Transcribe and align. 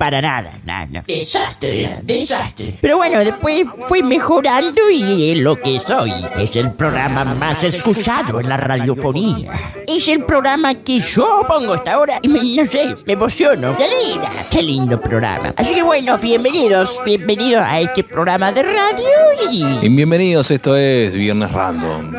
Para 0.00 0.22
nada, 0.22 0.58
nada. 0.64 1.04
Desastre, 1.06 1.98
desastre. 2.02 2.74
Pero 2.80 2.96
bueno, 2.96 3.18
después 3.18 3.66
fui 3.86 4.02
mejorando 4.02 4.80
y 4.90 5.32
es 5.32 5.38
lo 5.38 5.56
que 5.56 5.78
soy. 5.86 6.10
Es 6.38 6.56
el 6.56 6.72
programa 6.72 7.22
más 7.26 7.62
escuchado 7.62 8.40
en 8.40 8.48
la 8.48 8.56
radiofonía. 8.56 9.74
Es 9.86 10.08
el 10.08 10.24
programa 10.24 10.72
que 10.72 11.00
yo 11.00 11.44
pongo 11.46 11.74
hasta 11.74 11.92
ahora 11.92 12.18
y 12.22 12.28
me, 12.28 12.40
no 12.42 12.64
sé, 12.64 12.96
me 13.04 13.12
emociono. 13.12 13.76
¡Qué 13.76 13.84
linda! 13.88 14.46
¡Qué 14.48 14.62
lindo 14.62 14.98
programa! 14.98 15.52
Así 15.54 15.74
que 15.74 15.82
bueno, 15.82 16.16
bienvenidos, 16.16 17.02
bienvenidos 17.04 17.62
a 17.62 17.78
este 17.80 18.02
programa 18.02 18.52
de 18.52 18.62
radio 18.62 19.50
y... 19.50 19.62
Y 19.84 19.88
bienvenidos, 19.90 20.50
esto 20.50 20.76
es 20.76 21.12
Viernes 21.12 21.52
Random. 21.52 22.10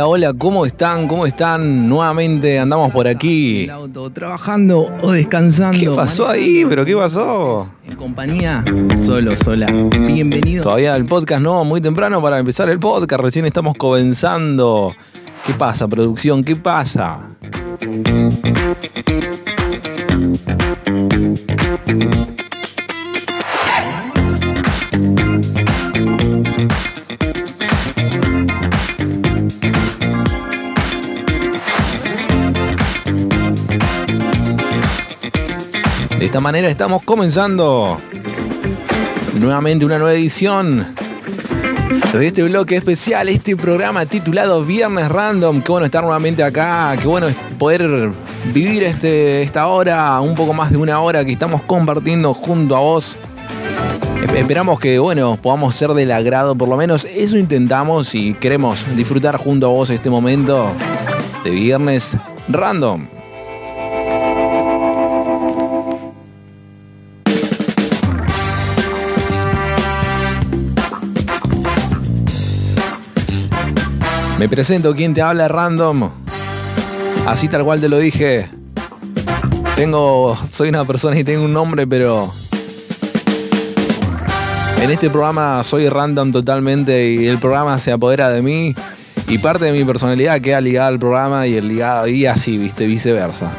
Hola, 0.00 0.08
hola, 0.08 0.32
¿cómo 0.32 0.64
están? 0.64 1.06
¿Cómo 1.06 1.26
están? 1.26 1.86
Nuevamente 1.86 2.58
andamos 2.58 2.90
por 2.90 3.06
aquí. 3.06 3.64
el 3.64 3.70
auto, 3.70 4.08
trabajando 4.08 4.90
o 5.02 5.12
descansando. 5.12 5.78
¿Qué 5.78 5.90
pasó 5.90 6.26
ahí? 6.26 6.64
¿Pero 6.66 6.86
qué 6.86 6.96
pasó? 6.96 7.70
En 7.86 7.96
compañía, 7.96 8.64
solo, 9.04 9.36
sola. 9.36 9.66
Bienvenido. 9.66 10.62
Todavía 10.62 10.96
el 10.96 11.04
podcast 11.04 11.42
no, 11.42 11.64
muy 11.64 11.82
temprano 11.82 12.22
para 12.22 12.38
empezar 12.38 12.70
el 12.70 12.78
podcast, 12.78 13.20
recién 13.20 13.44
estamos 13.44 13.76
comenzando. 13.76 14.94
¿Qué 15.46 15.52
pasa, 15.52 15.86
producción? 15.86 16.44
¿Qué 16.44 16.56
pasa? 16.56 17.28
Esta 36.30 36.38
manera 36.38 36.68
estamos 36.68 37.02
comenzando 37.02 37.98
nuevamente 39.40 39.84
una 39.84 39.98
nueva 39.98 40.14
edición 40.14 40.86
de 42.12 42.26
este 42.28 42.44
bloque 42.44 42.76
especial, 42.76 43.28
este 43.28 43.56
programa 43.56 44.06
titulado 44.06 44.64
Viernes 44.64 45.08
Random. 45.08 45.60
Qué 45.60 45.72
bueno 45.72 45.86
estar 45.86 46.04
nuevamente 46.04 46.44
acá, 46.44 46.94
qué 47.02 47.08
bueno 47.08 47.26
poder 47.58 48.12
vivir 48.54 48.84
este, 48.84 49.42
esta 49.42 49.66
hora, 49.66 50.20
un 50.20 50.36
poco 50.36 50.52
más 50.54 50.70
de 50.70 50.76
una 50.76 51.00
hora 51.00 51.24
que 51.24 51.32
estamos 51.32 51.62
compartiendo 51.62 52.32
junto 52.32 52.76
a 52.76 52.78
vos. 52.78 53.16
Esp- 54.22 54.36
Esperamos 54.36 54.78
que, 54.78 55.00
bueno, 55.00 55.36
podamos 55.36 55.74
ser 55.74 55.90
del 55.94 56.12
agrado, 56.12 56.54
por 56.54 56.68
lo 56.68 56.76
menos 56.76 57.06
eso 57.06 57.38
intentamos 57.38 58.14
y 58.14 58.34
queremos 58.34 58.86
disfrutar 58.94 59.36
junto 59.36 59.66
a 59.66 59.70
vos 59.70 59.90
este 59.90 60.08
momento 60.10 60.70
de 61.42 61.50
Viernes 61.50 62.16
Random. 62.48 63.08
Me 74.40 74.48
presento, 74.48 74.94
quien 74.94 75.12
te 75.12 75.20
habla 75.20 75.48
random. 75.48 76.08
Así 77.26 77.46
tal 77.46 77.62
cual 77.62 77.78
te 77.78 77.90
lo 77.90 77.98
dije. 77.98 78.48
Tengo. 79.76 80.34
Soy 80.50 80.70
una 80.70 80.86
persona 80.86 81.18
y 81.18 81.24
tengo 81.24 81.44
un 81.44 81.52
nombre, 81.52 81.86
pero. 81.86 82.32
En 84.80 84.90
este 84.90 85.10
programa 85.10 85.62
soy 85.62 85.90
random 85.90 86.32
totalmente 86.32 87.06
y 87.10 87.26
el 87.26 87.36
programa 87.36 87.78
se 87.78 87.92
apodera 87.92 88.30
de 88.30 88.40
mí. 88.40 88.74
Y 89.28 89.36
parte 89.36 89.66
de 89.66 89.72
mi 89.72 89.84
personalidad 89.84 90.40
queda 90.40 90.62
ligada 90.62 90.88
al 90.88 90.98
programa 90.98 91.46
y 91.46 91.56
el 91.56 91.68
ligado 91.68 92.08
y 92.08 92.24
así, 92.24 92.56
viste, 92.56 92.86
viceversa. 92.86 93.50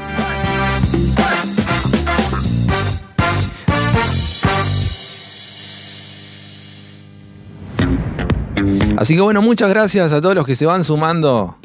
Así 9.01 9.15
que 9.15 9.21
bueno, 9.21 9.41
muchas 9.41 9.67
gracias 9.67 10.13
a 10.13 10.21
todos 10.21 10.35
los 10.35 10.45
que 10.45 10.55
se 10.55 10.67
van 10.67 10.83
sumando. 10.83 11.55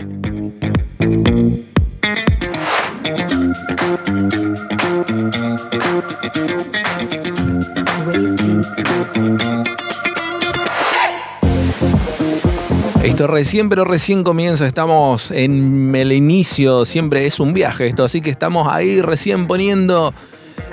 Esto 13.02 13.26
recién, 13.26 13.68
pero 13.68 13.84
recién 13.84 14.24
comienza. 14.24 14.66
Estamos 14.66 15.30
en 15.30 15.94
el 15.94 16.12
inicio. 16.12 16.86
Siempre 16.86 17.26
es 17.26 17.38
un 17.38 17.52
viaje 17.52 17.86
esto. 17.86 18.04
Así 18.04 18.22
que 18.22 18.30
estamos 18.30 18.66
ahí 18.72 19.02
recién 19.02 19.46
poniendo. 19.46 20.14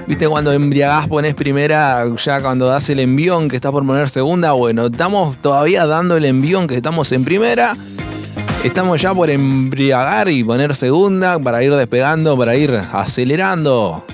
Viste, 0.06 0.28
cuando 0.28 0.52
embriagás 0.52 1.08
pones 1.08 1.34
primera, 1.34 2.06
ya 2.18 2.42
cuando 2.42 2.68
das 2.68 2.90
el 2.90 3.00
envión 3.00 3.48
que 3.48 3.56
está 3.56 3.72
por 3.72 3.86
poner 3.86 4.10
segunda. 4.10 4.52
Bueno, 4.52 4.88
estamos 4.88 5.38
todavía 5.38 5.86
dando 5.86 6.18
el 6.18 6.26
envión 6.26 6.68
que 6.68 6.76
estamos 6.76 7.12
en 7.14 7.24
primera. 7.24 7.78
Estamos 8.64 9.02
ya 9.02 9.14
por 9.14 9.30
embriagar 9.30 10.30
y 10.30 10.44
poner 10.44 10.76
segunda 10.76 11.40
para 11.40 11.64
ir 11.64 11.74
despegando, 11.76 12.38
para 12.38 12.56
ir 12.56 12.72
acelerando. 12.92 14.06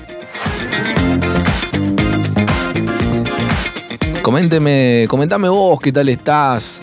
Coménteme, 4.21 5.07
comentame 5.09 5.49
vos 5.49 5.79
qué 5.79 5.91
tal 5.91 6.07
estás. 6.09 6.81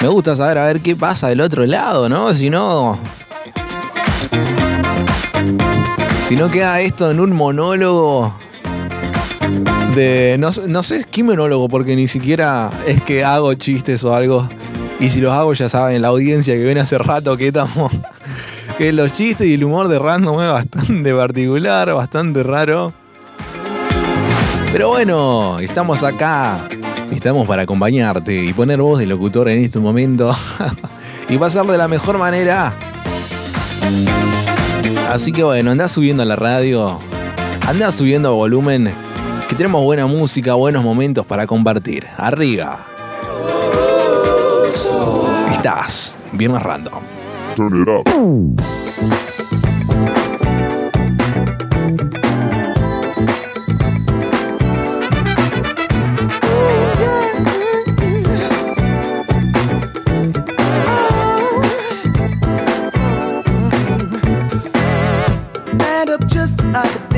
Me 0.00 0.08
gusta 0.08 0.34
saber 0.34 0.58
a 0.58 0.64
ver 0.64 0.80
qué 0.80 0.96
pasa 0.96 1.28
del 1.28 1.40
otro 1.40 1.64
lado, 1.64 2.08
¿no? 2.08 2.34
Si 2.34 2.50
no. 2.50 2.98
Si 6.30 6.36
no 6.36 6.48
queda 6.48 6.80
esto 6.80 7.10
en 7.10 7.18
un 7.18 7.32
monólogo. 7.32 8.32
De. 9.96 10.36
No, 10.38 10.50
no 10.68 10.84
sé 10.84 11.04
qué 11.10 11.24
monólogo, 11.24 11.68
porque 11.68 11.96
ni 11.96 12.06
siquiera 12.06 12.70
es 12.86 13.02
que 13.02 13.24
hago 13.24 13.52
chistes 13.54 14.04
o 14.04 14.14
algo. 14.14 14.48
Y 15.00 15.10
si 15.10 15.20
los 15.20 15.32
hago, 15.32 15.52
ya 15.54 15.68
saben, 15.68 16.00
la 16.00 16.06
audiencia 16.06 16.54
que 16.54 16.62
viene 16.62 16.78
hace 16.82 16.98
rato 16.98 17.36
que 17.36 17.48
estamos. 17.48 17.90
Que 18.78 18.92
los 18.92 19.12
chistes 19.12 19.48
y 19.48 19.54
el 19.54 19.64
humor 19.64 19.88
de 19.88 19.98
random 19.98 20.40
es 20.40 20.52
bastante 20.52 21.12
particular, 21.12 21.92
bastante 21.92 22.44
raro. 22.44 22.92
Pero 24.72 24.90
bueno, 24.90 25.58
estamos 25.58 26.04
acá. 26.04 26.60
Estamos 27.10 27.46
para 27.48 27.62
acompañarte 27.62 28.44
y 28.44 28.52
poner 28.52 28.80
voz 28.80 29.00
de 29.00 29.06
locutor 29.06 29.48
en 29.48 29.64
este 29.64 29.80
momento. 29.80 30.34
y 31.28 31.36
pasar 31.38 31.66
de 31.66 31.76
la 31.76 31.88
mejor 31.88 32.18
manera. 32.18 32.72
Así 35.10 35.32
que 35.32 35.42
bueno, 35.42 35.72
andá 35.72 35.88
subiendo 35.88 36.22
a 36.22 36.24
la 36.24 36.36
radio. 36.36 37.00
Andá 37.66 37.90
subiendo 37.90 38.32
volumen. 38.36 38.92
Que 39.48 39.56
tenemos 39.56 39.82
buena 39.82 40.06
música, 40.06 40.54
buenos 40.54 40.84
momentos 40.84 41.26
para 41.26 41.48
compartir. 41.48 42.06
Arriba. 42.16 42.86
Estás. 45.50 46.16
Viernes 46.32 46.62
random. 46.62 47.02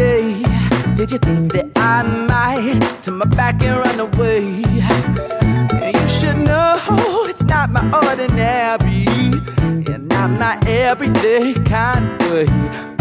Day, 0.02 0.42
did 0.96 1.12
you 1.12 1.18
think 1.18 1.52
that 1.52 1.66
I 1.76 2.02
might 2.02 2.80
turn 3.02 3.18
my 3.18 3.26
back 3.26 3.62
and 3.62 3.76
run 3.84 3.98
away? 4.08 4.42
And 5.84 5.92
you 6.00 6.08
should 6.16 6.38
know 6.48 7.26
it's 7.30 7.44
not 7.52 7.70
my 7.70 7.84
ordinary, 8.08 9.06
and 9.92 10.08
not 10.42 10.66
everyday 10.66 11.54
kind 11.74 12.04
of 12.20 12.32
way. 12.32 12.48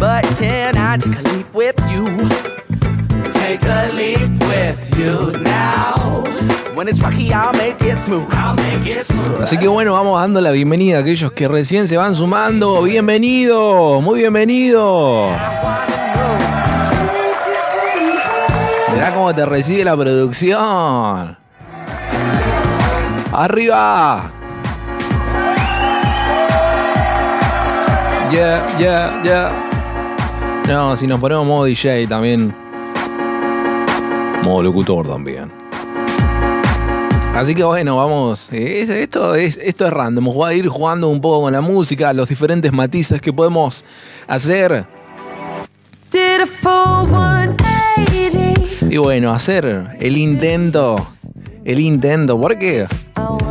But 0.04 0.24
can 0.38 0.78
I 0.78 0.98
take 0.98 1.18
a 1.22 1.24
leap 1.34 1.50
with 1.54 1.78
you? 1.92 2.06
Take 3.42 3.64
a 3.78 3.82
leap 4.00 4.32
with 4.52 4.80
you 5.00 5.16
now. 5.42 6.24
When 6.76 6.88
it's 6.88 7.00
rocky, 7.02 7.34
I'll 7.34 7.54
make 7.54 7.82
it 7.82 7.98
smooth. 7.98 8.28
I'll 8.32 8.56
make 8.56 8.86
it 8.86 9.06
smooth. 9.06 9.42
Así 9.42 9.58
que 9.58 9.68
bueno, 9.68 9.94
vamos 9.94 10.20
dando 10.22 10.40
la 10.40 10.52
bienvenida 10.52 10.98
a 10.98 11.02
aquellos 11.02 11.32
que 11.32 11.48
recién 11.48 11.88
se 11.88 11.98
van 11.98 12.16
sumando. 12.16 12.84
Bienvenido, 12.84 14.02
muy 14.02 14.20
bienvenido. 14.20 15.30
Mirá 18.94 19.14
cómo 19.14 19.34
te 19.34 19.46
recibe 19.46 19.84
la 19.86 19.96
producción. 19.96 21.38
¡Arriba! 23.32 24.32
Yeah, 28.32 28.78
yeah, 28.78 29.22
yeah. 29.24 29.52
No, 30.68 30.96
si 30.96 31.06
nos 31.08 31.20
ponemos 31.20 31.46
modo 31.46 31.66
DJ 31.66 32.08
también. 32.08 32.56
Modo 34.44 34.64
locutor 34.64 35.08
también. 35.08 35.52
Así 37.36 37.54
que 37.56 37.64
bueno, 37.64 37.96
vamos. 37.98 38.50
es- 38.52 38.90
esto, 38.90 39.36
es, 39.36 39.58
esto 39.58 39.86
es 39.86 39.92
random. 39.94 40.26
Voy 40.34 40.52
a 40.54 40.56
ir 40.56 40.68
jugando 40.68 41.08
un 41.10 41.20
poco 41.22 41.44
con 41.44 41.54
la 41.54 41.62
música, 41.62 42.12
los 42.14 42.30
diferentes 42.30 42.72
matices 42.72 43.22
que 43.22 43.32
podemos 43.34 43.84
hacer. 44.28 44.86
Did 46.12 46.42
a 46.42 46.46
full 46.46 47.08
180. 47.10 48.51
Y 48.92 48.98
bueno, 48.98 49.32
hacer 49.32 49.96
el 50.02 50.18
intento. 50.18 50.98
El 51.64 51.80
intento, 51.80 52.38
porque 52.38 52.86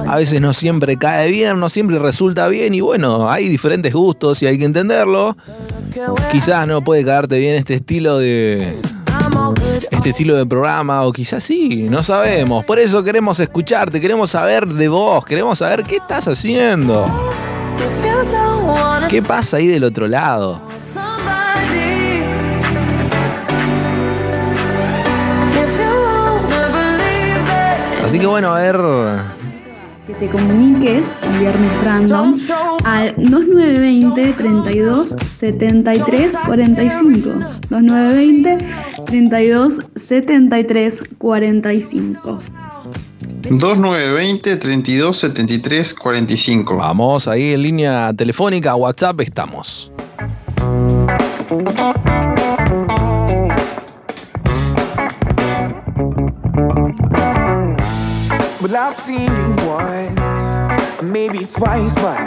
a 0.06 0.16
veces 0.16 0.38
no 0.38 0.52
siempre 0.52 0.98
cae 0.98 1.30
bien, 1.30 1.58
no 1.58 1.70
siempre 1.70 1.98
resulta 1.98 2.46
bien. 2.48 2.74
Y 2.74 2.82
bueno, 2.82 3.30
hay 3.30 3.48
diferentes 3.48 3.94
gustos 3.94 4.42
y 4.42 4.46
hay 4.46 4.58
que 4.58 4.66
entenderlo. 4.66 5.38
Quizás 6.30 6.66
no 6.66 6.84
puede 6.84 7.06
caerte 7.06 7.38
bien 7.38 7.54
este 7.54 7.76
estilo 7.76 8.18
de. 8.18 8.76
Este 9.90 10.10
estilo 10.10 10.36
de 10.36 10.44
programa, 10.44 11.06
o 11.06 11.12
quizás 11.12 11.42
sí, 11.42 11.86
no 11.88 12.02
sabemos. 12.02 12.66
Por 12.66 12.78
eso 12.78 13.02
queremos 13.02 13.40
escucharte, 13.40 13.98
queremos 13.98 14.32
saber 14.32 14.66
de 14.66 14.88
vos, 14.88 15.24
queremos 15.24 15.60
saber 15.60 15.84
qué 15.84 15.96
estás 15.96 16.28
haciendo. 16.28 17.06
¿Qué 19.08 19.22
pasa 19.22 19.56
ahí 19.56 19.68
del 19.68 19.84
otro 19.84 20.06
lado? 20.06 20.69
Así 28.10 28.18
que 28.18 28.26
bueno, 28.26 28.52
a 28.52 28.58
ver. 28.58 28.76
que 30.08 30.14
te 30.14 30.26
comuniques 30.32 31.04
un 31.28 31.38
viernes 31.38 31.84
random 31.84 32.34
al 32.84 33.14
2920 33.14 34.32
32 34.32 35.10
73 35.10 36.36
45 36.44 37.30
2920 37.70 38.58
32 39.06 39.78
73 39.94 41.02
45 41.18 42.40
2920 43.42 44.56
32 44.56 45.16
73 45.16 45.94
45. 45.94 46.76
Vamos, 46.78 47.28
ahí 47.28 47.52
en 47.52 47.62
línea 47.62 48.12
telefónica, 48.12 48.74
WhatsApp 48.74 49.20
estamos. 49.20 49.92
I've 58.82 58.96
seen 58.96 59.26
you 59.26 59.56
once, 59.68 61.02
maybe 61.02 61.44
twice, 61.44 61.94
but 61.96 62.18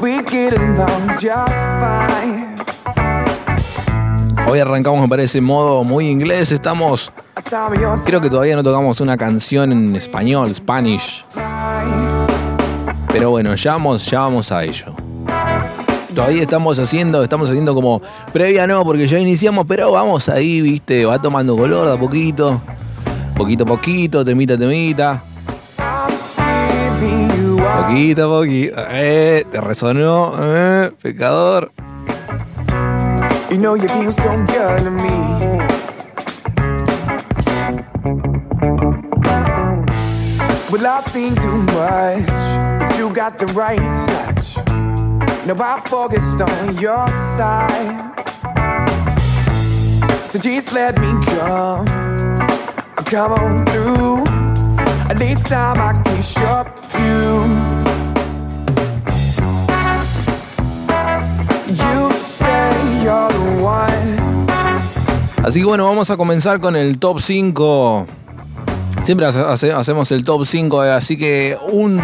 we 0.00 0.22
get 0.22 0.54
along 0.54 1.18
just 1.20 1.52
fine. 1.52 2.56
Hoy 4.48 4.60
arrancamos, 4.60 5.02
me 5.02 5.08
parece, 5.08 5.42
modo 5.42 5.84
muy 5.84 6.08
inglés. 6.08 6.50
Estamos. 6.50 7.12
Creo 8.06 8.22
que 8.22 8.30
todavía 8.30 8.56
no 8.56 8.62
tocamos 8.62 9.02
una 9.02 9.18
canción 9.18 9.70
en 9.70 9.94
español, 9.96 10.54
Spanish. 10.54 11.22
Pero 13.12 13.28
bueno, 13.28 13.54
ya 13.54 13.72
vamos, 13.72 14.06
ya 14.06 14.20
vamos 14.20 14.50
a 14.50 14.64
ello. 14.64 14.94
Todavía 16.14 16.42
estamos 16.42 16.78
haciendo, 16.78 17.22
estamos 17.22 17.50
haciendo 17.50 17.74
como 17.74 18.00
previa 18.32 18.66
no, 18.66 18.82
porque 18.82 19.06
ya 19.06 19.18
iniciamos, 19.18 19.66
pero 19.68 19.92
vamos 19.92 20.30
ahí, 20.30 20.62
viste, 20.62 21.04
va 21.04 21.20
tomando 21.20 21.54
color 21.54 21.86
de 21.86 21.94
a 21.94 21.96
poquito. 21.98 22.62
Poquito 23.38 23.62
a 23.62 23.66
poquito, 23.66 24.24
temita 24.24 24.54
a 24.54 24.58
temita. 24.58 25.22
Poquito 27.76 28.24
a 28.24 28.28
poquito. 28.28 28.74
Eh, 28.90 29.46
te 29.48 29.60
resonó, 29.60 30.34
eh, 30.36 30.90
pecador. 31.00 31.70
You 33.48 33.58
know 33.58 33.76
you 33.76 33.88
feel 33.88 34.12
so 34.12 34.36
good 34.44 34.90
me. 34.90 35.08
Well, 40.70 40.86
I 40.86 41.00
think 41.06 41.40
too 41.40 41.58
much, 41.72 42.26
but 42.80 42.98
you 42.98 43.08
got 43.10 43.38
the 43.38 43.46
right 43.54 43.78
touch. 44.06 44.56
Now 45.46 45.54
I'm 45.62 45.80
focused 45.84 46.40
on 46.40 46.76
your 46.78 47.06
side. 47.38 48.12
So 50.26 50.38
just 50.38 50.74
let 50.74 50.98
me 51.00 51.08
come, 51.24 51.86
come 53.10 53.32
on 53.32 53.64
through. 53.66 54.24
At 55.10 55.18
least 55.18 55.46
time 55.46 55.78
I 55.80 55.92
can 56.02 56.22
show 56.22 56.64
you. 56.98 57.44
You 61.74 62.12
say 62.12 63.02
you're 63.02 63.28
the 63.32 63.62
one. 63.62 64.18
Así 65.42 65.60
que 65.60 65.64
bueno, 65.66 65.86
vamos 65.86 66.10
a 66.10 66.16
comenzar 66.16 66.60
con 66.60 66.76
el 66.76 66.98
top 66.98 67.20
5. 67.20 68.06
Siempre 69.02 69.24
hace- 69.26 69.72
hacemos 69.72 70.10
el 70.12 70.24
top 70.24 70.44
5, 70.44 70.84
eh, 70.84 70.90
así 70.92 71.16
que 71.16 71.56
un, 71.72 71.98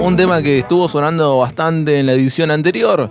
un 0.00 0.16
tema 0.16 0.42
que 0.42 0.60
estuvo 0.60 0.88
sonando 0.88 1.38
bastante 1.38 1.98
en 1.98 2.06
la 2.06 2.12
edición 2.12 2.52
anterior, 2.52 3.10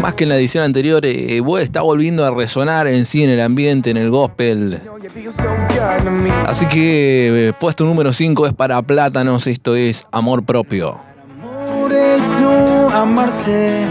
más 0.00 0.14
que 0.14 0.24
en 0.24 0.30
la 0.30 0.36
edición 0.36 0.64
anterior, 0.64 1.04
eh, 1.04 1.42
está 1.60 1.82
volviendo 1.82 2.24
a 2.24 2.30
resonar 2.30 2.86
en 2.86 3.04
sí, 3.04 3.22
en 3.22 3.30
el 3.30 3.40
ambiente, 3.40 3.90
en 3.90 3.96
el 3.96 4.10
gospel. 4.10 4.80
Así 6.46 6.66
que 6.66 7.48
eh, 7.48 7.52
puesto 7.58 7.84
número 7.84 8.12
5 8.12 8.46
es 8.46 8.54
para 8.54 8.80
Plátanos, 8.82 9.46
esto 9.46 9.76
es 9.76 10.06
Amor 10.10 10.42
Propio. 10.44 11.00
Amor 11.42 11.92
es 11.92 12.22
no 12.40 12.90
amarse, 12.90 13.84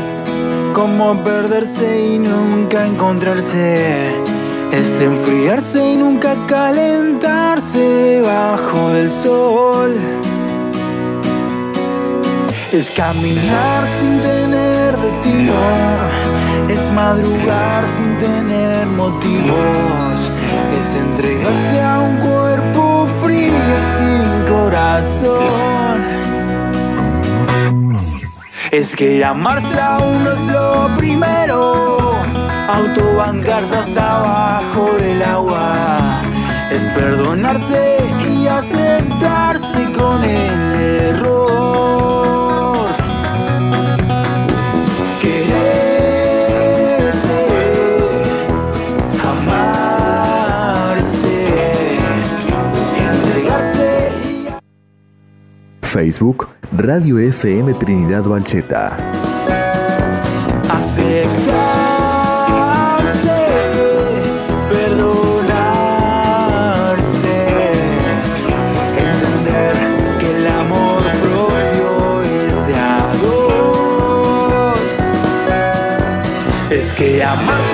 como 0.74 1.24
perderse 1.24 2.16
y 2.16 2.20
nunca 2.20 2.86
encontrarse. 2.86 4.16
Es 4.72 5.00
enfriarse 5.00 5.94
y 5.94 5.96
nunca 5.96 6.36
calentarse 6.48 8.22
bajo 8.24 8.90
del 8.90 9.10
sol. 9.10 9.96
Es 12.72 12.92
caminar 12.92 13.88
sin 14.00 14.22
tener 14.22 14.39
destino, 15.40 15.54
es 16.70 16.92
madrugar 16.92 17.86
sin 17.86 18.18
tener 18.18 18.86
motivos, 18.88 20.32
es 20.72 21.02
entregarse 21.02 21.82
a 21.82 22.00
un 22.00 22.18
cuerpo 22.18 23.08
frío 23.24 23.54
sin 23.98 24.54
corazón. 24.54 26.04
Es 28.72 28.96
que 28.96 29.24
amarse 29.26 29.80
a 29.80 29.98
uno 29.98 30.32
es 30.32 30.42
lo 30.48 30.96
primero, 30.96 31.90
autobancarse 32.68 33.76
hasta 33.76 34.20
abajo 34.20 34.92
del 35.00 35.24
agua. 35.24 36.22
Es 36.70 36.86
perdonarse 36.94 37.98
y 38.32 38.46
aceptarse 38.46 39.92
con 39.92 40.24
el 40.24 40.76
error. 40.76 42.49
Facebook, 56.00 56.48
Radio 56.72 57.20
FM 57.20 57.74
Trinidad 57.74 58.24
Valcheta. 58.24 58.96
Que 76.98 77.24
el 77.24 77.69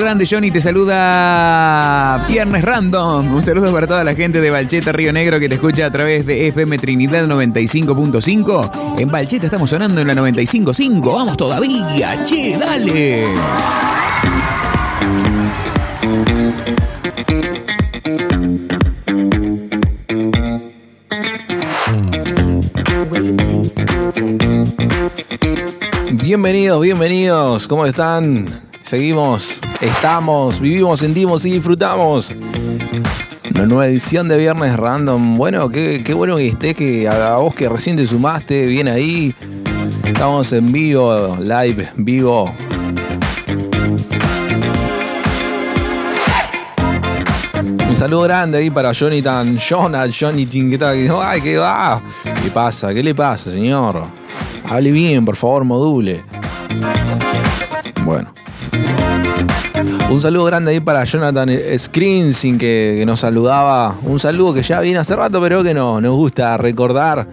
Grande, 0.00 0.26
Johnny. 0.30 0.50
Te 0.50 0.60
saluda 0.60 2.24
Viernes 2.28 2.62
Random. 2.62 3.34
Un 3.34 3.42
saludo 3.42 3.72
para 3.72 3.86
toda 3.86 4.04
la 4.04 4.14
gente 4.14 4.40
de 4.40 4.50
Balcheta 4.50 4.92
Río 4.92 5.12
Negro 5.12 5.40
que 5.40 5.48
te 5.48 5.56
escucha 5.56 5.86
a 5.86 5.90
través 5.90 6.24
de 6.26 6.48
FM 6.48 6.78
Trinidad 6.78 7.26
95.5. 7.26 8.98
En 8.98 9.08
Balcheta 9.08 9.46
estamos 9.46 9.70
sonando 9.70 10.00
en 10.00 10.06
la 10.06 10.14
95.5. 10.14 11.14
Vamos 11.14 11.36
todavía. 11.36 12.24
Che, 12.24 12.56
dale. 12.58 13.26
Bienvenidos, 26.22 26.80
bienvenidos. 26.80 27.66
¿Cómo 27.66 27.86
están? 27.86 28.68
Seguimos, 28.88 29.60
estamos, 29.80 30.60
vivimos, 30.60 31.00
sentimos 31.00 31.44
y 31.44 31.52
disfrutamos. 31.52 32.32
Una 33.54 33.66
nueva 33.66 33.86
edición 33.86 34.28
de 34.28 34.36
Viernes 34.36 34.76
Random. 34.76 35.36
Bueno, 35.36 35.68
qué, 35.68 36.12
bueno 36.14 36.36
que 36.36 36.48
estés, 36.48 36.76
que 36.76 37.08
a 37.08 37.36
vos 37.36 37.54
que 37.54 37.68
recién 37.68 37.96
te 37.96 38.06
sumaste, 38.06 38.66
bien 38.66 38.88
ahí. 38.88 39.34
Estamos 40.04 40.52
en 40.52 40.72
vivo, 40.72 41.36
live, 41.40 41.90
vivo. 41.96 42.54
Un 47.88 47.96
saludo 47.96 48.22
grande 48.22 48.58
ahí 48.58 48.70
para 48.70 48.92
Jonathan, 48.92 49.56
Jonathan, 49.56 50.10
Jonathan, 50.10 50.70
¿qué 50.70 50.78
tal? 50.78 51.10
Ay, 51.20 51.40
¿qué 51.40 51.58
va? 51.58 52.00
¿Qué 52.42 52.50
pasa? 52.50 52.94
¿Qué 52.94 53.02
le 53.02 53.14
pasa, 53.14 53.50
señor? 53.50 54.04
Hable 54.68 54.92
bien, 54.92 55.24
por 55.24 55.36
favor, 55.36 55.64
module. 55.64 56.22
Bueno. 58.04 58.37
Un 60.10 60.22
saludo 60.22 60.46
grande 60.46 60.70
ahí 60.70 60.80
para 60.80 61.04
Jonathan 61.04 61.50
Screensing 61.76 62.56
que, 62.56 62.96
que 62.98 63.04
nos 63.04 63.20
saludaba. 63.20 63.94
Un 64.02 64.18
saludo 64.18 64.54
que 64.54 64.62
ya 64.62 64.80
viene 64.80 64.98
hace 64.98 65.14
rato, 65.14 65.38
pero 65.38 65.62
que 65.62 65.74
no, 65.74 66.00
nos 66.00 66.16
gusta 66.16 66.56
recordar. 66.56 67.28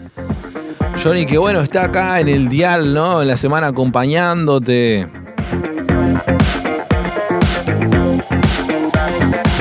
Johnny, 1.01 1.25
que 1.25 1.37
bueno, 1.37 1.61
está 1.61 1.85
acá 1.85 2.19
en 2.19 2.27
el 2.27 2.49
dial, 2.49 2.93
¿no? 2.93 3.21
En 3.21 3.29
la 3.29 3.37
semana 3.37 3.67
acompañándote. 3.67 5.07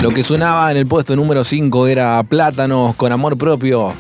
Lo 0.03 0.11
que 0.11 0.25
sonaba 0.25 0.73
en 0.73 0.77
el 0.77 0.87
puesto 0.87 1.15
número 1.15 1.45
5 1.45 1.87
era 1.87 2.21
Plátanos 2.25 2.97
con 2.97 3.13
amor 3.13 3.39
propio. 3.39 3.93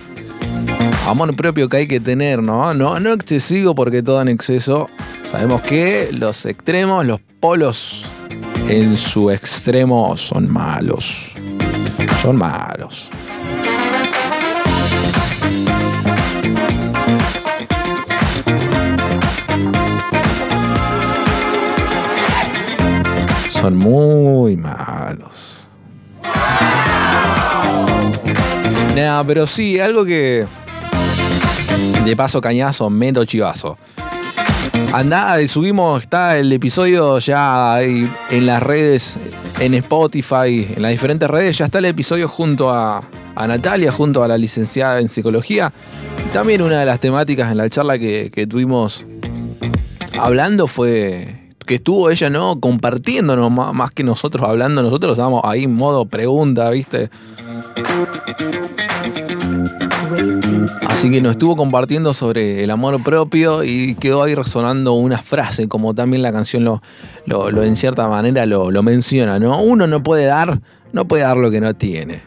Amor 1.06 1.37
propio 1.37 1.68
que 1.68 1.76
hay 1.76 1.87
que 1.87 2.00
tener, 2.00 2.42
¿no? 2.42 2.75
No, 2.75 2.99
no 2.99 3.12
excesivo 3.12 3.76
porque 3.76 4.02
todo 4.02 4.21
en 4.21 4.28
exceso. 4.28 4.88
Sabemos 5.30 5.61
que 5.62 6.11
los 6.12 6.47
extremos, 6.47 7.06
los 7.06 7.21
polos 7.40 8.06
en 8.68 8.97
su 8.97 9.30
extremo 9.30 10.16
son 10.16 10.50
malos. 10.50 11.33
Son 12.23 12.37
malos. 12.37 13.09
Son 23.50 23.76
muy 23.76 24.56
malos. 24.56 25.68
Nada, 28.94 29.25
pero 29.25 29.47
sí, 29.47 29.80
algo 29.80 30.04
que. 30.04 30.47
De 32.04 32.16
paso 32.16 32.40
cañazo, 32.40 32.88
meto 32.90 33.25
chivazo. 33.25 33.78
Andá, 34.93 35.37
subimos, 35.49 36.02
está 36.02 36.38
el 36.38 36.52
episodio 36.52 37.19
ya 37.19 37.75
ahí 37.75 38.09
en 38.31 38.47
las 38.47 38.62
redes, 38.62 39.19
en 39.59 39.75
Spotify, 39.75 40.69
en 40.76 40.83
las 40.83 40.93
diferentes 40.93 41.28
redes, 41.28 41.59
ya 41.59 41.64
está 41.64 41.78
el 41.78 41.87
episodio 41.87 42.28
junto 42.28 42.71
a, 42.71 43.02
Natalia, 43.37 43.90
junto 43.90 44.23
a 44.23 44.28
la 44.28 44.38
licenciada 44.38 45.00
en 45.00 45.09
psicología. 45.09 45.73
También 46.33 46.62
una 46.62 46.81
de 46.81 46.87
las 46.87 47.00
temáticas 47.00 47.50
en 47.50 47.59
la 47.59 47.69
charla 47.69 47.99
que, 47.99 48.31
que 48.33 48.47
tuvimos 48.47 49.04
hablando 50.19 50.69
fue 50.69 51.40
que 51.66 51.76
estuvo 51.76 52.11
ella, 52.11 52.31
¿no? 52.31 52.61
Compartiéndonos 52.61 53.50
más, 53.50 53.75
más 53.75 53.90
que 53.90 54.04
nosotros 54.04 54.49
hablando, 54.49 54.83
nosotros 54.83 55.12
estábamos 55.12 55.43
ahí 55.45 55.64
en 55.64 55.75
modo 55.75 56.04
pregunta, 56.07 56.71
¿viste? 56.71 57.11
Así 60.88 61.11
que 61.11 61.21
nos 61.21 61.33
estuvo 61.33 61.56
compartiendo 61.56 62.14
sobre 62.14 62.64
el 62.64 62.71
amor 62.71 63.02
propio 63.02 63.64
y 63.64 63.94
quedó 63.97 64.23
ahí 64.23 64.35
resonando 64.35 64.92
una 64.94 65.18
frase, 65.18 65.68
como 65.68 65.94
también 65.94 66.23
la 66.23 66.33
canción 66.33 66.64
lo, 66.64 66.83
lo, 67.26 67.50
lo 67.50 67.62
en 67.64 67.76
cierta 67.76 68.09
manera 68.09 68.47
lo, 68.47 68.71
lo, 68.71 68.83
menciona, 68.83 69.38
¿no? 69.38 69.61
Uno 69.61 69.87
no 69.87 70.02
puede 70.02 70.25
dar, 70.25 70.61
no 70.92 71.06
puede 71.06 71.25
dar 71.25 71.37
lo 71.37 71.50
que 71.50 71.61
no 71.61 71.75
tiene. 71.75 72.23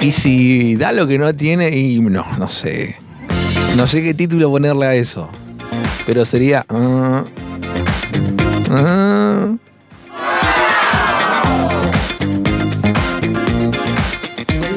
Y 0.00 0.12
si 0.12 0.76
da 0.76 0.92
lo 0.92 1.06
que 1.06 1.18
no 1.18 1.34
tiene, 1.34 1.76
y 1.76 2.00
no, 2.00 2.24
no 2.38 2.48
sé. 2.48 2.96
No 3.76 3.86
sé 3.86 4.02
qué 4.02 4.14
título 4.14 4.50
ponerle 4.50 4.86
a 4.86 4.94
eso. 4.94 5.28
Pero 6.06 6.24
sería. 6.24 6.64
Uh, 6.70 7.24
uh, 8.72 9.09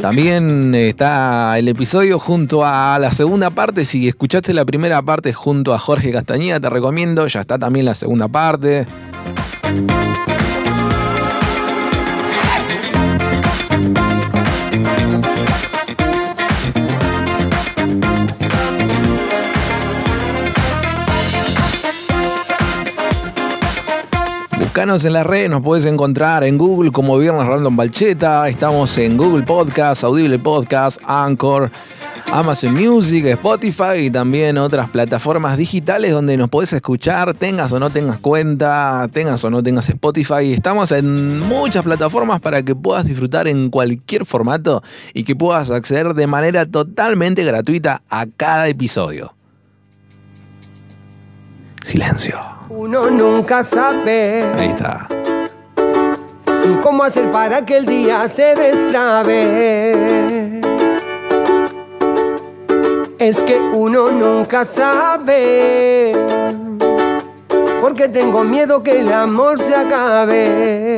También 0.03 0.75
está 0.75 1.57
el 1.57 1.69
episodio 1.69 2.19
junto 2.19 2.65
a 2.65 2.99
la 2.99 3.13
segunda 3.13 3.51
parte. 3.51 3.85
Si 3.85 4.09
escuchaste 4.09 4.53
la 4.53 4.65
primera 4.65 5.01
parte 5.01 5.31
junto 5.31 5.73
a 5.73 5.79
Jorge 5.79 6.11
Castañeda, 6.11 6.59
te 6.59 6.69
recomiendo. 6.69 7.25
Ya 7.27 7.39
está 7.39 7.57
también 7.57 7.85
la 7.85 7.95
segunda 7.95 8.27
parte. 8.27 8.85
Buscanos 24.73 25.05
en 25.05 25.13
la 25.13 25.23
red, 25.23 25.51
nos 25.51 25.61
puedes 25.61 25.85
encontrar 25.85 26.43
en 26.43 26.57
Google 26.57 26.89
como 26.89 27.15
Viernes 27.19 27.45
Random 27.45 27.75
Balcheta. 27.75 28.49
Estamos 28.49 28.97
en 28.97 29.17
Google 29.17 29.43
Podcast, 29.43 30.03
Audible 30.03 30.39
Podcast, 30.39 30.99
Anchor, 31.05 31.69
Amazon 32.31 32.73
Music, 32.73 33.23
Spotify 33.23 33.97
y 33.99 34.09
también 34.09 34.57
otras 34.57 34.89
plataformas 34.89 35.59
digitales 35.59 36.11
donde 36.11 36.37
nos 36.37 36.49
podés 36.49 36.73
escuchar, 36.73 37.35
tengas 37.35 37.71
o 37.71 37.79
no 37.79 37.91
tengas 37.91 38.17
cuenta, 38.17 39.07
tengas 39.13 39.43
o 39.43 39.51
no 39.51 39.61
tengas 39.61 39.87
Spotify. 39.89 40.53
Estamos 40.53 40.91
en 40.91 41.37
muchas 41.41 41.83
plataformas 41.83 42.39
para 42.39 42.63
que 42.63 42.73
puedas 42.73 43.05
disfrutar 43.05 43.47
en 43.47 43.69
cualquier 43.69 44.25
formato 44.25 44.81
y 45.13 45.23
que 45.23 45.35
puedas 45.35 45.69
acceder 45.69 46.15
de 46.15 46.25
manera 46.25 46.65
totalmente 46.65 47.43
gratuita 47.43 48.01
a 48.09 48.25
cada 48.25 48.67
episodio. 48.69 49.35
Silencio. 51.83 52.62
Uno 52.75 53.09
nunca 53.11 53.61
sabe. 53.63 54.43
Ahí 54.57 54.69
está. 54.69 55.07
¿Cómo 56.81 57.03
hacer 57.03 57.31
para 57.31 57.63
que 57.63 57.77
el 57.77 57.85
día 57.85 58.27
se 58.27 58.55
destrabe? 58.55 59.93
Es 63.19 63.43
que 63.43 63.59
uno 63.59 64.09
nunca 64.09 64.65
sabe. 64.65 66.13
Porque 67.79 68.09
tengo 68.09 68.43
miedo 68.43 68.81
que 68.81 69.01
el 69.01 69.13
amor 69.13 69.59
se 69.59 69.75
acabe. 69.75 70.97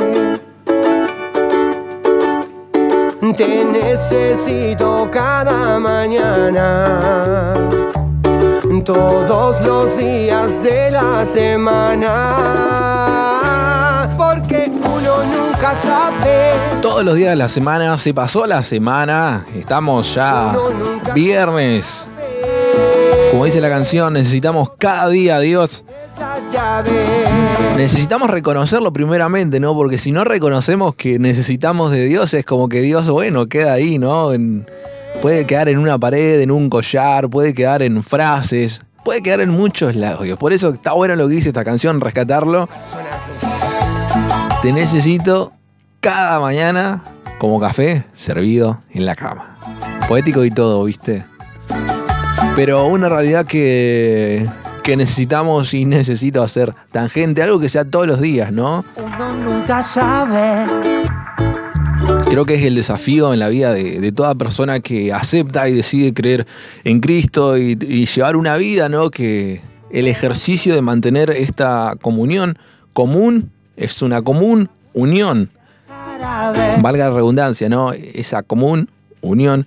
Te 3.36 3.65
necesito 3.65 5.10
cada 5.12 5.77
mañana 5.77 7.53
todos 8.84 9.62
los 9.62 9.98
días 9.98 10.63
de 10.63 10.91
la 10.91 11.25
semana. 11.25 12.12
Porque 14.17 14.70
uno 14.70 15.24
nunca 15.24 15.75
sabe. 15.82 16.53
Todos 16.82 17.03
los 17.03 17.15
días 17.15 17.32
de 17.32 17.36
la 17.36 17.50
semana, 17.50 17.98
se 17.98 18.13
pasó 18.13 18.46
la 18.46 18.62
semana, 18.62 19.46
estamos 19.55 20.13
ya 20.13 20.55
viernes. 21.13 22.08
Como 23.32 23.46
dice 23.46 23.62
la 23.62 23.70
canción, 23.70 24.13
necesitamos 24.13 24.70
cada 24.77 25.10
día 25.10 25.38
a 25.38 25.39
Dios. 25.39 25.84
Necesitamos 27.75 28.29
reconocerlo 28.29 28.94
primeramente, 28.94 29.60
¿no? 29.60 29.75
Porque 29.75 29.98
si 29.98 30.12
no 30.12 30.24
reconocemos 30.24 30.96
que 30.96 31.20
necesitamos 31.20 31.91
de 31.91 32.05
Dios, 32.05 32.34
es 32.34 32.46
como 32.46 32.70
que 32.70 32.82
Dios, 32.82 33.10
bueno, 33.10 33.48
queda 33.48 33.74
ahí, 33.74 34.00
¿no? 34.00 34.32
En, 34.32 34.65
puede 35.25 35.48
quedar 35.48 35.70
en 35.70 35.79
una 35.79 35.98
pared, 35.98 36.39
en 36.41 36.51
un 36.51 36.70
collar, 36.70 37.27
puede 37.32 37.55
quedar 37.55 37.82
en 37.82 38.03
frases, 38.03 38.84
puede 39.03 39.24
quedar 39.24 39.41
en 39.41 39.50
muchos 39.50 39.96
lados. 39.96 40.24
Por 40.38 40.53
eso 40.53 40.70
está 40.70 40.94
bueno 40.94 41.15
lo 41.15 41.27
que 41.27 41.34
dice 41.34 41.48
esta 41.48 41.63
canción, 41.63 42.00
rescatarlo. 42.00 42.70
Te 44.62 44.72
necesito 44.72 45.51
cada 46.00 46.39
mañana 46.39 47.03
como 47.39 47.60
café 47.60 48.05
servido 48.13 48.84
en 48.91 49.08
la 49.08 49.15
cama. 49.15 49.58
Poético 50.08 50.46
y 50.46 50.51
todo, 50.51 50.84
¿viste? 50.84 51.25
Pero 52.55 52.86
una 52.86 53.10
realidad 53.10 53.48
que, 53.48 54.48
que 54.84 54.96
necesitamos 54.96 55.74
y 55.74 55.86
necesito 55.86 56.44
hacer 56.44 56.75
tangente, 56.91 57.41
algo 57.41 57.60
que 57.60 57.70
sea 57.70 57.84
todos 57.84 58.05
los 58.05 58.22
días, 58.22 58.51
¿no? 58.51 58.86
Uno 58.96 59.34
nunca 59.34 59.82
sabe. 59.82 60.95
Creo 62.36 62.44
que 62.44 62.56
es 62.56 62.65
el 62.65 62.75
desafío 62.75 63.32
en 63.32 63.39
la 63.39 63.48
vida 63.48 63.72
de, 63.72 64.12
toda 64.12 64.36
persona 64.36 64.82
que 64.82 65.13
acepta 65.13 65.70
y 65.70 65.74
decide 65.74 66.13
creer 66.13 66.46
en 66.84 67.00
Cristo 67.00 67.58
y, 67.58 67.77
llevar 67.77 68.36
una 68.36 68.58
vida, 68.58 68.89
¿no? 68.89 69.10
Que 69.10 69.62
el 69.89 70.06
ejercicio 70.10 70.75
de 70.75 70.82
mantener 70.82 71.30
esta 71.30 71.96
comunión 72.01 72.58
común 72.92 73.51
es 73.77 74.01
una 74.01 74.22
común 74.22 74.70
unión. 74.94 75.50
Valga 76.82 77.08
la 77.08 77.12
redundancia, 77.12 77.70
¿no? 77.70 77.94
Esa 77.94 78.44
común 78.44 78.89
unión 79.22 79.65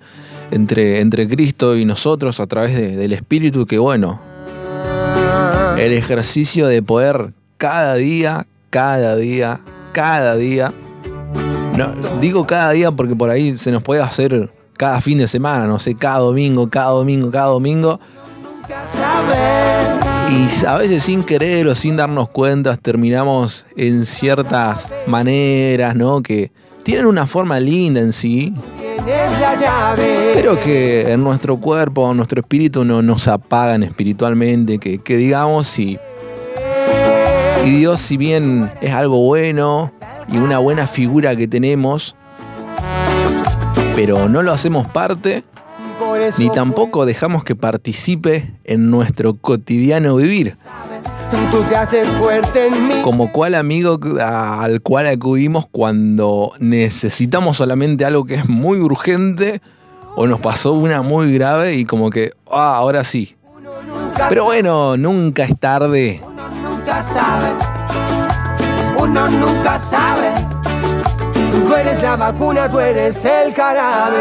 entre, 0.51 0.99
entre 0.99 1.27
Cristo 1.27 1.75
y 1.75 1.85
nosotros 1.85 2.39
a 2.39 2.45
través 2.45 2.75
de- 2.75 2.95
del 2.95 3.13
Espíritu, 3.13 3.65
que 3.65 3.79
bueno, 3.79 4.21
el 5.75 5.91
ejercicio 5.93 6.67
de 6.67 6.83
poder 6.83 7.33
cada 7.57 7.95
día, 7.95 8.45
cada 8.69 9.15
día, 9.15 9.59
cada 9.91 10.35
día, 10.35 10.71
digo 12.19 12.45
cada 12.45 12.71
día 12.71 12.91
porque 12.91 13.15
por 13.15 13.29
ahí 13.29 13.57
se 13.57 13.71
nos 13.71 13.83
puede 13.83 14.01
hacer 14.01 14.51
cada 14.77 15.01
fin 15.01 15.17
de 15.17 15.27
semana, 15.27 15.67
no 15.67 15.77
sé, 15.77 15.95
cada 15.95 16.19
domingo, 16.19 16.69
cada 16.69 16.91
domingo, 16.91 17.29
cada 17.31 17.47
domingo. 17.47 17.99
Y 20.29 20.65
a 20.65 20.77
veces 20.77 21.03
sin 21.03 21.23
querer 21.23 21.67
o 21.67 21.75
sin 21.75 21.97
darnos 21.97 22.29
cuenta 22.29 22.77
terminamos 22.77 23.65
en 23.75 24.05
ciertas 24.05 24.87
maneras, 25.07 25.95
¿no? 25.95 26.21
Que 26.21 26.51
tienen 26.83 27.07
una 27.07 27.27
forma 27.27 27.59
linda 27.59 27.99
en 27.99 28.13
sí, 28.13 28.53
pero 30.33 30.59
que 30.59 31.11
en 31.11 31.23
nuestro 31.23 31.57
cuerpo, 31.57 32.09
en 32.11 32.17
nuestro 32.17 32.41
espíritu 32.41 32.85
no 32.85 33.01
nos 33.01 33.27
apagan 33.27 33.83
espiritualmente, 33.83 34.77
que, 34.77 34.99
que 34.99 35.17
digamos 35.17 35.77
y, 35.79 35.99
y 37.65 37.69
Dios 37.71 37.99
si 37.99 38.17
bien 38.17 38.71
es 38.81 38.93
algo 38.93 39.19
bueno 39.25 39.91
y 40.31 40.37
una 40.37 40.59
buena 40.59 40.87
figura 40.87 41.35
que 41.35 41.47
tenemos, 41.47 42.15
pero 43.95 44.29
no 44.29 44.43
lo 44.43 44.51
hacemos 44.53 44.87
parte, 44.87 45.43
ni 46.37 46.49
tampoco 46.49 47.05
dejamos 47.05 47.43
que 47.43 47.55
participe 47.55 48.53
en 48.63 48.89
nuestro 48.89 49.35
cotidiano 49.35 50.15
vivir. 50.15 50.57
Como 53.03 53.31
cual 53.31 53.55
amigo 53.55 53.99
al 54.19 54.81
cual 54.81 55.07
acudimos 55.07 55.65
cuando 55.71 56.53
necesitamos 56.59 57.57
solamente 57.57 58.05
algo 58.05 58.25
que 58.25 58.35
es 58.35 58.49
muy 58.49 58.79
urgente 58.79 59.61
o 60.15 60.27
nos 60.27 60.39
pasó 60.39 60.73
una 60.73 61.01
muy 61.01 61.33
grave 61.33 61.75
y 61.75 61.85
como 61.85 62.09
que, 62.09 62.31
ah, 62.51 62.75
ahora 62.77 63.03
sí. 63.03 63.35
Pero 64.27 64.45
bueno, 64.45 64.97
nunca 64.97 65.43
es 65.43 65.57
tarde. 65.57 66.21
Uno 69.01 69.29
nunca 69.29 69.79
sabe. 69.79 70.31
Tú 71.51 71.73
eres 71.73 72.01
la 72.01 72.17
vacuna, 72.17 72.69
tú 72.69 72.79
eres 72.79 73.23
el 73.23 73.53
jarabe. 73.53 74.17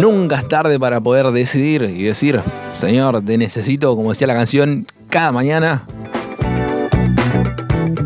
Nunca 0.00 0.36
es 0.36 0.48
tarde 0.48 0.78
para 0.78 1.00
poder 1.00 1.26
decidir 1.32 1.82
y 1.82 2.04
decir, 2.04 2.40
Señor, 2.78 3.24
te 3.24 3.38
necesito, 3.38 3.96
como 3.96 4.10
decía 4.10 4.26
la 4.26 4.34
canción, 4.34 4.86
cada 5.10 5.32
mañana, 5.32 5.86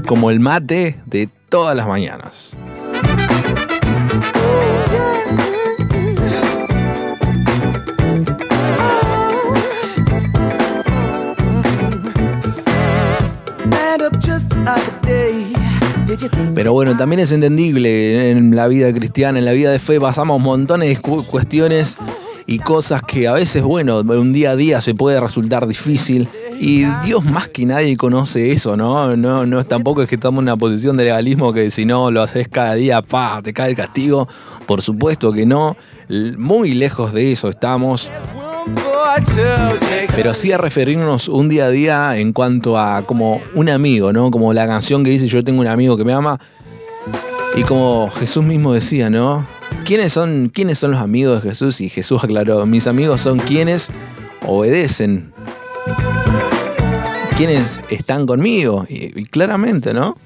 como 0.07 0.31
el 0.31 0.41
mate 0.41 0.99
de 1.05 1.29
todas 1.49 1.77
las 1.77 1.87
mañanas. 1.87 2.57
Pero 16.55 16.73
bueno, 16.73 16.97
también 16.97 17.21
es 17.21 17.31
entendible 17.33 18.31
en 18.31 18.55
la 18.55 18.69
vida 18.69 18.93
cristiana, 18.93 19.39
en 19.39 19.45
la 19.45 19.53
vida 19.53 19.71
de 19.71 19.79
fe, 19.79 20.01
pasamos 20.01 20.41
montones 20.41 20.89
de 20.89 20.97
cu- 20.99 21.25
cuestiones 21.25 21.97
y 22.47 22.59
cosas 22.59 23.03
que 23.03 23.29
a 23.29 23.33
veces, 23.35 23.63
bueno, 23.63 24.01
un 24.01 24.33
día 24.33 24.51
a 24.53 24.57
día 24.57 24.81
se 24.81 24.95
puede 24.95 25.21
resultar 25.21 25.67
difícil. 25.67 26.29
Y 26.61 26.85
Dios 27.05 27.25
más 27.25 27.49
que 27.49 27.67
nadie 27.67 27.97
conoce 27.97 28.53
eso, 28.53 28.77
¿no? 28.77 29.17
No, 29.17 29.47
no 29.47 29.65
tampoco 29.65 30.03
es 30.03 30.09
que 30.09 30.15
estamos 30.15 30.39
en 30.41 30.45
una 30.45 30.57
posición 30.57 30.97
de 30.97 31.05
legalismo 31.05 31.53
que 31.53 31.71
si 31.73 31.85
no 31.85 32.11
lo 32.13 32.23
haces 32.23 32.47
cada 32.47 32.75
día, 32.75 33.03
pa, 33.03 33.41
te 33.43 33.53
cae 33.53 33.71
el 33.71 33.77
castigo. 33.77 34.29
Por 34.67 34.81
supuesto 34.81 35.33
que 35.33 35.45
no. 35.45 35.77
Muy 36.37 36.75
lejos 36.75 37.13
de 37.13 37.33
eso 37.33 37.49
estamos. 37.49 38.11
Pero 40.15 40.35
sí 40.35 40.53
a 40.53 40.59
referirnos 40.59 41.29
un 41.29 41.49
día 41.49 41.67
a 41.67 41.71
día 41.71 42.17
en 42.17 42.33
cuanto 42.33 42.79
a 42.79 43.03
como 43.03 43.41
un 43.55 43.69
amigo, 43.69 44.13
¿no? 44.13 44.31
Como 44.31 44.53
la 44.53 44.67
canción 44.67 45.05
que 45.05 45.11
dice 45.11 45.27
Yo 45.27 45.43
tengo 45.45 45.61
un 45.61 45.67
amigo 45.67 45.97
que 45.97 46.05
me 46.05 46.13
ama. 46.13 46.41
Y 47.55 47.63
como 47.65 48.09
Jesús 48.11 48.45
mismo 48.45 48.73
decía, 48.73 49.11
¿no? 49.11 49.47
¿Quiénes 49.85 50.13
son, 50.13 50.51
¿Quiénes 50.53 50.79
son 50.79 50.93
los 50.93 51.01
amigos 51.01 51.43
de 51.43 51.51
Jesús? 51.51 51.81
Y 51.81 51.89
Jesús 51.89 52.23
aclaró, 52.25 52.65
mis 52.67 52.87
amigos 52.87 53.21
son 53.21 53.39
quienes 53.39 53.91
obedecen. 54.47 55.33
Quienes 57.37 57.81
están 57.91 58.27
conmigo. 58.27 58.87
Y, 58.89 59.21
y 59.21 59.25
claramente, 59.27 59.93
¿no? 59.93 60.17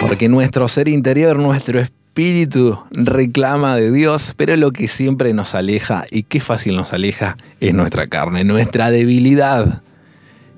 Porque 0.00 0.28
nuestro 0.28 0.68
ser 0.68 0.88
interior, 0.88 1.38
nuestro 1.38 1.80
espíritu 1.80 2.78
reclama 2.92 3.74
de 3.74 3.90
Dios, 3.90 4.34
pero 4.36 4.54
lo 4.56 4.70
que 4.70 4.86
siempre 4.86 5.32
nos 5.34 5.56
aleja, 5.56 6.04
y 6.10 6.22
qué 6.22 6.40
fácil 6.40 6.76
nos 6.76 6.92
aleja, 6.92 7.36
es 7.58 7.74
nuestra 7.74 8.06
carne, 8.06 8.44
nuestra 8.44 8.92
debilidad. 8.92 9.82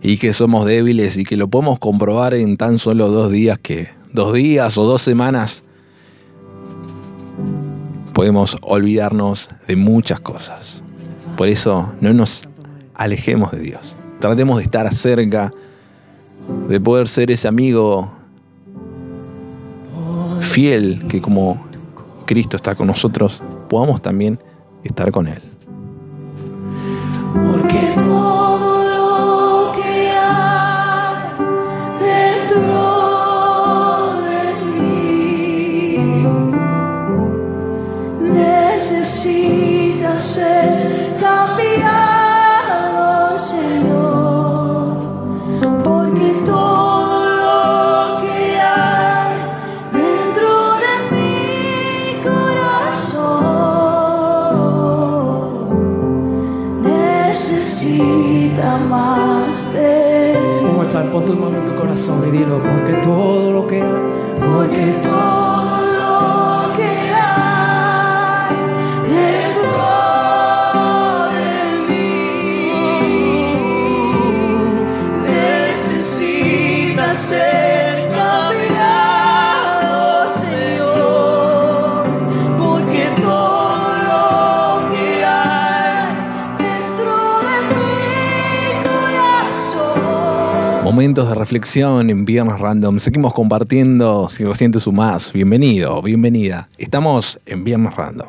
Y 0.03 0.19
que 0.19 0.35
somos 0.35 0.67
débiles 0.67 1.17
y 1.17 1.25
que 1.25 1.39
lo 1.39 1.49
podemos 1.49 1.79
comprobar 1.79 2.35
en 2.35 2.59
tan 2.59 2.79
solo 2.79 3.09
dos 3.09 3.33
días 3.33 3.59
que, 3.59 3.89
dos 4.13 4.35
días 4.35 4.77
o 4.77 4.85
dos 4.85 5.01
semanas, 5.01 5.65
podemos 8.12 8.57
olvidarnos 8.62 9.48
de 9.66 9.77
muchas 9.77 10.20
cosas. 10.20 10.83
Por 11.37 11.48
eso 11.48 11.92
no 12.01 12.12
nos 12.12 12.42
alejemos 12.94 13.53
de 13.53 13.61
Dios. 13.61 13.96
Tratemos 14.20 14.59
de 14.59 14.64
estar 14.64 14.92
cerca, 14.94 15.53
de 16.68 16.81
poder 16.81 17.09
ser 17.09 17.31
ese 17.31 17.48
amigo 17.48 18.12
fiel 20.40 21.07
que 21.09 21.20
como 21.20 21.64
Cristo 22.27 22.57
está 22.57 22.75
con 22.75 22.87
nosotros, 22.87 23.42
podamos 23.68 24.03
también 24.03 24.38
estar 24.85 25.11
con 25.11 25.29
Él. 25.29 25.42
Corazón 62.07 62.29
y 62.29 62.31
dilo, 62.37 62.61
porque 62.62 62.95
todo 62.95 63.53
lo 63.53 63.67
que 63.67 63.83
hay, 63.83 63.88
Porque 64.41 64.95
todo 65.03 65.83
lo 66.01 66.77
que 66.77 66.91
hay 67.15 68.57
dentro 69.09 69.85
de 71.33 71.49
mí 71.88 72.71
necesita 75.29 77.15
ser 77.15 77.62
momentos 91.03 91.29
de 91.29 91.35
reflexión 91.35 92.11
en 92.11 92.25
Viernes 92.25 92.61
Random. 92.61 93.01
Seguimos 93.01 93.35
compartiendo. 93.35 94.29
Si 94.29 94.45
recién 94.45 94.71
te 94.71 94.79
sumás, 94.79 95.33
bienvenido, 95.33 96.01
bienvenida. 96.01 96.69
Estamos 96.79 97.41
en 97.45 97.65
Viernes 97.65 97.97
Random. 97.97 98.29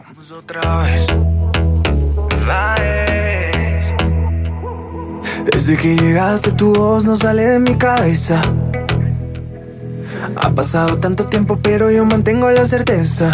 Desde 5.52 5.78
que 5.78 5.96
llegaste 5.96 6.52
tu 6.54 6.74
voz 6.74 7.06
no 7.06 7.16
sale 7.16 7.44
de 7.44 7.60
mi 7.60 7.76
cabeza. 7.76 8.42
Ha 10.36 10.50
pasado 10.50 10.98
tanto 10.98 11.26
tiempo 11.28 11.60
pero 11.62 11.92
yo 11.92 12.04
mantengo 12.06 12.50
la 12.50 12.66
certeza 12.66 13.30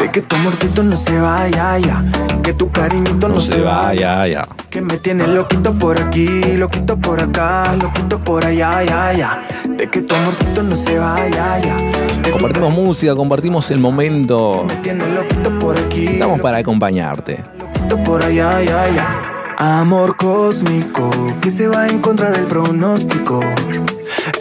de 0.00 0.10
que 0.10 0.22
tu 0.22 0.34
amorcito 0.34 0.82
no 0.82 0.96
se 0.96 1.20
vaya 1.20 1.78
ya, 1.78 2.04
que 2.42 2.52
tu 2.52 2.70
cariñito 2.70 3.28
no, 3.28 3.40
se 3.40 3.60
vaya 3.60 4.26
ya. 4.26 4.48
Que 4.70 4.80
me 4.80 4.98
tiene 4.98 5.26
loquito 5.26 5.76
por 5.78 6.00
aquí, 6.00 6.56
loquito 6.56 6.96
por 6.96 7.20
acá, 7.20 7.74
loquito 7.80 8.18
por 8.18 8.44
allá, 8.44 8.82
ya, 8.82 9.12
ya. 9.12 9.42
De 9.68 9.88
que 9.88 10.02
tu 10.02 10.14
amorcito 10.14 10.62
no 10.62 10.76
se 10.76 10.98
vaya 10.98 11.58
ya. 11.60 12.30
Compartimos 12.30 12.72
música, 12.72 13.14
compartimos 13.14 13.70
el 13.70 13.78
momento. 13.78 14.64
Me 14.66 14.76
tiene 14.76 15.06
loquito 15.06 15.58
por 15.58 15.78
aquí. 15.78 16.06
Estamos 16.06 16.40
para 16.40 16.58
acompañarte. 16.58 17.42
Loquito 17.58 17.96
por 18.04 18.24
allá, 18.24 18.62
ya, 18.62 18.90
ya. 18.90 19.28
Amor 19.58 20.16
cósmico 20.16 21.10
que 21.40 21.50
se 21.50 21.68
va 21.68 21.86
en 21.86 22.00
contra 22.00 22.30
del 22.30 22.46
pronóstico. 22.46 23.40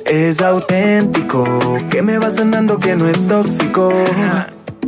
Es 0.06 0.42
auténtico, 0.42 1.46
que 1.90 2.02
me 2.02 2.18
va 2.18 2.30
sanando 2.30 2.78
que 2.78 2.96
no 2.96 3.08
es 3.08 3.28
tóxico. 3.28 3.94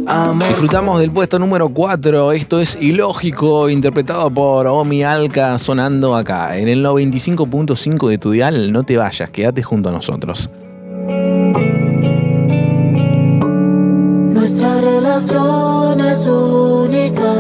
Amor 0.06 0.48
Disfrutamos 0.50 1.00
del 1.00 1.12
puesto 1.12 1.40
número 1.40 1.70
4. 1.70 2.34
Esto 2.34 2.60
es 2.60 2.76
Ilógico, 2.76 3.70
interpretado 3.70 4.30
por 4.30 4.68
Omi 4.68 5.04
Alka, 5.04 5.58
sonando 5.58 6.16
acá 6.16 6.58
en 6.58 6.68
el 6.68 6.84
95.5 6.84 8.10
de 8.10 8.18
tu 8.18 8.32
dial. 8.32 8.72
No 8.72 8.84
te 8.84 8.98
vayas, 8.98 9.30
quédate 9.30 9.64
junto 9.64 9.90
a 9.90 9.92
nosotros. 9.94 10.50
Nuestra 14.34 14.82
relación 14.82 16.02
es 16.02 16.26
única, 16.28 17.34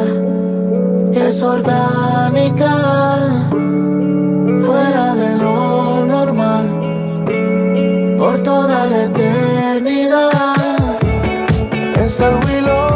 es 1.13 1.41
orgánica, 1.43 2.75
fuera 4.65 5.15
de 5.15 5.37
lo 5.37 6.05
normal, 6.05 6.67
por 8.17 8.41
toda 8.41 8.85
la 8.85 9.03
eternidad. 9.03 10.42
Es 12.13 12.21
algo 12.21 12.92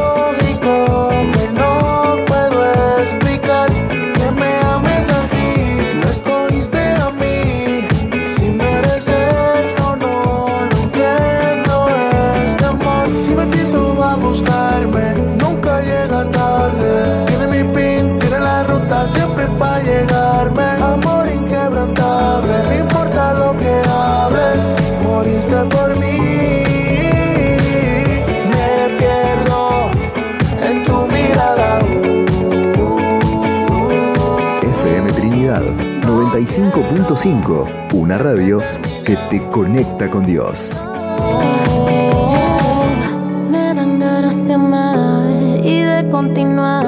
95.5, 36.78 37.94
una 37.94 38.20
radio 38.20 38.62
que 39.04 39.16
te 39.32 39.42
conecta 39.50 40.12
con 40.12 40.24
Dios. 40.24 40.80
Me 43.50 43.74
dan 43.74 44.00
ganas 44.00 44.46
de 44.46 44.54
amar 44.54 45.26
y 45.64 45.82
de 45.82 46.08
continuar. 46.12 46.86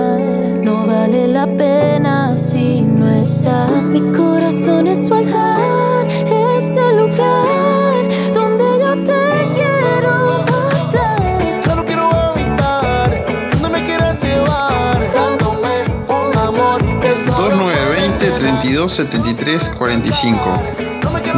No 0.61 0.85
vale 0.85 1.27
la 1.27 1.47
pena 1.47 2.35
si 2.35 2.81
no 2.81 3.09
estás. 3.09 3.89
Mi 3.89 4.01
corazón 4.15 4.85
es 4.85 5.07
su 5.07 5.13
altar, 5.15 6.07
es 6.07 6.77
el 6.77 6.97
lugar 6.97 7.48
32 18.79 18.95
73 18.95 19.71
45. 19.77 20.39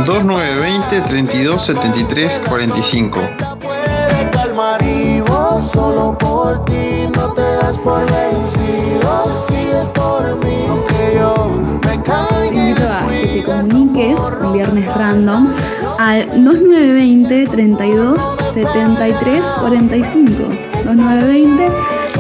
2920 0.06 1.02
32 1.10 1.66
73 1.66 2.42
45. 2.48 3.20
puede 3.60 4.30
calmar 4.30 4.80
y 4.84 5.22
vos 5.22 5.72
solo 5.72 6.16
por 6.20 6.64
ti 6.66 7.08
no 7.16 7.34
te 7.34 7.42
das 7.42 7.80
por 7.80 8.02
vencido. 8.12 9.34
Si 9.48 9.56
es 9.56 9.88
por 9.90 10.36
mí, 10.46 10.66
aunque 10.70 11.16
yo 11.16 11.60
me 11.84 12.04
caiga 12.04 13.00
a 13.00 13.08
que 13.08 13.40
te 13.40 13.44
comuniques 13.44 14.20
un 14.44 14.54
viernes 14.54 14.96
random 14.96 15.52
al 15.98 16.28
2920 16.28 17.48
32 17.48 18.30
73 18.54 19.44
45. 19.62 20.44
2920 20.86 21.72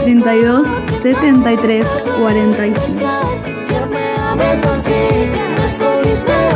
32 0.03 0.67
73 0.99 1.85
45. 2.19 3.41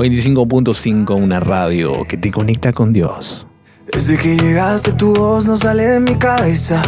95.5, 0.00 1.14
una 1.14 1.40
radio 1.40 2.06
que 2.08 2.16
te 2.16 2.30
conecta 2.30 2.72
con 2.72 2.94
Dios. 2.94 3.46
Desde 3.92 4.16
que 4.16 4.34
llegaste 4.34 4.92
tu 4.92 5.14
voz 5.14 5.44
no 5.44 5.58
sale 5.58 5.84
de 5.84 6.00
mi 6.00 6.14
cabeza. 6.14 6.80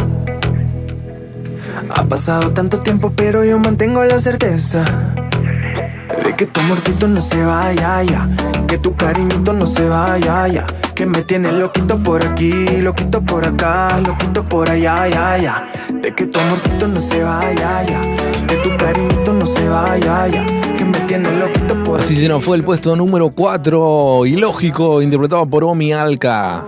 Ha 1.95 2.03
pasado 2.05 2.53
tanto 2.53 2.79
tiempo 2.79 3.13
pero 3.15 3.45
yo 3.45 3.59
mantengo 3.59 4.03
la 4.03 4.17
certeza 4.17 4.83
de 6.25 6.35
que 6.35 6.47
tu 6.47 6.59
amorcito 6.59 7.07
no 7.07 7.21
se 7.21 7.43
vaya 7.43 8.01
ya, 8.01 8.27
que 8.67 8.79
tu 8.79 8.95
cariñito 8.95 9.53
no 9.53 9.67
se 9.67 9.87
vaya 9.87 10.47
ya, 10.47 10.65
que 10.95 11.05
me 11.05 11.21
tiene 11.21 11.51
loquito 11.51 12.01
por 12.01 12.25
aquí, 12.25 12.65
loquito 12.81 13.21
por 13.21 13.45
acá, 13.45 13.99
loquito 13.99 14.43
por 14.49 14.71
allá 14.71 15.07
ya 15.07 15.37
ya, 15.37 15.67
de 16.01 16.15
que 16.15 16.25
tu 16.25 16.39
amorcito 16.39 16.87
no 16.87 16.99
se 16.99 17.21
vaya 17.21 17.83
ya, 17.83 18.42
que 18.53 18.69
tu 18.69 18.77
cariñito 18.77 19.33
no 19.33 19.45
se 19.45 19.67
vaya 19.67 20.27
ya, 20.27 20.45
que 20.77 20.85
me 20.85 20.99
tiene 21.01 21.31
loquito 21.31 21.83
por 21.83 21.99
Así 21.99 22.15
se 22.15 22.27
nos 22.27 22.43
fue 22.43 22.57
el 22.57 22.63
puesto 22.63 22.95
número 22.95 23.29
4, 23.29 24.27
Ilógico, 24.27 25.01
interpretado 25.01 25.45
por 25.47 25.63
Omi 25.63 25.91
Alka. 25.91 26.63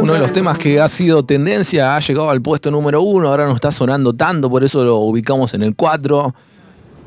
Uno 0.00 0.12
de 0.14 0.18
los 0.18 0.32
temas 0.32 0.58
que 0.58 0.80
ha 0.80 0.88
sido 0.88 1.24
tendencia, 1.24 1.94
ha 1.94 2.00
llegado 2.00 2.30
al 2.30 2.42
puesto 2.42 2.70
número 2.70 3.00
1, 3.02 3.28
ahora 3.28 3.46
no 3.46 3.54
está 3.54 3.70
sonando 3.70 4.12
tanto, 4.12 4.50
por 4.50 4.64
eso 4.64 4.82
lo 4.84 4.96
ubicamos 4.96 5.54
en 5.54 5.62
el 5.62 5.76
4. 5.76 6.34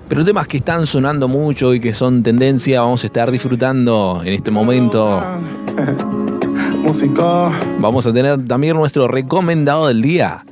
Pero 0.07 0.23
temas 0.23 0.47
que 0.47 0.57
están 0.57 0.85
sonando 0.85 1.27
mucho 1.27 1.73
y 1.73 1.79
que 1.79 1.93
son 1.93 2.23
tendencia, 2.23 2.81
vamos 2.81 3.03
a 3.03 3.07
estar 3.07 3.29
disfrutando 3.31 4.21
en 4.23 4.33
este 4.33 4.51
momento 4.51 5.21
música. 6.83 7.51
Vamos 7.79 8.05
a 8.05 8.13
tener 8.13 8.45
también 8.45 8.75
nuestro 8.75 9.07
recomendado 9.07 9.87
del 9.87 10.01
día. 10.01 10.45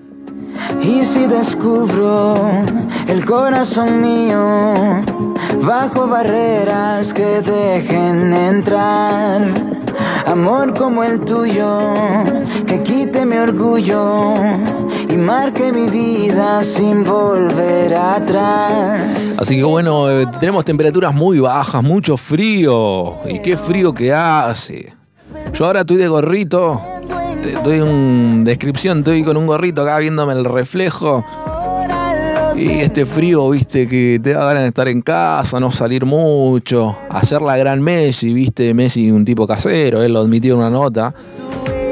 Y 0.82 1.06
si 1.06 1.28
descubro 1.28 2.36
el 3.08 3.26
corazón 3.26 4.02
mío 4.02 5.04
bajo 5.62 6.08
barreras 6.08 7.14
que 7.14 7.42
dejen 7.42 8.34
entrar 8.34 9.70
amor 10.26 10.78
como 10.78 11.04
el 11.04 11.22
tuyo 11.22 11.94
que 12.66 12.84
quite 12.84 13.26
mi 13.26 13.38
orgullo 13.38 14.36
y 15.10 15.18
marque 15.18 15.72
mi 15.72 15.90
vida 15.90 16.64
sin 16.64 17.04
volver 17.04 17.96
atrás. 17.96 19.02
Así 19.38 19.58
que 19.58 19.64
bueno, 19.64 20.10
eh, 20.10 20.28
tenemos 20.40 20.66
temperaturas 20.66 21.14
muy 21.14 21.40
bajas, 21.40 21.82
mucho 21.82 22.16
frío. 22.16 23.16
Y 23.28 23.40
qué 23.40 23.58
frío 23.58 23.94
que 23.94 24.14
hace. 24.14 24.94
Yo 25.54 25.66
ahora 25.66 25.82
estoy 25.82 25.98
de 25.98 26.08
gorrito. 26.08 26.82
Doy 27.64 27.80
una 27.80 28.44
descripción, 28.44 29.00
estoy 29.00 29.24
con 29.24 29.38
un 29.38 29.48
gorrito 29.48 29.82
acá 29.82 29.98
viéndome 30.00 30.34
el 30.34 30.46
reflejo. 30.46 31.24
Y 32.56 32.80
este 32.80 33.06
frío, 33.06 33.50
viste, 33.50 33.88
que 33.88 34.20
te 34.22 34.34
da 34.34 34.46
ganas 34.46 34.64
de 34.64 34.70
estar 34.70 34.88
en 34.90 35.02
casa, 35.02 35.60
no 35.60 35.72
salir 35.72 36.06
mucho, 36.06 36.96
hacer 37.10 37.42
la 37.42 37.56
gran 37.58 37.82
Messi, 37.82 38.34
viste, 38.34 38.74
Messi 38.74 39.12
un 39.12 39.24
tipo 39.24 39.48
casero, 39.48 40.04
él 40.04 40.14
lo 40.14 40.20
admitió 40.20 40.56
en 40.56 40.60
una 40.60 40.70
nota. 40.70 41.14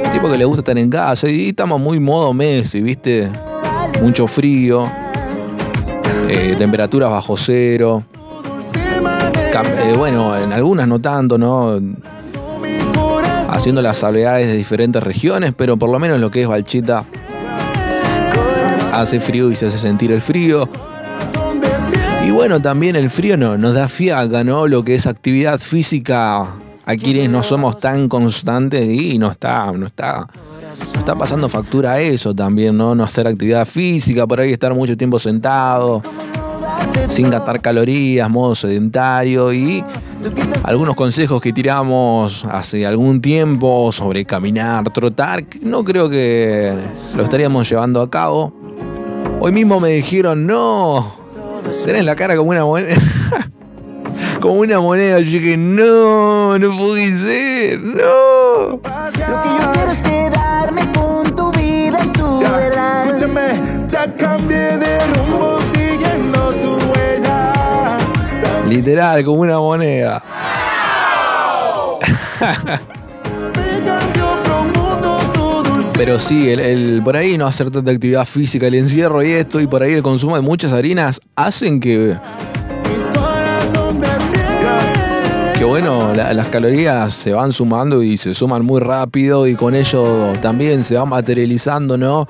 Un 0.05 0.11
tipo 0.11 0.29
que 0.29 0.37
le 0.37 0.45
gusta 0.45 0.61
estar 0.61 0.77
en 0.77 0.89
casa 0.89 1.29
y 1.29 1.49
estamos 1.49 1.79
muy 1.79 1.99
modo 1.99 2.33
Messi, 2.33 2.81
viste, 2.81 3.29
mucho 4.01 4.27
frío, 4.27 4.83
eh, 6.27 6.55
temperaturas 6.57 7.11
bajo 7.11 7.37
cero. 7.37 8.03
Eh, 9.53 9.93
bueno, 9.97 10.37
en 10.37 10.53
algunas 10.53 10.87
no 10.87 10.99
tanto, 10.99 11.37
¿no? 11.37 11.79
Haciendo 13.49 13.81
las 13.81 13.97
salvedades 13.97 14.47
de 14.47 14.55
diferentes 14.55 15.01
regiones, 15.01 15.53
pero 15.55 15.77
por 15.77 15.89
lo 15.89 15.99
menos 15.99 16.19
lo 16.19 16.29
que 16.29 16.41
es 16.43 16.47
Balchita 16.47 17.05
hace 18.91 19.19
frío 19.19 19.51
y 19.51 19.55
se 19.55 19.67
hace 19.67 19.77
sentir 19.77 20.11
el 20.11 20.21
frío. 20.21 20.69
Y 22.25 22.31
bueno, 22.31 22.61
también 22.61 22.95
el 22.95 23.09
frío 23.09 23.37
no, 23.37 23.57
nos 23.57 23.73
da 23.73 23.87
fiaca, 23.87 24.43
¿no? 24.43 24.67
Lo 24.67 24.83
que 24.83 24.95
es 24.95 25.07
actividad 25.07 25.59
física 25.59 26.41
a 26.85 26.95
quienes 26.95 27.29
no 27.29 27.43
somos 27.43 27.79
tan 27.79 28.09
constantes 28.09 28.87
y 28.87 29.17
no 29.17 29.31
está, 29.31 29.71
no 29.71 29.87
está, 29.87 30.27
está 30.93 31.15
pasando 31.15 31.47
factura 31.49 31.99
eso 31.99 32.33
también, 32.33 32.77
¿no? 32.77 32.95
No 32.95 33.03
hacer 33.03 33.27
actividad 33.27 33.65
física, 33.65 34.25
por 34.27 34.39
ahí 34.39 34.51
estar 34.51 34.73
mucho 34.73 34.97
tiempo 34.97 35.19
sentado, 35.19 36.01
sin 37.07 37.29
gastar 37.29 37.61
calorías, 37.61 38.29
modo 38.29 38.55
sedentario 38.55 39.53
y 39.53 39.83
algunos 40.63 40.95
consejos 40.95 41.41
que 41.41 41.53
tiramos 41.53 42.45
hace 42.45 42.85
algún 42.85 43.21
tiempo 43.21 43.91
sobre 43.91 44.25
caminar, 44.25 44.89
trotar, 44.91 45.43
no 45.61 45.83
creo 45.83 46.09
que 46.09 46.73
lo 47.15 47.23
estaríamos 47.23 47.69
llevando 47.69 48.01
a 48.01 48.09
cabo. 48.09 48.53
Hoy 49.39 49.51
mismo 49.51 49.79
me 49.79 49.89
dijeron, 49.89 50.47
no, 50.47 51.13
tenés 51.85 52.03
la 52.03 52.15
cara 52.15 52.35
como 52.35 52.51
una 52.51 52.65
moneda. 52.65 52.95
como 54.41 54.55
una 54.55 54.79
moneda. 54.79 55.19
Yo 55.19 55.31
dije, 55.31 55.57
no, 55.57 56.57
no 56.57 56.77
puede 56.77 57.13
ser, 57.13 57.79
no. 57.79 58.69
Lo 58.69 58.81
que 58.81 59.49
yo 59.49 59.71
quiero 59.73 59.91
es 59.91 60.01
quedarme 60.01 60.91
con 60.91 61.35
tu 61.35 61.51
vida 61.51 61.99
y 62.03 62.09
tu 62.09 62.39
verdad. 62.39 63.07
Escúchame, 63.07 63.87
ya 63.87 64.13
cambié 64.15 64.77
de 64.77 65.16
Literal, 68.77 69.23
como 69.23 69.41
una 69.41 69.57
moneda. 69.57 70.21
Pero 75.95 76.19
sí, 76.19 76.49
el, 76.51 77.01
por 77.03 77.17
ahí 77.17 77.37
no 77.39 77.47
hacer 77.47 77.71
tanta 77.71 77.89
actividad 77.91 78.25
física, 78.25 78.67
el 78.67 78.75
encierro 78.75 79.23
y 79.23 79.31
esto, 79.31 79.59
y 79.59 79.65
por 79.65 79.81
ahí 79.81 79.93
el 79.93 80.03
consumo 80.03 80.35
de 80.35 80.41
muchas 80.41 80.71
harinas 80.71 81.19
hacen 81.35 81.79
que. 81.79 82.15
Que 85.57 85.63
bueno, 85.63 86.13
la- 86.13 86.33
las 86.33 86.49
calorías 86.49 87.13
se 87.13 87.33
van 87.33 87.51
sumando 87.51 88.03
y 88.03 88.15
se 88.17 88.35
suman 88.35 88.63
muy 88.63 88.79
rápido, 88.79 89.47
y 89.47 89.55
con 89.55 89.73
ello 89.73 90.33
también 90.39 90.83
se 90.83 90.95
va 90.95 91.05
materializando, 91.05 91.97
¿no? 91.97 92.27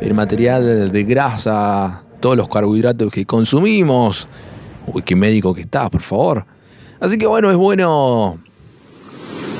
El 0.00 0.14
material 0.14 0.92
de 0.92 1.02
grasa, 1.02 2.02
todos 2.20 2.36
los 2.36 2.48
carbohidratos 2.48 3.10
que 3.10 3.26
consumimos. 3.26 4.28
Uy, 4.92 5.02
qué 5.02 5.14
médico 5.16 5.54
que 5.54 5.62
estás, 5.62 5.90
por 5.90 6.02
favor. 6.02 6.44
Así 7.00 7.18
que 7.18 7.26
bueno, 7.26 7.50
es 7.50 7.56
bueno 7.56 8.38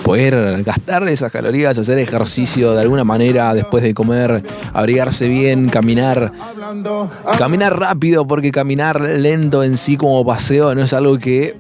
poder 0.09 0.63
gastar 0.65 1.07
esas 1.09 1.31
calorías, 1.31 1.77
hacer 1.77 1.99
ejercicio 1.99 2.73
de 2.73 2.81
alguna 2.81 3.05
manera 3.05 3.53
después 3.53 3.83
de 3.83 3.93
comer, 3.93 4.43
abrigarse 4.73 5.29
bien, 5.29 5.69
caminar. 5.69 6.33
Caminar 7.37 7.79
rápido 7.79 8.27
porque 8.27 8.51
caminar 8.51 9.03
lento 9.03 9.63
en 9.63 9.77
sí 9.77 9.99
como 9.99 10.25
paseo 10.25 10.75
no 10.75 10.83
es 10.83 10.95
algo 10.95 11.19
que 11.19 11.57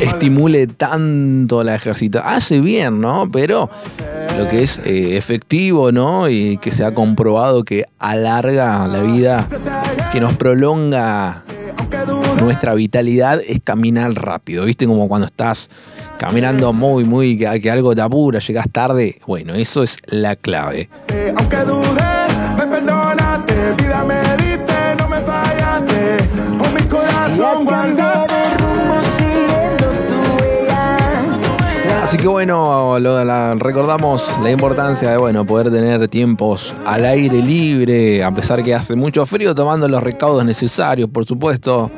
estimule 0.00 0.66
tanto 0.68 1.62
la 1.62 1.74
ejercita. 1.74 2.20
Hace 2.34 2.60
bien, 2.60 3.00
¿no? 3.00 3.28
Pero 3.30 3.68
lo 4.38 4.48
que 4.48 4.62
es 4.62 4.78
eh, 4.78 5.18
efectivo, 5.18 5.92
¿no? 5.92 6.30
Y 6.30 6.56
que 6.56 6.72
se 6.72 6.82
ha 6.82 6.94
comprobado 6.94 7.62
que 7.62 7.84
alarga 7.98 8.88
la 8.88 9.02
vida, 9.02 9.46
que 10.12 10.20
nos 10.20 10.34
prolonga 10.36 11.44
nuestra 12.44 12.74
vitalidad 12.74 13.40
es 13.46 13.60
caminar 13.64 14.12
rápido. 14.14 14.64
¿Viste? 14.64 14.86
Como 14.86 15.08
cuando 15.08 15.26
estás 15.26 15.70
caminando 16.18 16.72
muy, 16.72 17.04
muy, 17.04 17.38
que, 17.38 17.60
que 17.60 17.70
algo 17.70 17.94
te 17.94 18.02
apura, 18.02 18.38
llegas 18.38 18.66
tarde. 18.70 19.20
Bueno, 19.26 19.54
eso 19.54 19.82
es 19.82 19.96
la 20.06 20.36
clave. 20.36 20.88
Aunque 21.36 21.56
dudé, 21.58 22.02
me 22.56 22.66
perdonaste, 22.66 23.54
vida 23.78 24.04
me 24.04 24.20
diste, 24.44 24.74
no 24.98 25.08
me 25.08 25.20
fallaste. 25.20 26.16
Con 26.58 26.74
mi 26.74 26.82
corazón 26.82 27.64
guardado. 27.64 28.24
Así 32.02 32.18
que 32.18 32.28
bueno, 32.28 32.98
lo- 33.00 33.24
la- 33.24 33.54
recordamos 33.54 34.36
la 34.42 34.50
importancia 34.50 35.10
de 35.10 35.16
bueno, 35.16 35.44
poder 35.44 35.70
tener 35.72 36.06
tiempos 36.08 36.72
al 36.86 37.04
aire 37.06 37.40
libre, 37.42 38.22
a 38.22 38.30
pesar 38.30 38.62
que 38.62 38.72
hace 38.74 38.94
mucho 38.94 39.24
frío, 39.26 39.52
tomando 39.54 39.88
los 39.88 40.00
recaudos 40.02 40.44
necesarios, 40.44 41.08
por 41.10 41.24
supuesto. 41.24 41.90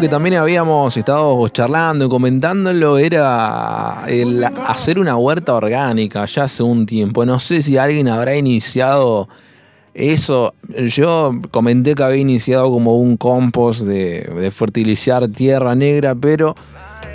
Que 0.00 0.08
también 0.08 0.36
habíamos 0.36 0.96
estado 0.96 1.46
charlando 1.48 2.06
y 2.06 2.08
comentándolo 2.08 2.96
era 2.96 4.04
el 4.08 4.42
hacer 4.44 4.98
una 4.98 5.16
huerta 5.16 5.54
orgánica 5.54 6.24
ya 6.24 6.44
hace 6.44 6.62
un 6.62 6.86
tiempo. 6.86 7.26
No 7.26 7.38
sé 7.38 7.62
si 7.62 7.76
alguien 7.76 8.08
habrá 8.08 8.34
iniciado 8.34 9.28
eso. 9.92 10.54
Yo 10.88 11.32
comenté 11.50 11.94
que 11.94 12.02
había 12.02 12.20
iniciado 12.20 12.70
como 12.70 12.98
un 12.98 13.16
compost 13.18 13.82
de, 13.82 14.22
de 14.22 14.50
fertilizar 14.50 15.28
tierra 15.28 15.74
negra, 15.74 16.14
pero 16.14 16.54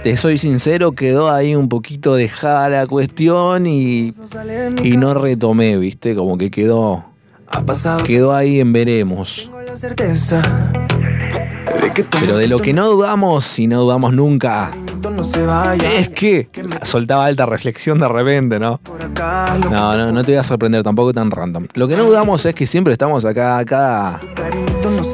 te 0.03 0.15
soy 0.15 0.37
sincero, 0.37 0.91
quedó 0.91 1.31
ahí 1.31 1.55
un 1.55 1.67
poquito 1.67 2.13
dejada 2.13 2.69
la 2.69 2.85
cuestión 2.85 3.65
y, 3.65 4.13
y 4.83 4.97
no 4.97 5.15
retomé, 5.15 5.77
¿viste? 5.77 6.15
Como 6.15 6.37
que 6.37 6.51
quedó, 6.51 7.05
quedó 8.05 8.35
ahí 8.35 8.59
en 8.59 8.71
veremos. 8.73 9.49
La 9.65 9.75
certeza 9.75 10.84
Pero 12.19 12.37
de 12.37 12.47
lo 12.47 12.59
que 12.59 12.73
no 12.73 12.87
dudamos 12.89 13.59
y 13.59 13.67
no 13.67 13.81
dudamos 13.81 14.13
nunca 14.13 14.71
es 15.83 16.09
que 16.09 16.49
soltaba 16.83 17.25
alta 17.25 17.45
reflexión 17.45 17.99
de 17.99 18.07
repente, 18.07 18.59
¿no? 18.59 18.79
No, 19.69 19.97
no, 19.97 20.11
no 20.11 20.23
te 20.23 20.31
voy 20.31 20.39
a 20.39 20.43
sorprender 20.43 20.83
tampoco 20.83 21.13
tan 21.13 21.31
random. 21.31 21.67
Lo 21.73 21.87
que 21.87 21.95
no 21.95 22.05
dudamos 22.05 22.45
es 22.45 22.55
que 22.55 22.65
siempre 22.65 22.93
estamos 22.93 23.25
acá 23.25 23.63
cada, 23.65 24.19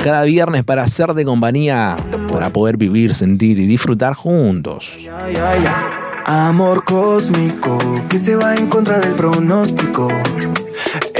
cada 0.03 0.23
viernes 0.23 0.63
para 0.63 0.83
hacerte 0.83 1.25
compañía, 1.25 1.97
para 2.31 2.49
poder 2.49 2.77
vivir, 2.77 3.13
sentir 3.13 3.59
y 3.59 3.65
disfrutar 3.65 4.13
juntos. 4.13 4.97
Amor 6.25 6.85
cósmico 6.85 7.77
que 8.07 8.17
se 8.17 8.35
va 8.35 8.55
en 8.55 8.67
contra 8.67 8.99
del 8.99 9.15
pronóstico. 9.15 10.07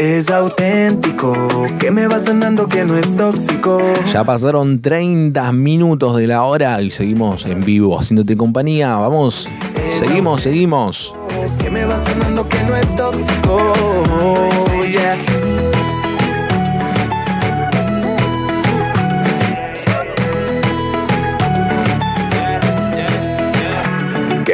Es 0.02 0.32
auténtico, 0.32 1.36
que 1.78 1.92
me 1.92 2.08
va 2.08 2.18
sanando 2.18 2.68
que 2.68 2.84
no 2.84 2.98
es 2.98 3.16
tóxico. 3.16 3.80
Ya 4.12 4.24
pasaron 4.24 4.82
30 4.82 5.52
minutos 5.52 6.18
de 6.18 6.26
la 6.26 6.42
hora 6.42 6.82
y 6.82 6.90
seguimos 6.90 7.46
en 7.46 7.64
vivo 7.64 8.00
haciéndote 8.00 8.36
compañía. 8.36 8.96
Vamos, 8.96 9.48
seguimos, 10.00 10.42
seguimos. 10.42 11.14
Que 11.60 11.70
me 11.70 11.86
va 11.86 12.00
sanando 12.00 12.50
que 12.50 12.64
no 12.64 12.76
es 12.76 12.96
tóxico. 12.96 13.74
Yeah. 14.90 15.41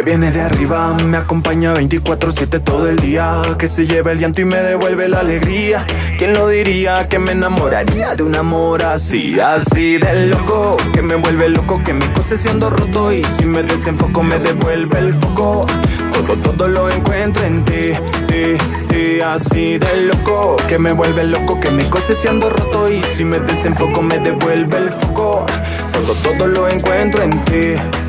Viene 0.08 0.32
de 0.32 0.40
arriba, 0.40 0.94
me 1.06 1.18
acompaña 1.18 1.74
24-7 1.74 2.64
todo 2.64 2.88
el 2.88 2.96
día, 2.96 3.42
que 3.60 3.68
se 3.68 3.86
lleva 3.86 4.14
el 4.14 4.20
llanto 4.20 4.40
y 4.40 4.46
me 4.46 4.56
devuelve 4.56 5.10
la 5.10 5.20
alegría. 5.20 5.86
¿Quién 6.18 6.32
lo 6.32 6.48
diría 6.48 7.10
que 7.10 7.20
me 7.20 7.34
enamoraría 7.34 8.16
de 8.16 8.24
un 8.24 8.34
amor 8.34 8.84
así, 8.84 9.38
así 9.38 9.98
de 9.98 10.28
loco? 10.28 10.78
Que 10.94 11.02
me 11.02 11.16
vuelve 11.16 11.50
loco, 11.50 11.84
que 11.84 11.94
mi 11.94 12.06
cosa 12.14 12.38
siendo 12.38 12.70
roto 12.70 13.12
y 13.12 13.22
si 13.26 13.46
me 13.46 13.64
desenfoco 13.64 14.24
me 14.24 14.40
devuelve 14.40 14.98
el 14.98 15.14
foco. 15.14 15.66
Todo, 16.14 16.38
todo 16.38 16.68
lo 16.70 16.90
encuentro 16.90 17.44
en 17.44 17.66
ti, 17.66 17.92
ti, 18.28 18.58
ti, 18.88 19.20
así 19.20 19.78
de 19.78 20.04
loco. 20.04 20.56
Que 20.70 20.80
me 20.80 20.94
vuelve 20.94 21.26
loco, 21.26 21.60
que 21.60 21.70
mi 21.70 21.84
cosa 21.84 22.14
siendo 22.14 22.50
roto 22.50 22.90
y 22.90 23.04
si 23.04 23.26
me 23.26 23.42
desenfoco 23.42 24.02
me 24.02 24.18
devuelve 24.20 24.78
el 24.78 24.90
foco. 24.90 25.46
Todo, 25.92 26.14
todo 26.24 26.48
lo 26.48 26.70
encuentro 26.70 27.24
en 27.24 27.44
ti. 27.44 28.07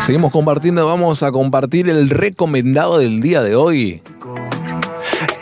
Seguimos 0.00 0.32
compartiendo, 0.32 0.86
vamos 0.86 1.22
a 1.22 1.30
compartir 1.30 1.88
el 1.88 2.08
recomendado 2.08 2.98
del 2.98 3.20
día 3.20 3.42
de 3.42 3.54
hoy. 3.54 4.02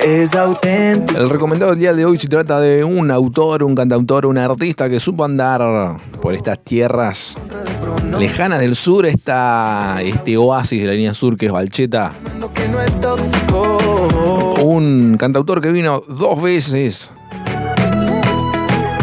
Es 0.04 0.34
auténtico. 0.34 1.20
El 1.20 1.30
recomendado 1.30 1.70
del 1.70 1.80
día 1.80 1.94
de 1.94 2.04
hoy 2.04 2.18
se 2.18 2.28
trata 2.28 2.60
de 2.60 2.82
un 2.82 3.10
autor, 3.10 3.62
un 3.62 3.74
cantautor, 3.74 4.26
un 4.26 4.36
artista 4.36 4.88
que 4.88 4.98
supo 5.00 5.24
andar 5.24 5.96
por 6.20 6.34
estas 6.34 6.58
tierras 6.64 7.36
lejanas 8.18 8.58
del 8.58 8.74
sur, 8.74 9.06
esta, 9.06 9.98
este 10.02 10.36
oasis 10.36 10.80
de 10.80 10.86
la 10.88 10.92
línea 10.94 11.14
sur 11.14 11.36
que 11.36 11.46
es 11.46 11.52
Valcheta. 11.52 12.12
Tóxico. 13.00 14.54
Un 14.62 15.16
cantautor 15.18 15.60
que 15.60 15.70
vino 15.70 16.02
dos 16.08 16.42
veces. 16.42 17.12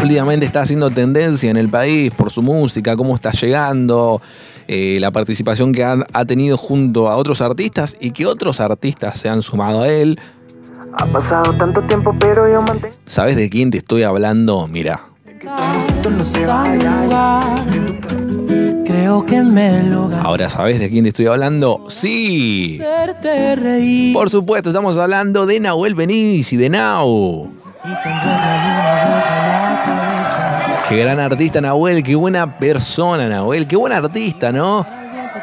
Últimamente 0.02 0.46
está 0.46 0.62
haciendo 0.62 0.92
tendencia 0.92 1.50
en 1.50 1.58
el 1.58 1.70
país 1.70 2.12
por 2.12 2.30
su 2.30 2.42
música, 2.42 2.96
cómo 2.96 3.16
está 3.16 3.32
llegando, 3.32 4.22
eh, 4.68 4.98
la 5.00 5.12
participación 5.12 5.72
que 5.74 5.84
ha, 5.84 5.98
ha 6.14 6.26
tenido 6.26 6.58
junto 6.58 7.10
a 7.10 7.18
otros 7.18 7.42
artistas 7.42 7.96
y 8.00 8.12
que 8.12 8.26
otros 8.26 8.60
artistas 8.60 9.20
se 9.20 9.30
han 9.30 9.42
sumado 9.42 9.84
a 9.84 9.88
él. 9.90 10.20
Ha 10.98 11.06
pasado 11.08 11.54
tanto 11.54 11.82
tiempo, 11.84 12.16
pero 12.18 12.50
yo 12.52 12.62
mantengo. 12.62 12.96
¿Sabes 13.06 13.36
de 13.36 13.50
quién 13.50 13.70
te 13.70 13.80
estoy 13.80 14.04
hablando? 14.04 14.68
Mira. 14.68 15.02
Creo 18.86 19.26
que 19.26 19.42
me 19.42 19.84
logra 19.84 20.22
Ahora, 20.22 20.50
¿sabes 20.50 20.80
de 20.80 20.90
quién 20.90 21.04
te 21.04 21.10
estoy 21.10 21.28
hablando? 21.28 21.86
Sí. 21.90 22.80
Por 24.14 24.30
supuesto, 24.30 24.70
estamos 24.70 24.98
hablando 24.98 25.46
de 25.46 25.60
Nahuel 25.60 25.96
Benici, 25.96 26.56
de 26.56 26.70
Nau. 26.70 27.52
Qué 30.88 30.98
gran 30.98 31.20
artista 31.20 31.60
Nahuel, 31.62 32.04
qué 32.04 32.16
buena 32.16 32.60
persona 32.60 33.28
Nahuel, 33.28 33.66
qué 33.66 33.76
buen 33.76 33.92
artista, 33.92 34.52
¿no? 34.52 34.86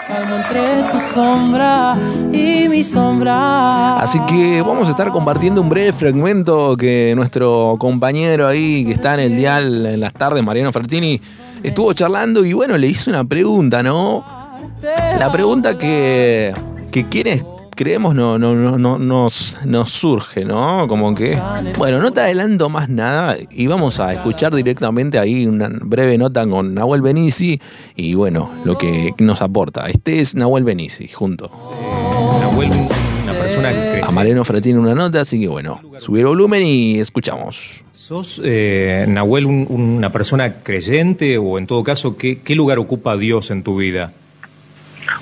Calmo 0.06 0.36
entre 0.36 0.60
tu 0.90 1.14
sombra 1.14 1.96
y 2.32 2.68
mi 2.68 2.84
sombra. 2.84 3.98
Así 3.98 4.20
que 4.26 4.62
vamos 4.62 4.86
a 4.86 4.92
estar 4.92 5.10
compartiendo 5.10 5.60
un 5.60 5.68
breve 5.68 5.92
fragmento 5.92 6.76
que 6.76 7.12
nuestro 7.16 7.76
compañero 7.78 8.46
ahí 8.46 8.84
que 8.84 8.92
está 8.92 9.14
en 9.14 9.20
el 9.20 9.36
dial 9.36 9.86
en 9.86 10.00
las 10.00 10.12
tardes, 10.12 10.42
Mariano 10.44 10.72
Frattini, 10.72 11.20
estuvo 11.62 11.92
charlando 11.92 12.44
y 12.44 12.52
bueno, 12.52 12.78
le 12.78 12.86
hizo 12.86 13.10
una 13.10 13.24
pregunta, 13.24 13.82
¿no? 13.82 14.24
La 15.18 15.30
pregunta 15.30 15.76
que, 15.76 16.54
que 16.90 17.08
quienes 17.08 17.44
creemos 17.74 18.14
no, 18.14 18.38
no, 18.38 18.54
no, 18.54 18.78
no- 18.78 18.98
nos, 18.98 19.58
nos 19.64 19.90
surge, 19.90 20.44
¿no? 20.44 20.86
Como 20.88 21.14
que, 21.14 21.40
bueno, 21.76 21.98
no 22.00 22.12
te 22.12 22.20
adelanto 22.20 22.68
más 22.68 22.88
nada 22.88 23.36
y 23.50 23.66
vamos 23.66 23.98
a 24.00 24.12
escuchar 24.12 24.54
directamente 24.54 25.18
ahí 25.18 25.46
una 25.46 25.68
breve 25.70 26.18
nota 26.18 26.46
con 26.46 26.74
Nahuel 26.74 27.02
Benici 27.02 27.60
y 27.96 28.14
bueno, 28.14 28.50
lo 28.64 28.76
que 28.78 29.12
nos 29.18 29.42
aporta. 29.42 29.88
Este 29.88 30.20
es 30.20 30.34
Nahuel 30.34 30.64
Benici, 30.64 31.08
junto. 31.08 31.50
Nahuel, 32.40 32.70
una 32.70 33.32
persona 33.38 33.70
que 33.70 34.00
A 34.04 34.10
Mariano 34.10 34.44
Frattini 34.44 34.78
una 34.78 34.94
nota, 34.94 35.20
así 35.20 35.40
que 35.40 35.48
bueno, 35.48 35.80
subir 35.98 36.20
el 36.22 36.26
volumen 36.28 36.62
y 36.64 36.98
escuchamos. 37.00 37.84
sos, 37.94 38.40
eh, 38.44 39.06
Nahuel, 39.08 39.46
un- 39.46 39.66
una 39.70 40.10
persona 40.10 40.54
creyente 40.62 41.38
o 41.38 41.56
en 41.58 41.66
todo 41.66 41.82
caso, 41.84 42.16
¿qué, 42.16 42.40
qué 42.40 42.54
lugar 42.54 42.78
ocupa 42.78 43.16
Dios 43.16 43.50
en 43.50 43.62
tu 43.62 43.76
vida? 43.76 44.12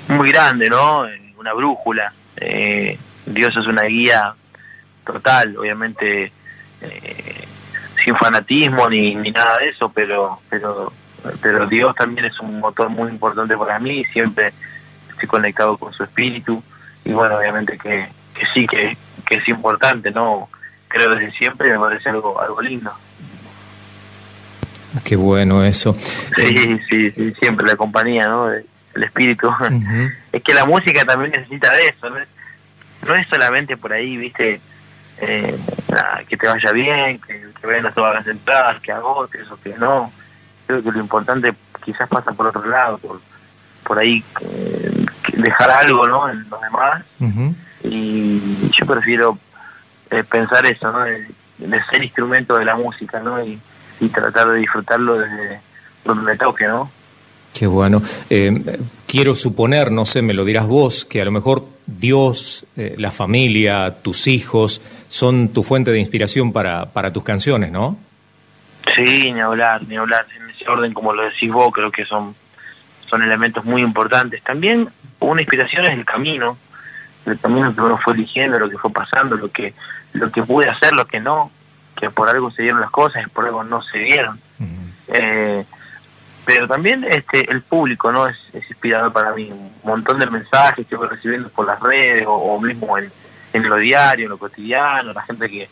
muy 0.07 0.31
grande, 0.31 0.69
¿no? 0.69 1.03
Una 1.39 1.53
brújula. 1.53 2.13
Eh, 2.41 2.97
Dios 3.25 3.55
es 3.55 3.67
una 3.67 3.83
guía 3.83 4.33
total, 5.05 5.55
obviamente 5.57 6.31
eh, 6.81 7.47
sin 8.03 8.15
fanatismo 8.15 8.89
ni, 8.89 9.15
ni 9.15 9.31
nada 9.31 9.57
de 9.59 9.69
eso, 9.69 9.89
pero, 9.89 10.39
pero, 10.49 10.91
pero 11.41 11.67
Dios 11.67 11.95
también 11.95 12.25
es 12.25 12.39
un 12.39 12.59
motor 12.59 12.89
muy 12.89 13.09
importante 13.09 13.55
para 13.55 13.77
mí, 13.79 14.03
siempre 14.05 14.53
estoy 15.11 15.27
conectado 15.27 15.77
con 15.77 15.93
su 15.93 16.03
espíritu 16.03 16.63
y 17.05 17.11
bueno, 17.11 17.37
obviamente 17.37 17.77
que, 17.77 18.07
que 18.33 18.45
sí, 18.53 18.65
que, 18.67 18.97
que 19.25 19.35
es 19.35 19.47
importante, 19.47 20.09
¿no? 20.11 20.49
Creo 20.87 21.15
desde 21.15 21.31
siempre 21.33 21.69
y 21.69 21.71
me 21.71 21.79
parece 21.79 22.09
algo, 22.09 22.41
algo 22.41 22.61
lindo. 22.61 22.91
Qué 25.03 25.15
bueno 25.15 25.63
eso. 25.63 25.95
Sí, 26.35 26.79
sí, 26.89 27.11
sí, 27.11 27.33
siempre 27.39 27.65
la 27.67 27.75
compañía, 27.77 28.27
¿no? 28.27 28.47
De- 28.47 28.65
El 28.95 29.03
espíritu. 29.03 29.49
es 30.31 30.43
que 30.43 30.53
la 30.53 30.65
música 30.65 31.05
también 31.05 31.31
necesita 31.31 31.71
de 31.73 31.87
eso, 31.87 32.09
no 32.09 32.17
es, 32.17 32.27
no 33.07 33.15
es 33.15 33.27
solamente 33.27 33.77
por 33.77 33.93
ahí, 33.93 34.17
viste, 34.17 34.61
eh, 35.19 35.57
nada, 35.89 36.23
que 36.27 36.37
te 36.37 36.47
vaya 36.47 36.71
bien, 36.71 37.19
que, 37.21 37.47
que 37.59 37.67
vendas 37.67 37.93
todas 37.93 38.15
las 38.15 38.27
entradas, 38.27 38.81
que 38.81 38.91
agotes 38.91 39.49
o 39.51 39.59
que 39.61 39.75
no. 39.77 40.11
Creo 40.67 40.83
que 40.83 40.91
lo 40.91 40.99
importante 40.99 41.53
quizás 41.83 42.07
pasa 42.09 42.31
por 42.31 42.47
otro 42.47 42.65
lado, 42.65 42.97
por, 42.97 43.21
por 43.83 43.99
ahí 43.99 44.23
eh, 44.41 45.05
dejar 45.33 45.69
algo, 45.71 46.07
¿no? 46.07 46.29
En 46.29 46.47
los 46.49 46.61
demás. 46.61 47.03
Y 47.83 48.69
yo 48.77 48.85
prefiero 48.85 49.37
eh, 50.09 50.23
pensar 50.23 50.65
eso, 50.65 50.91
¿no? 50.91 50.99
De, 50.99 51.27
de 51.57 51.83
ser 51.85 52.03
instrumento 52.03 52.57
de 52.57 52.65
la 52.65 52.75
música, 52.75 53.19
¿no? 53.19 53.43
Y, 53.43 53.59
y 53.99 54.09
tratar 54.09 54.49
de 54.49 54.57
disfrutarlo 54.57 55.19
desde 55.19 55.61
donde 56.03 56.23
me 56.23 56.37
toque, 56.37 56.67
¿no? 56.67 56.91
Qué 57.53 57.67
bueno. 57.67 58.01
Eh, 58.29 58.79
quiero 59.07 59.35
suponer, 59.35 59.91
no 59.91 60.05
sé, 60.05 60.21
me 60.21 60.33
lo 60.33 60.45
dirás 60.45 60.65
vos, 60.65 61.05
que 61.05 61.21
a 61.21 61.25
lo 61.25 61.31
mejor 61.31 61.65
Dios, 61.85 62.65
eh, 62.77 62.95
la 62.97 63.11
familia, 63.11 64.01
tus 64.01 64.27
hijos, 64.27 64.81
son 65.07 65.49
tu 65.49 65.63
fuente 65.63 65.91
de 65.91 65.99
inspiración 65.99 66.53
para, 66.53 66.85
para 66.85 67.11
tus 67.11 67.23
canciones, 67.23 67.71
¿no? 67.71 67.97
Sí, 68.95 69.31
ni 69.31 69.39
hablar, 69.41 69.85
ni 69.87 69.97
hablar. 69.97 70.25
En 70.35 70.49
ese 70.49 70.67
orden, 70.69 70.93
como 70.93 71.13
lo 71.13 71.23
decís 71.23 71.51
vos, 71.51 71.71
creo 71.73 71.91
que 71.91 72.05
son, 72.05 72.35
son 73.07 73.21
elementos 73.21 73.63
muy 73.65 73.81
importantes. 73.81 74.41
También 74.43 74.89
una 75.19 75.41
inspiración 75.41 75.85
es 75.85 75.91
el 75.91 76.05
camino, 76.05 76.57
el 77.25 77.39
camino 77.39 77.75
que 77.75 77.81
uno 77.81 77.97
fue 77.97 78.13
eligiendo, 78.13 78.57
lo 78.57 78.69
que 78.69 78.77
fue 78.77 78.91
pasando, 78.91 79.35
lo 79.35 79.51
que, 79.51 79.73
lo 80.13 80.31
que 80.31 80.41
pude 80.43 80.69
hacer, 80.69 80.93
lo 80.93 81.05
que 81.05 81.19
no, 81.19 81.51
que 81.99 82.09
por 82.09 82.29
algo 82.29 82.49
se 82.51 82.63
dieron 82.63 82.81
las 82.81 82.91
cosas 82.91 83.23
y 83.25 83.29
por 83.29 83.45
algo 83.45 83.63
no 83.63 83.81
se 83.83 83.99
dieron. 83.99 84.39
Eh, 85.13 85.65
pero 86.45 86.67
también 86.67 87.03
este 87.03 87.49
el 87.51 87.61
público 87.61 88.11
no 88.11 88.27
es, 88.27 88.37
es 88.53 88.67
inspirador 88.69 89.13
para 89.13 89.33
mí 89.33 89.51
un 89.51 89.71
montón 89.83 90.19
de 90.19 90.27
mensajes 90.27 90.87
que 90.87 90.95
voy 90.95 91.07
recibiendo 91.07 91.49
por 91.49 91.67
las 91.67 91.79
redes 91.79 92.25
o, 92.25 92.33
o 92.33 92.59
mismo 92.59 92.97
en, 92.97 93.11
en 93.53 93.69
lo 93.69 93.77
diario 93.77 94.25
en 94.25 94.31
lo 94.31 94.37
cotidiano 94.37 95.13
la 95.13 95.21
gente 95.23 95.49
que, 95.49 95.69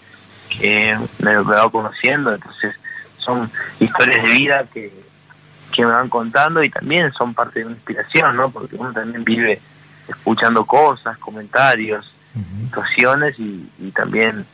que 0.49 0.97
me, 1.19 1.37
me 1.37 1.43
va 1.43 1.69
conociendo. 1.69 2.33
Entonces 2.33 2.75
son 3.17 3.49
historias 3.79 4.23
de 4.23 4.31
vida 4.31 4.65
que, 4.73 4.91
que 5.71 5.85
me 5.85 5.91
van 5.91 6.09
contando 6.09 6.63
y 6.63 6.69
también 6.69 7.11
son 7.13 7.33
parte 7.33 7.59
de 7.59 7.65
una 7.65 7.75
inspiración 7.75 8.35
no 8.35 8.49
porque 8.49 8.75
uno 8.75 8.91
también 8.91 9.23
vive 9.23 9.61
escuchando 10.07 10.65
cosas 10.65 11.17
comentarios 11.17 12.11
situaciones 12.65 13.37
y, 13.39 13.69
y 13.79 13.91
también 13.91 14.45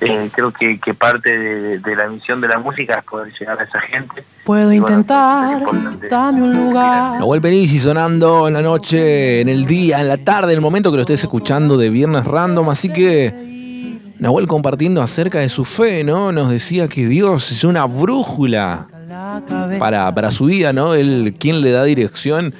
eh, 0.00 0.30
creo 0.32 0.52
que, 0.52 0.78
que 0.80 0.94
parte 0.94 1.36
de, 1.36 1.78
de 1.78 1.96
la 1.96 2.08
misión 2.08 2.40
de 2.40 2.48
la 2.48 2.58
música 2.58 2.98
es 2.98 3.04
poder 3.04 3.32
llegar 3.38 3.58
a 3.60 3.64
esa 3.64 3.80
gente 3.80 4.24
Puedo 4.46 4.66
bueno, 4.66 4.74
intentar, 4.76 5.60
dame 6.08 6.42
un 6.44 6.54
lugar. 6.54 7.18
Nahuel 7.18 7.40
Benici 7.40 7.80
sonando 7.80 8.46
en 8.46 8.54
la 8.54 8.62
noche, 8.62 9.40
en 9.40 9.48
el 9.48 9.66
día, 9.66 10.00
en 10.00 10.06
la 10.06 10.18
tarde, 10.18 10.52
en 10.52 10.58
el 10.58 10.62
momento 10.62 10.92
que 10.92 10.98
lo 10.98 11.02
estés 11.02 11.24
escuchando 11.24 11.76
de 11.76 11.90
Viernes 11.90 12.24
Random. 12.24 12.68
Así 12.68 12.92
que 12.92 13.34
Nahuel 14.20 14.46
compartiendo 14.46 15.02
acerca 15.02 15.40
de 15.40 15.48
su 15.48 15.64
fe, 15.64 16.04
¿no? 16.04 16.30
Nos 16.30 16.48
decía 16.48 16.86
que 16.86 17.08
Dios 17.08 17.50
es 17.50 17.64
una 17.64 17.86
brújula 17.86 18.86
para, 19.80 20.14
para 20.14 20.30
su 20.30 20.44
vida, 20.44 20.72
¿no? 20.72 20.94
Él 20.94 21.34
quien 21.36 21.60
le 21.60 21.72
da 21.72 21.82
dirección. 21.82 22.54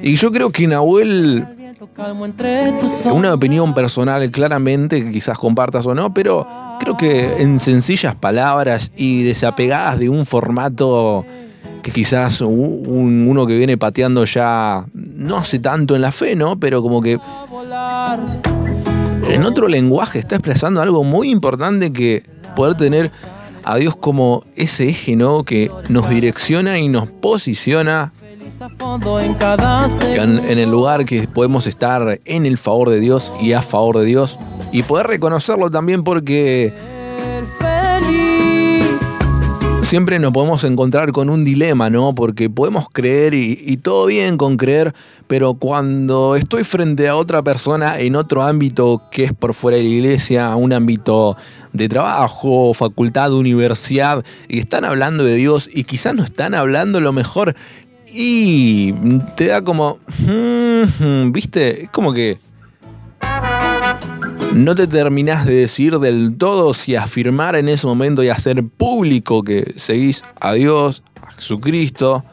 Y 0.00 0.16
yo 0.16 0.32
creo 0.32 0.50
que 0.50 0.66
Nahuel, 0.66 1.46
Una 3.12 3.34
opinión 3.34 3.74
personal 3.74 4.28
claramente, 4.30 5.02
que 5.04 5.10
quizás 5.10 5.38
compartas 5.38 5.86
o 5.86 5.94
no, 5.94 6.12
pero 6.12 6.46
creo 6.80 6.96
que 6.96 7.40
en 7.42 7.58
sencillas 7.60 8.14
palabras 8.14 8.90
y 8.96 9.22
desapegadas 9.22 9.98
de 9.98 10.08
un 10.08 10.26
formato 10.26 11.24
que 11.82 11.90
quizás 11.92 12.40
un- 12.40 13.26
uno 13.28 13.46
que 13.46 13.56
viene 13.56 13.76
pateando 13.78 14.24
ya 14.24 14.84
no 14.94 15.36
hace 15.38 15.58
tanto 15.60 15.94
en 15.94 16.02
la 16.02 16.12
fe, 16.12 16.34
¿no? 16.36 16.58
Pero 16.58 16.82
como 16.82 17.00
que 17.00 17.18
en 19.28 19.44
otro 19.44 19.68
lenguaje 19.68 20.18
está 20.18 20.36
expresando 20.36 20.80
algo 20.82 21.04
muy 21.04 21.30
importante 21.30 21.92
que 21.92 22.24
poder 22.56 22.74
tener 22.74 23.10
a 23.64 23.76
Dios 23.76 23.94
como 23.96 24.44
ese 24.56 24.88
eje, 24.88 25.14
¿no? 25.16 25.44
Que 25.44 25.70
nos 25.88 26.08
direcciona 26.08 26.78
y 26.78 26.88
nos 26.88 27.08
posiciona 27.10 28.12
en 30.00 30.58
el 30.58 30.70
lugar 30.70 31.04
que 31.04 31.26
podemos 31.28 31.66
estar 31.66 32.20
en 32.24 32.46
el 32.46 32.58
favor 32.58 32.90
de 32.90 33.00
Dios 33.00 33.32
y 33.40 33.52
a 33.52 33.62
favor 33.62 33.98
de 33.98 34.04
Dios 34.04 34.38
y 34.72 34.82
poder 34.82 35.06
reconocerlo 35.06 35.70
también 35.70 36.04
porque 36.04 36.74
siempre 39.82 40.18
nos 40.18 40.32
podemos 40.32 40.64
encontrar 40.64 41.12
con 41.12 41.30
un 41.30 41.44
dilema, 41.44 41.88
¿no? 41.88 42.14
Porque 42.14 42.50
podemos 42.50 42.88
creer 42.92 43.32
y, 43.32 43.58
y, 43.58 43.78
todo 43.78 44.04
bien 44.06 44.36
con 44.36 44.58
creer, 44.58 44.92
pero 45.26 45.54
cuando 45.54 46.36
estoy 46.36 46.62
frente 46.64 47.08
a 47.08 47.16
otra 47.16 47.42
persona 47.42 47.98
en 47.98 48.14
otro 48.14 48.42
ámbito 48.42 49.02
que 49.10 49.24
es 49.24 49.32
por 49.32 49.54
fuera 49.54 49.78
de 49.78 49.84
la 49.84 49.88
iglesia, 49.88 50.54
un 50.56 50.74
ámbito 50.74 51.38
de 51.72 51.88
trabajo, 51.88 52.74
facultad, 52.74 53.32
universidad, 53.32 54.24
y 54.46 54.58
están 54.58 54.84
hablando 54.84 55.24
de 55.24 55.36
Dios 55.36 55.70
y 55.72 55.84
quizás 55.84 56.14
no 56.14 56.22
están 56.22 56.54
hablando 56.54 57.00
lo 57.00 57.14
mejor 57.14 57.54
y 58.12 58.92
te 59.36 59.46
da 59.46 59.62
como, 59.62 59.98
mm, 60.18 61.32
¿viste? 61.32 61.84
Es 61.84 61.90
como 61.90 62.12
que 62.12 62.38
no 64.54 64.74
te 64.74 64.86
terminás 64.86 65.46
de 65.46 65.54
decir 65.54 65.98
del 65.98 66.36
todo 66.36 66.74
si 66.74 66.96
afirmar 66.96 67.56
en 67.56 67.68
ese 67.68 67.86
momento 67.86 68.22
y 68.22 68.28
hacer 68.28 68.64
público 68.64 69.42
que 69.42 69.74
seguís 69.76 70.22
a 70.40 70.54
Dios, 70.54 71.02
a 71.22 71.32
Jesucristo, 71.32 72.24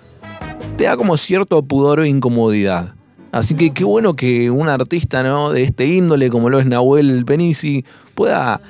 te 0.78 0.86
da 0.86 0.98
como 0.98 1.18
cierto 1.18 1.62
pudor 1.64 2.00
o 2.00 2.06
incomodidad. 2.06 2.94
Así 3.32 3.54
que 3.54 3.74
qué 3.74 3.84
bueno 3.84 4.16
que 4.16 4.50
un 4.50 4.70
artista 4.70 5.22
¿no? 5.24 5.52
de 5.52 5.64
este 5.64 5.88
índole 5.88 6.30
como 6.30 6.50
lo 6.50 6.60
es 6.60 6.66
Nahuel 6.66 7.26
Penisi 7.26 7.84
pueda 8.14 8.62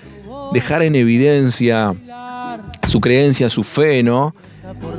dejar 0.54 0.82
en 0.82 0.96
evidencia 0.96 1.96
su 2.88 3.00
creencia, 3.00 3.50
su 3.50 3.64
fe, 3.64 4.02
¿no? 4.02 4.34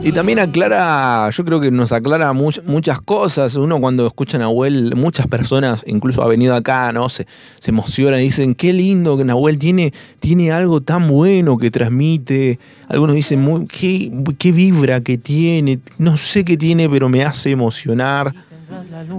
Y 0.03 0.13
también 0.13 0.39
aclara, 0.39 1.29
yo 1.31 1.45
creo 1.45 1.61
que 1.61 1.73
nos 1.73 1.91
aclara 1.91 2.33
muchas 2.33 3.01
cosas. 3.01 3.57
Uno 3.57 3.81
cuando 3.81 4.07
escucha 4.07 4.37
a 4.37 4.41
Nahuel, 4.41 4.95
muchas 4.95 5.27
personas, 5.27 5.83
incluso 5.85 6.23
ha 6.23 6.29
venido 6.29 6.55
acá, 6.55 6.93
¿no? 6.93 7.09
Se, 7.09 7.27
emocionan 7.67 8.21
y 8.21 8.25
dicen, 8.25 8.55
qué 8.55 8.73
lindo 8.73 9.17
que 9.17 9.25
Nahuel 9.25 9.59
tiene, 9.59 9.93
tiene 10.21 10.53
algo 10.53 10.81
tan 10.81 11.09
bueno 11.09 11.59
que 11.59 11.73
transmite. 11.73 12.61
Algunos 12.89 13.17
dicen, 13.17 13.67
qué 13.67 14.53
vibra 14.53 15.01
que 15.01 15.19
tiene, 15.19 15.81
no 15.99 16.17
sé 16.17 16.45
qué 16.45 16.57
tiene, 16.57 16.89
pero 16.89 17.09
me 17.09 17.25
hace 17.25 17.51
emocionar. 17.51 18.33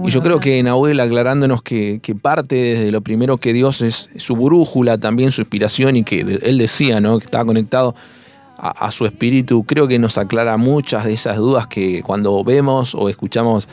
Y 0.04 0.10
yo 0.10 0.22
creo 0.22 0.40
que 0.40 0.62
Nahuel 0.62 1.00
aclarándonos 1.00 1.62
que, 1.62 2.00
que, 2.02 2.14
parte 2.14 2.54
desde 2.54 2.90
lo 2.92 3.02
primero 3.02 3.36
que 3.36 3.52
Dios 3.52 3.82
es 3.82 4.08
su 4.16 4.36
brújula, 4.36 4.96
también 4.96 5.32
su 5.32 5.42
inspiración 5.42 5.96
y 5.96 6.02
que 6.04 6.20
él 6.20 6.56
decía, 6.56 7.00
¿no? 7.00 7.18
Que 7.18 7.26
estaba 7.26 7.44
conectado 7.44 7.94
a, 8.58 8.86
a, 8.86 8.90
su 8.90 9.06
espíritu, 9.06 9.64
creo 9.64 9.88
que 9.88 9.98
nos 9.98 10.18
aclara 10.18 10.56
muchas 10.56 11.04
de 11.04 11.12
esas 11.14 11.36
dudas 11.36 11.66
que 11.66 12.02
cuando 12.02 12.42
vemos 12.44 12.94
o 12.94 13.08
escuchamos 13.08 13.68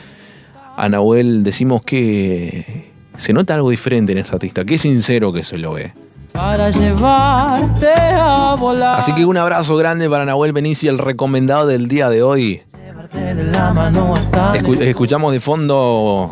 a 0.76 0.88
Nahuel 0.88 1.42
decimos 1.42 1.82
que 1.82 2.92
se 3.16 3.32
nota 3.32 3.54
algo 3.54 3.70
diferente 3.70 4.12
en 4.12 4.18
este 4.18 4.32
artista, 4.32 4.64
que 4.64 4.78
sincero 4.78 5.32
que 5.32 5.42
se 5.42 5.58
lo 5.58 5.72
ve. 5.72 5.92
Para 6.32 6.70
llevarte 6.70 7.88
a 7.94 8.54
volar. 8.58 8.98
Así 8.98 9.14
que 9.14 9.24
un 9.24 9.38
abrazo 9.38 9.74
grande 9.76 10.08
para 10.10 10.26
Nahuel 10.26 10.52
Benici, 10.52 10.86
el 10.86 10.98
recomendado 10.98 11.66
del 11.66 11.88
día 11.88 12.10
de 12.10 12.22
hoy. 12.22 12.62
Escu 14.54 14.74
escuchamos 14.74 15.32
de 15.32 15.40
fondo 15.40 16.30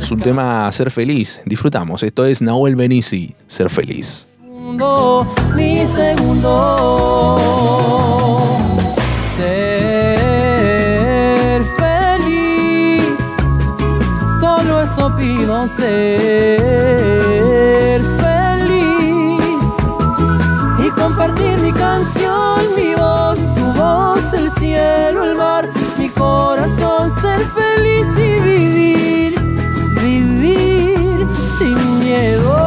su 0.00 0.16
tema 0.16 0.70
Ser 0.72 0.90
Feliz. 0.90 1.42
Disfrutamos. 1.44 2.02
Esto 2.02 2.24
es 2.24 2.40
Nahuel 2.40 2.74
Benici, 2.74 3.34
Ser 3.46 3.68
Feliz. 3.68 4.26
Mi 5.54 5.86
segundo. 5.86 6.66
Ser 9.36 10.02
feliz. 11.78 13.18
Solo 14.40 14.82
eso 14.82 15.14
pido 15.16 15.68
ser 15.68 16.60
feliz. 18.22 19.64
Y 20.84 20.90
compartir 20.90 21.58
mi 21.60 21.72
canción, 21.72 22.60
mi 22.76 22.94
voz, 22.94 23.38
tu 23.54 23.72
voz, 23.72 24.32
el 24.32 24.50
cielo, 24.50 25.24
el 25.24 25.36
mar 25.36 25.70
corazón 26.10 27.10
ser 27.10 27.40
feliz 27.58 28.08
y 28.16 28.40
vivir, 28.40 29.40
vivir 30.02 31.28
sin 31.58 32.00
miedo. 32.00 32.63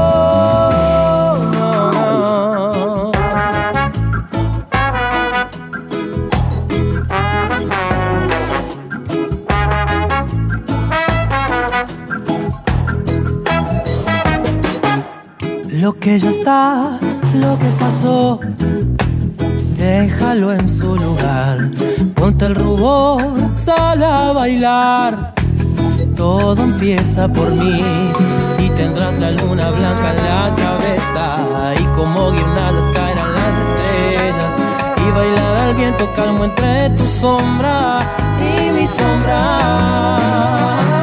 Lo 15.88 15.98
que 15.98 16.20
ya 16.20 16.32
está, 16.32 17.00
lo 17.34 17.58
que 17.58 17.70
pasó 17.80 18.42
déjalo 19.78 20.52
en 20.52 20.68
su 20.68 20.98
lugar. 20.98 21.70
Ponte 22.14 22.46
el 22.46 22.56
rubor, 22.56 23.24
sal 23.48 24.04
a 24.04 24.34
bailar. 24.34 25.34
Todo 26.18 26.62
empieza 26.62 27.30
por 27.30 27.50
mí 27.52 28.12
y 28.60 28.68
tendrás 28.72 29.18
la 29.18 29.32
luna 29.32 29.72
blanca 29.72 30.14
en 30.14 30.24
la 30.30 30.54
cabeza. 30.58 31.74
Y 31.80 31.86
como 31.96 32.34
guirnaldas 32.34 32.92
caerán 32.92 33.34
las 33.34 33.58
estrellas. 33.58 34.58
Y 35.08 35.12
bailar 35.12 35.56
al 35.56 35.74
viento 35.74 36.14
calmo 36.16 36.44
entre 36.44 36.90
tu 36.98 37.06
sombra 37.22 38.02
y 38.42 38.72
mi 38.72 38.86
sombra. 38.88 40.97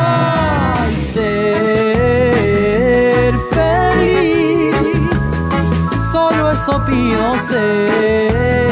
Eso 6.64 6.82
pido 6.86 7.38
ser. 7.40 8.64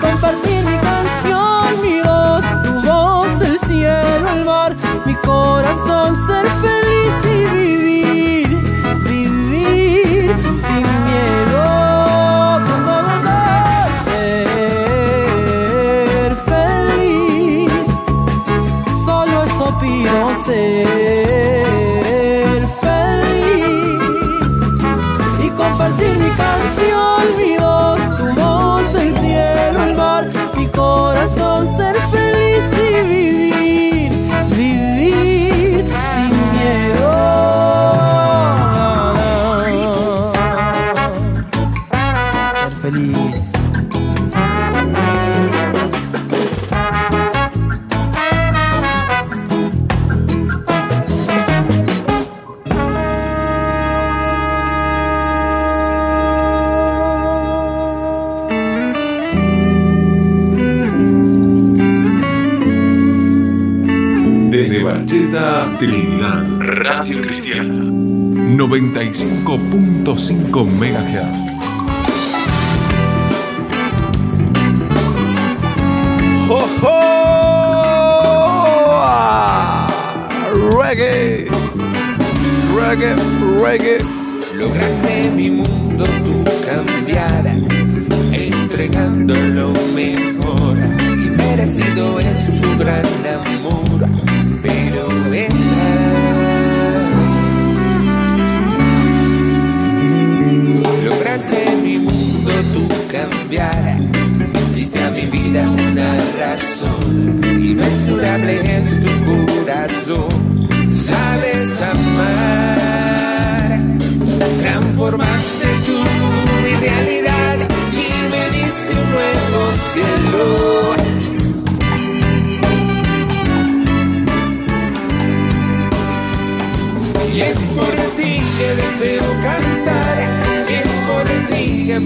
compartir 0.00 0.64
mi 0.64 0.78
canción, 0.78 1.82
mi 1.82 2.00
voz, 2.00 2.44
tu 2.62 2.80
voz, 2.88 3.40
el 3.42 3.58
cielo, 3.58 4.28
el 4.34 4.44
mar, 4.46 4.74
mi 5.04 5.14
corazón, 5.16 6.16
ser 6.26 6.46
feliz 6.62 6.79
95.5 69.12 70.66
MHz. 70.78 71.49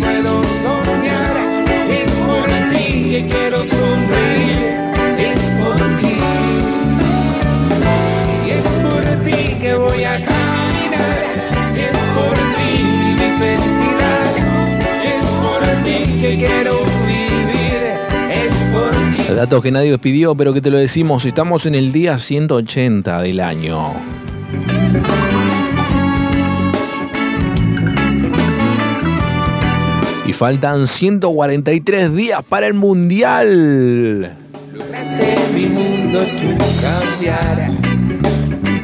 Puedo 0.00 0.42
soñar, 0.62 1.34
es 1.90 2.10
por 2.26 2.48
ti 2.68 3.10
que 3.10 3.26
quiero 3.30 3.58
sonreír, 3.64 4.58
es 5.18 5.40
por 5.60 5.76
ti. 5.98 6.16
Y 8.46 8.50
es 8.50 8.66
por 8.84 9.04
ti 9.24 9.56
que 9.60 9.74
voy 9.74 10.04
a 10.04 10.14
caminar, 10.14 11.22
es 11.76 11.96
por 12.16 12.36
ti 12.56 12.72
mi 13.18 13.28
felicidad, 13.38 14.30
es 15.04 15.24
por 15.42 15.62
ti 15.84 16.20
que 16.20 16.36
quiero 16.36 16.74
vivir, 17.06 17.80
es 18.30 18.54
por 18.72 18.92
ti. 19.16 19.34
Datos 19.34 19.62
que 19.62 19.70
nadie 19.70 19.94
os 19.94 20.00
pidió, 20.00 20.34
pero 20.34 20.52
que 20.52 20.60
te 20.60 20.70
lo 20.70 20.78
decimos, 20.78 21.24
estamos 21.24 21.66
en 21.66 21.74
el 21.74 21.92
día 21.92 22.18
180 22.18 23.20
del 23.20 23.40
año. 23.40 23.94
Faltan 30.34 30.86
143 30.86 32.14
días 32.14 32.42
para 32.48 32.66
el 32.66 32.74
Mundial. 32.74 34.36
de 34.72 35.54
mi 35.54 35.66
mundo 35.66 36.18
tú 36.40 36.64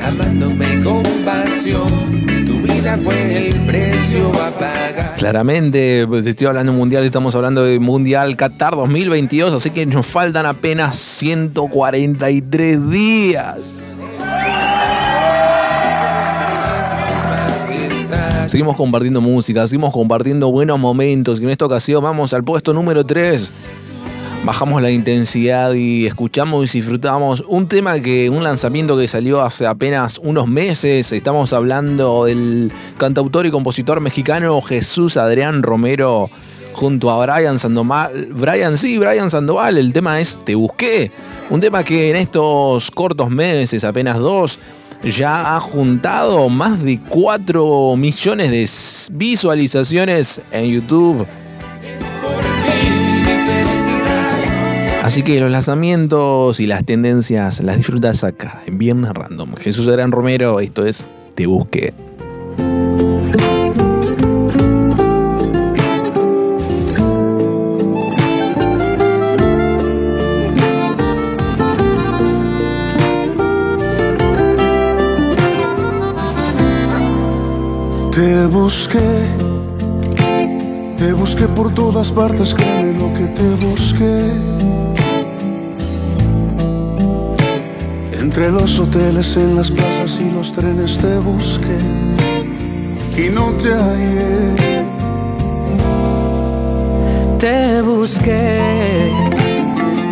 amándome 0.02 0.80
con 0.82 1.02
pasión. 1.24 2.46
Tu 2.46 2.60
vida 2.60 2.96
fue 2.98 3.48
el 3.48 3.54
precio 3.66 4.28
a 4.42 4.50
pagar. 4.50 5.14
Claramente, 5.16 6.06
pues, 6.06 6.26
estoy 6.26 6.46
hablando 6.46 6.72
de 6.72 6.78
Mundial, 6.78 7.04
estamos 7.04 7.34
hablando 7.34 7.64
de 7.64 7.78
Mundial 7.78 8.36
Qatar 8.36 8.76
2022, 8.76 9.52
así 9.52 9.70
que 9.70 9.86
nos 9.86 10.06
faltan 10.06 10.46
apenas 10.46 10.96
143 10.96 12.90
días. 12.90 13.74
Seguimos 18.50 18.74
compartiendo 18.74 19.20
música, 19.20 19.64
seguimos 19.68 19.92
compartiendo 19.92 20.50
buenos 20.50 20.76
momentos 20.76 21.38
y 21.38 21.44
en 21.44 21.50
esta 21.50 21.66
ocasión 21.66 22.02
vamos 22.02 22.34
al 22.34 22.42
puesto 22.42 22.74
número 22.74 23.06
3. 23.06 23.48
Bajamos 24.44 24.82
la 24.82 24.90
intensidad 24.90 25.72
y 25.74 26.06
escuchamos 26.06 26.74
y 26.74 26.78
disfrutamos 26.78 27.44
un 27.46 27.68
tema 27.68 28.00
que, 28.00 28.28
un 28.28 28.42
lanzamiento 28.42 28.98
que 28.98 29.06
salió 29.06 29.40
hace 29.40 29.68
apenas 29.68 30.18
unos 30.18 30.48
meses. 30.48 31.12
Estamos 31.12 31.52
hablando 31.52 32.24
del 32.24 32.72
cantautor 32.98 33.46
y 33.46 33.52
compositor 33.52 34.00
mexicano 34.00 34.60
Jesús 34.62 35.16
Adrián 35.16 35.62
Romero 35.62 36.28
junto 36.72 37.08
a 37.08 37.24
Brian 37.24 37.56
Sandoval. 37.60 38.30
Brian, 38.32 38.76
sí, 38.78 38.98
Brian 38.98 39.30
Sandoval. 39.30 39.78
El 39.78 39.92
tema 39.92 40.18
es 40.18 40.36
Te 40.44 40.56
Busqué. 40.56 41.12
Un 41.50 41.60
tema 41.60 41.84
que 41.84 42.10
en 42.10 42.16
estos 42.16 42.90
cortos 42.90 43.30
meses, 43.30 43.84
apenas 43.84 44.18
dos, 44.18 44.58
ya 45.02 45.56
ha 45.56 45.60
juntado 45.60 46.48
más 46.48 46.82
de 46.82 47.00
4 47.00 47.96
millones 47.96 48.50
de 48.50 49.16
visualizaciones 49.16 50.40
en 50.50 50.66
YouTube. 50.66 51.26
Así 55.02 55.22
que 55.22 55.40
los 55.40 55.50
lanzamientos 55.50 56.60
y 56.60 56.66
las 56.66 56.84
tendencias 56.84 57.60
las 57.60 57.76
disfrutas 57.78 58.22
acá, 58.22 58.62
en 58.66 58.78
Viernes 58.78 59.10
Random. 59.12 59.54
Jesús 59.56 59.88
Adrián 59.88 60.12
Romero, 60.12 60.60
esto 60.60 60.86
es 60.86 61.04
Te 61.34 61.46
Busqué. 61.46 61.94
Te 78.40 78.46
busqué, 78.46 78.98
te 80.96 81.12
busqué 81.12 81.46
por 81.46 81.74
todas 81.74 82.10
partes, 82.10 82.54
créeme 82.54 82.98
lo 82.98 83.12
que 83.12 83.26
te 83.38 83.66
busqué. 83.66 84.32
Entre 88.18 88.50
los 88.50 88.78
hoteles, 88.78 89.36
en 89.36 89.56
las 89.56 89.70
plazas 89.70 90.18
y 90.18 90.30
los 90.30 90.54
trenes 90.54 90.96
te 90.96 91.18
busqué 91.18 91.76
y 93.18 93.28
no 93.28 93.50
te 93.62 93.74
hallé. 93.74 94.54
Te 97.38 97.82
busqué, 97.82 98.58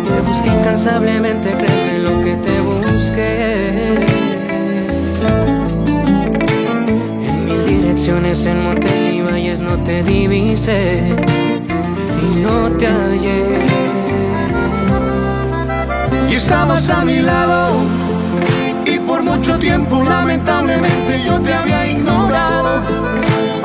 te 0.07 0.21
busqué 0.21 0.49
incansablemente, 0.49 1.49
créeme 1.49 1.97
lo 1.97 2.21
que 2.21 2.35
te 2.35 2.61
busqué. 2.61 2.88
En 8.07 8.63
montes 8.63 9.11
y 9.11 9.21
valles 9.21 9.59
no 9.59 9.75
te 9.83 10.01
divisé 10.03 11.03
y 12.21 12.39
no 12.39 12.71
te 12.77 12.87
hallé. 12.87 13.45
Y 16.29 16.35
estabas 16.35 16.89
a 16.89 17.03
mi 17.03 17.19
lado 17.19 17.81
y 18.85 18.99
por 18.99 19.21
mucho 19.21 19.59
tiempo 19.59 20.01
lamentablemente 20.01 21.23
yo 21.25 21.41
te 21.41 21.53
había 21.53 21.87
ignorado. 21.87 22.83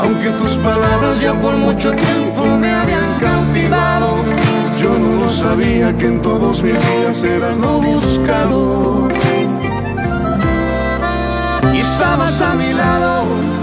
Aunque 0.00 0.30
tus 0.30 0.56
palabras 0.56 1.20
ya 1.20 1.32
por 1.34 1.56
mucho 1.56 1.92
tiempo 1.92 2.44
me 2.58 2.74
habían 2.74 3.18
cautivado, 3.20 4.16
yo 4.80 4.98
no 4.98 5.26
lo 5.26 5.32
sabía 5.32 5.96
que 5.96 6.06
en 6.06 6.20
todos 6.20 6.60
mis 6.60 6.74
días 6.74 7.22
eras 7.22 7.56
lo 7.56 7.80
buscado. 7.80 9.08
Y 11.72 11.78
estabas 11.78 12.40
a 12.40 12.54
mi 12.54 12.72
lado 12.72 13.53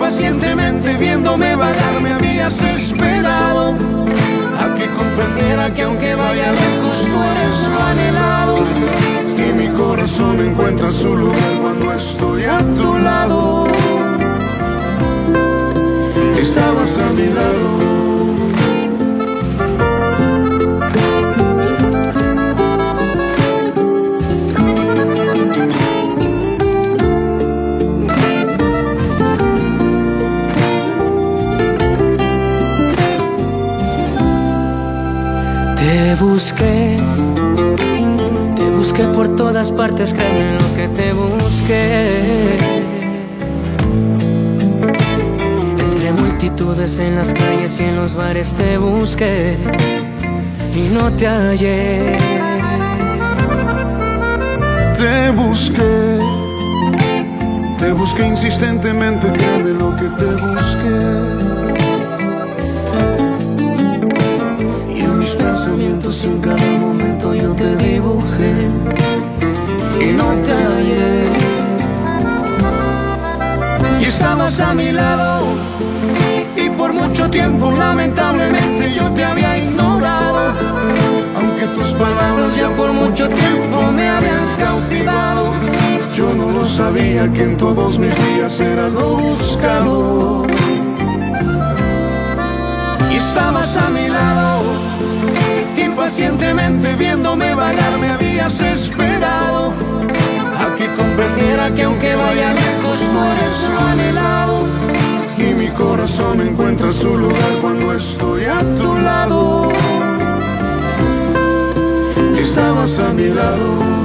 pacientemente 0.00 0.94
viéndome 0.94 1.54
vagar 1.54 2.00
me 2.00 2.14
habías 2.14 2.60
esperado 2.62 3.74
a 4.58 4.74
que 4.74 4.86
comprendiera 4.98 5.74
que 5.74 5.82
aunque 5.82 6.14
vaya 6.14 6.52
lejos 6.52 6.96
tú 7.04 7.22
eres 7.32 7.68
lo 7.68 7.82
anhelado 7.82 8.56
y 9.36 9.52
mi 9.52 9.68
corazón 9.68 10.40
encuentra 10.40 10.90
su 10.90 11.14
lugar 11.14 11.52
cuando 11.60 11.92
estoy 11.92 12.44
a 12.44 12.58
tu 12.58 12.98
lado. 12.98 13.66
Estabas 16.40 16.98
a 16.98 17.10
mi 17.12 17.26
lado. 17.26 18.09
Busqué, 36.30 36.96
te 38.54 38.70
busqué 38.70 39.02
por 39.14 39.34
todas 39.34 39.70
partes, 39.72 40.12
créeme 40.12 40.58
lo 40.60 40.74
que 40.76 40.88
te 40.88 41.12
busqué. 41.12 42.56
Entre 45.84 46.12
multitudes 46.12 46.98
en 47.00 47.16
las 47.16 47.32
calles 47.32 47.80
y 47.80 47.84
en 47.84 47.96
los 47.96 48.14
bares 48.14 48.54
te 48.54 48.78
busqué 48.78 49.56
y 50.74 50.94
no 50.94 51.10
te 51.12 51.26
hallé. 51.26 52.16
Te 54.96 55.30
busqué, 55.30 56.18
te 57.80 57.92
busqué 57.92 58.26
insistentemente, 58.26 59.26
créeme 59.32 59.70
lo 59.70 59.96
que 59.96 60.08
te 60.18 60.26
busqué. 60.44 61.39
En 66.10 66.40
cada 66.40 66.70
momento 66.80 67.32
yo 67.32 67.54
te 67.54 67.76
dibujé 67.76 68.52
y 70.00 70.12
no 70.12 70.34
te 70.42 70.52
hallé. 70.52 71.24
Y 74.00 74.04
estabas 74.04 74.58
a 74.58 74.74
mi 74.74 74.90
lado 74.90 75.54
y 76.56 76.68
por 76.70 76.92
mucho 76.92 77.30
tiempo 77.30 77.70
lamentablemente 77.70 78.92
yo 78.92 79.08
te 79.12 79.24
había 79.24 79.56
ignorado. 79.58 80.52
Aunque 81.36 81.66
tus 81.76 81.92
palabras 81.92 82.56
ya 82.56 82.70
por 82.70 82.92
mucho 82.92 83.28
tiempo 83.28 83.92
me 83.92 84.08
habían 84.08 84.46
cautivado, 84.58 85.52
yo 86.16 86.34
no 86.34 86.50
lo 86.50 86.66
sabía 86.66 87.32
que 87.32 87.44
en 87.44 87.56
todos 87.56 88.00
mis 88.00 88.14
días 88.26 88.58
eras 88.58 88.92
lo 88.92 89.10
buscado. 89.16 90.44
Y 93.12 93.14
estabas 93.14 93.76
a 93.76 93.88
mi 93.90 94.08
lado 94.08 94.49
pacientemente 96.10 96.96
viéndome 96.96 97.54
vagar 97.54 97.96
me 98.00 98.10
habías 98.10 98.60
esperado 98.60 99.72
a 100.58 100.74
que 100.76 100.86
comprendiera 100.96 101.70
que 101.72 101.84
aunque 101.84 102.16
vaya 102.16 102.52
lejos 102.52 102.98
no 103.12 103.32
eres 103.32 103.68
lo 103.72 103.80
anhelado 103.80 104.66
y 105.38 105.54
mi 105.54 105.68
corazón 105.68 106.40
encuentra 106.40 106.90
su 106.90 107.16
lugar 107.16 107.52
cuando 107.62 107.94
estoy 107.94 108.44
a 108.44 108.60
tu 108.80 108.98
lado. 108.98 109.68
Estabas 112.34 112.98
a 112.98 113.12
mi 113.12 113.28
lado. 113.28 113.99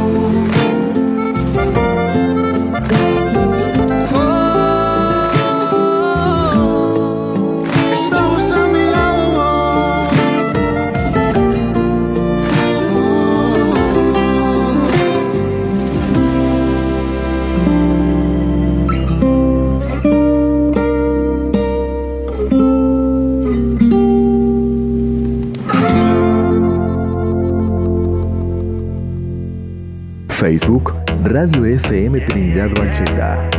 Facebook 30.35 30.93
Radio 31.23 31.63
FM 31.63 32.19
Trinidad 32.19 32.69
Balcheta. 32.75 33.49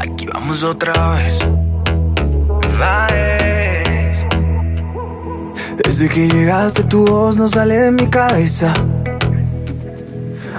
Aquí 0.00 0.26
vamos 0.26 0.64
otra 0.64 1.12
vez. 1.12 1.38
Vez. 2.80 4.26
Desde 5.84 6.08
que 6.08 6.28
llegaste 6.28 6.82
tu 6.82 7.06
voz 7.06 7.36
no 7.36 7.46
sale 7.46 7.76
de 7.76 7.90
mi 7.92 8.08
cabeza. 8.08 8.74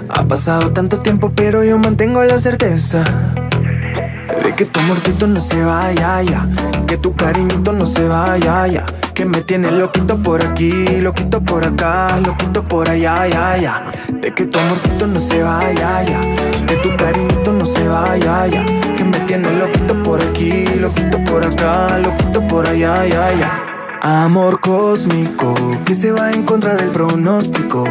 Ha 0.07 0.23
pasado 0.23 0.71
tanto 0.71 0.99
tiempo 1.01 1.33
pero 1.35 1.65
yo 1.65 1.77
mantengo 1.77 2.23
la 2.23 2.37
certeza 2.37 3.03
de 4.43 4.55
que 4.55 4.65
tu 4.65 4.79
amorcito 4.79 5.27
no 5.27 5.39
se 5.41 5.61
vaya 5.63 6.21
ya, 6.21 6.47
que 6.87 6.97
tu 6.97 7.13
cariñito 7.15 7.73
no 7.73 7.85
se 7.85 8.07
vaya 8.07 8.67
ya, 8.67 8.85
que 9.13 9.25
me 9.25 9.41
tiene 9.41 9.69
loquito 9.71 10.21
por 10.21 10.41
aquí, 10.41 11.01
loquito 11.01 11.41
por 11.41 11.65
acá, 11.65 12.19
loquito 12.25 12.63
por 12.63 12.89
allá 12.89 13.27
ya 13.27 13.57
ya, 13.57 13.85
de 14.21 14.33
que 14.33 14.45
tu 14.45 14.59
amorcito 14.59 15.07
no 15.07 15.19
se 15.19 15.41
vaya 15.41 16.03
ya, 16.03 16.21
que 16.65 16.75
tu 16.77 16.95
cariñito 16.97 17.53
no 17.53 17.65
se 17.65 17.87
vaya 17.87 18.47
ya, 18.47 18.65
que 18.95 19.03
me 19.03 19.19
tiene 19.21 19.51
loquito 19.51 20.03
por 20.03 20.21
aquí, 20.21 20.65
loquito 20.79 21.23
por 21.25 21.45
acá, 21.45 21.97
loquito 21.99 22.47
por 22.47 22.67
allá 22.67 23.05
ya 23.05 23.33
ya. 23.33 23.65
Amor 24.01 24.61
cósmico 24.61 25.53
que 25.85 25.93
se 25.93 26.11
va 26.11 26.31
en 26.31 26.43
contra 26.43 26.75
del 26.75 26.89
pronóstico. 26.89 27.83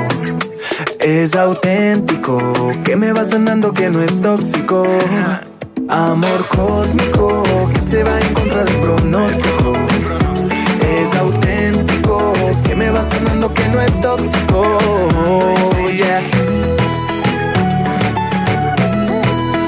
Es 1.00 1.34
auténtico, 1.34 2.40
que 2.84 2.96
me 2.96 3.12
va 3.12 3.24
sanando 3.24 3.72
que 3.72 3.90
no 3.90 4.02
es 4.02 4.20
tóxico. 4.20 4.86
Amor 5.88 6.46
cósmico 6.48 7.42
que 7.72 7.80
se 7.80 8.02
va 8.04 8.18
en 8.20 8.34
contra 8.34 8.64
del 8.64 8.76
pronóstico. 8.76 9.72
Es 10.98 11.14
auténtico, 11.14 11.57
me 12.78 12.90
va 12.90 13.02
sanando 13.02 13.52
que 13.52 13.68
no 13.68 13.80
es 13.80 14.00
tóxico. 14.00 14.78
Yeah. 15.92 16.22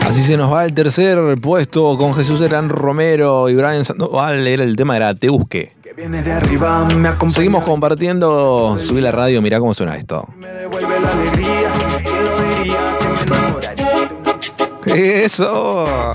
Así 0.06 0.22
se 0.22 0.36
nos 0.36 0.52
va 0.52 0.64
el 0.64 0.72
tercer 0.72 1.18
puesto 1.40 1.98
con 1.98 2.14
Jesús 2.14 2.40
Herán 2.40 2.68
Romero 2.68 3.48
y 3.48 3.56
Brian 3.56 3.84
Sandoval. 3.84 4.46
Era 4.46 4.62
el 4.62 4.76
tema, 4.76 4.96
era 4.96 5.12
Te 5.14 5.28
Busqué. 5.28 5.72
Que 5.82 5.92
viene 5.92 6.22
de 6.22 6.32
arriba, 6.32 6.84
me 6.84 7.08
acompaña. 7.08 7.32
Seguimos 7.32 7.64
compartiendo. 7.64 8.78
Subí 8.80 9.00
la 9.00 9.10
radio, 9.10 9.42
mirá 9.42 9.58
cómo 9.58 9.74
suena 9.74 9.96
esto. 9.96 10.28
Devuelve 10.38 11.00
la 11.00 11.08
alegría. 11.08 11.72
¿Quién 12.04 12.24
lo 12.24 12.58
diría 12.58 12.98
que 12.98 13.08
me 13.08 13.20
enamoraría? 13.36 15.24
Eso. 15.24 16.12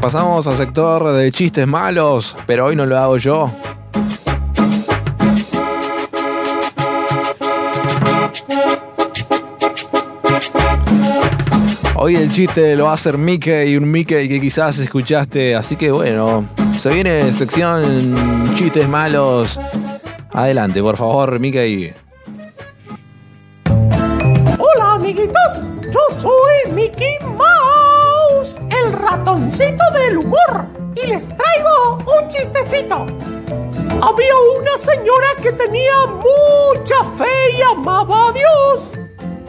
Pasamos 0.00 0.48
al 0.48 0.56
sector 0.56 1.12
de 1.12 1.30
chistes 1.30 1.64
malos, 1.64 2.36
pero 2.44 2.66
hoy 2.66 2.74
no 2.74 2.86
lo 2.86 2.98
hago 2.98 3.18
yo. 3.18 3.52
Hoy 12.04 12.16
el 12.16 12.32
chiste 12.32 12.74
lo 12.74 12.86
va 12.86 12.90
a 12.90 12.94
hacer 12.94 13.16
Mickey, 13.16 13.76
un 13.76 13.88
Mickey 13.88 14.28
que 14.28 14.40
quizás 14.40 14.76
escuchaste, 14.76 15.54
así 15.54 15.76
que 15.76 15.92
bueno, 15.92 16.48
se 16.76 16.88
viene 16.92 17.32
sección 17.32 18.44
chistes 18.56 18.88
malos. 18.88 19.60
Adelante, 20.32 20.82
por 20.82 20.96
favor, 20.96 21.38
Mickey. 21.38 21.94
Hola 24.58 24.94
amiguitos, 24.94 25.64
yo 25.92 26.00
soy 26.20 26.72
Mickey 26.72 27.18
Mouse, 27.20 28.58
el 28.68 28.92
ratoncito 28.94 29.84
del 29.94 30.18
humor, 30.18 30.66
y 30.96 31.06
les 31.06 31.28
traigo 31.28 31.98
un 31.98 32.28
chistecito. 32.28 33.06
Había 34.02 34.34
una 34.58 34.76
señora 34.76 35.36
que 35.40 35.52
tenía 35.52 36.06
mucha 36.06 37.04
fe 37.16 37.56
y 37.56 37.62
amaba 37.62 38.30
a 38.30 38.32
Dios. 38.32 39.01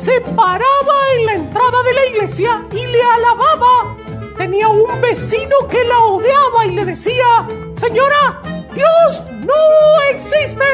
Se 0.04 0.20
paraba 0.20 0.96
en 1.18 1.26
la 1.26 1.34
entrada 1.36 1.82
de 1.82 1.94
la 1.94 2.06
iglesia 2.08 2.68
y 2.74 2.88
le 2.88 3.02
alababa. 3.02 3.96
Tenía 4.38 4.68
un 4.68 5.00
vecino 5.00 5.56
que 5.70 5.82
la 5.86 5.98
odiaba 6.00 6.66
y 6.66 6.72
le 6.72 6.84
decía, 6.84 7.48
Señora, 7.80 8.42
Dios 8.76 9.26
no 9.46 9.54
existe. 10.12 10.66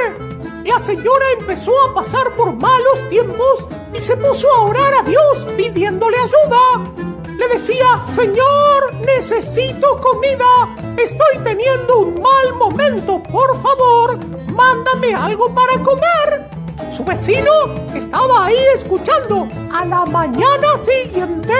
La 0.66 0.80
señora 0.80 1.26
empezó 1.40 1.72
a 1.86 1.94
pasar 1.94 2.36
por 2.36 2.54
malos 2.54 3.08
tiempos 3.08 3.68
y 3.94 4.02
se 4.02 4.18
puso 4.18 4.52
a 4.52 4.62
orar 4.62 4.96
a 4.96 5.04
Dios 5.04 5.46
pidiéndole 5.56 6.18
ayuda. 6.18 6.92
Le 7.38 7.48
decía, 7.50 8.04
Señor, 8.12 8.96
necesito 9.06 9.96
comida. 9.98 10.76
Estoy 10.98 11.38
teniendo 11.44 12.00
un 12.00 12.20
mal 12.20 12.56
momento. 12.56 13.22
Por 13.32 13.62
favor, 13.62 14.18
mándame 14.52 15.14
algo 15.14 15.54
para 15.54 15.80
comer. 15.84 16.59
Su 16.92 17.04
vecino 17.04 17.52
estaba 17.96 18.46
ahí 18.46 18.58
escuchando. 18.74 19.48
A 19.72 19.86
la 19.86 20.06
mañana 20.06 20.78
siguiente, 20.78 21.54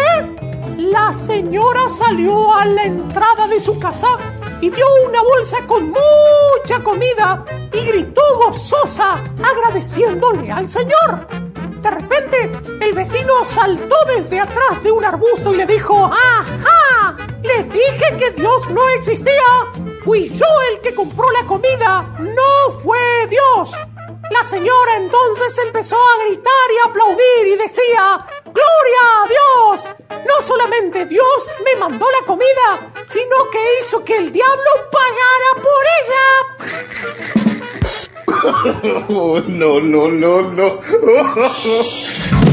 la 0.78 1.14
señora 1.14 1.88
salió 1.88 2.54
a 2.54 2.66
la 2.66 2.84
entrada 2.84 3.48
de 3.48 3.60
su 3.60 3.78
casa 3.80 4.18
y 4.60 4.70
vio 4.70 4.86
una 5.08 5.22
bolsa 5.22 5.58
con 5.68 5.90
mucha 5.92 6.84
comida 6.84 7.46
y 7.72 7.86
gritó 7.86 8.22
gozosa 8.38 9.24
agradeciéndole 9.44 10.52
al 10.52 10.68
señor. 10.68 11.28
De 11.82 11.92
repente, 11.92 12.52
el 12.82 12.94
vecino 12.94 13.46
saltó 13.46 13.96
desde 14.06 14.40
atrás 14.40 14.84
de 14.84 14.92
un 14.92 15.06
arbusto 15.06 15.54
y 15.54 15.58
le 15.58 15.66
dijo, 15.66 16.06
¡Ajá! 16.06 17.16
Les 17.42 17.72
dije 17.72 18.18
que 18.18 18.32
Dios 18.32 18.70
no 18.70 18.82
existía. 18.90 19.32
Fui 20.04 20.30
yo 20.30 20.46
el 20.72 20.82
que 20.82 20.94
compró 20.94 21.30
la 21.32 21.46
comida, 21.46 22.02
no 22.20 22.80
fue 22.82 23.00
Dios. 23.30 23.72
La 24.32 24.44
señora 24.44 24.98
entonces 24.98 25.58
empezó 25.66 25.96
a 25.96 26.24
gritar 26.26 26.72
y 26.74 26.78
a 26.78 26.90
aplaudir 26.90 27.48
y 27.48 27.56
decía, 27.58 28.26
¡Gloria 28.46 29.04
a 29.16 29.28
Dios! 29.28 29.90
No 30.10 30.42
solamente 30.42 31.06
Dios 31.06 31.26
me 31.64 31.76
mandó 31.80 32.06
la 32.20 32.26
comida, 32.26 32.92
sino 33.08 33.50
que 33.52 33.60
hizo 33.80 34.04
que 34.04 34.18
el 34.18 34.32
diablo 34.32 34.72
pagara 34.92 35.52
por 35.64 35.86
ella. 36.02 36.26
Oh, 39.10 39.42
no, 39.48 39.82
no, 39.82 40.08
no, 40.08 40.42
no. 40.44 40.80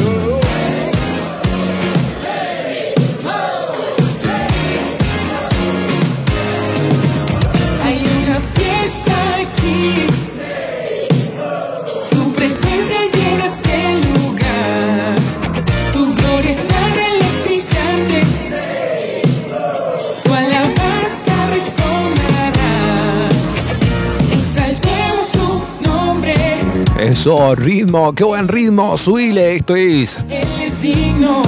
Eso, 27.01 27.55
ritmo, 27.55 28.15
qué 28.15 28.25
buen 28.25 28.49
ritmo, 28.49 28.97
subile, 28.97 29.57
esto 29.57 29.77
es 29.77 30.19
Él 30.31 30.49
es 30.63 30.81
digno. 30.81 31.43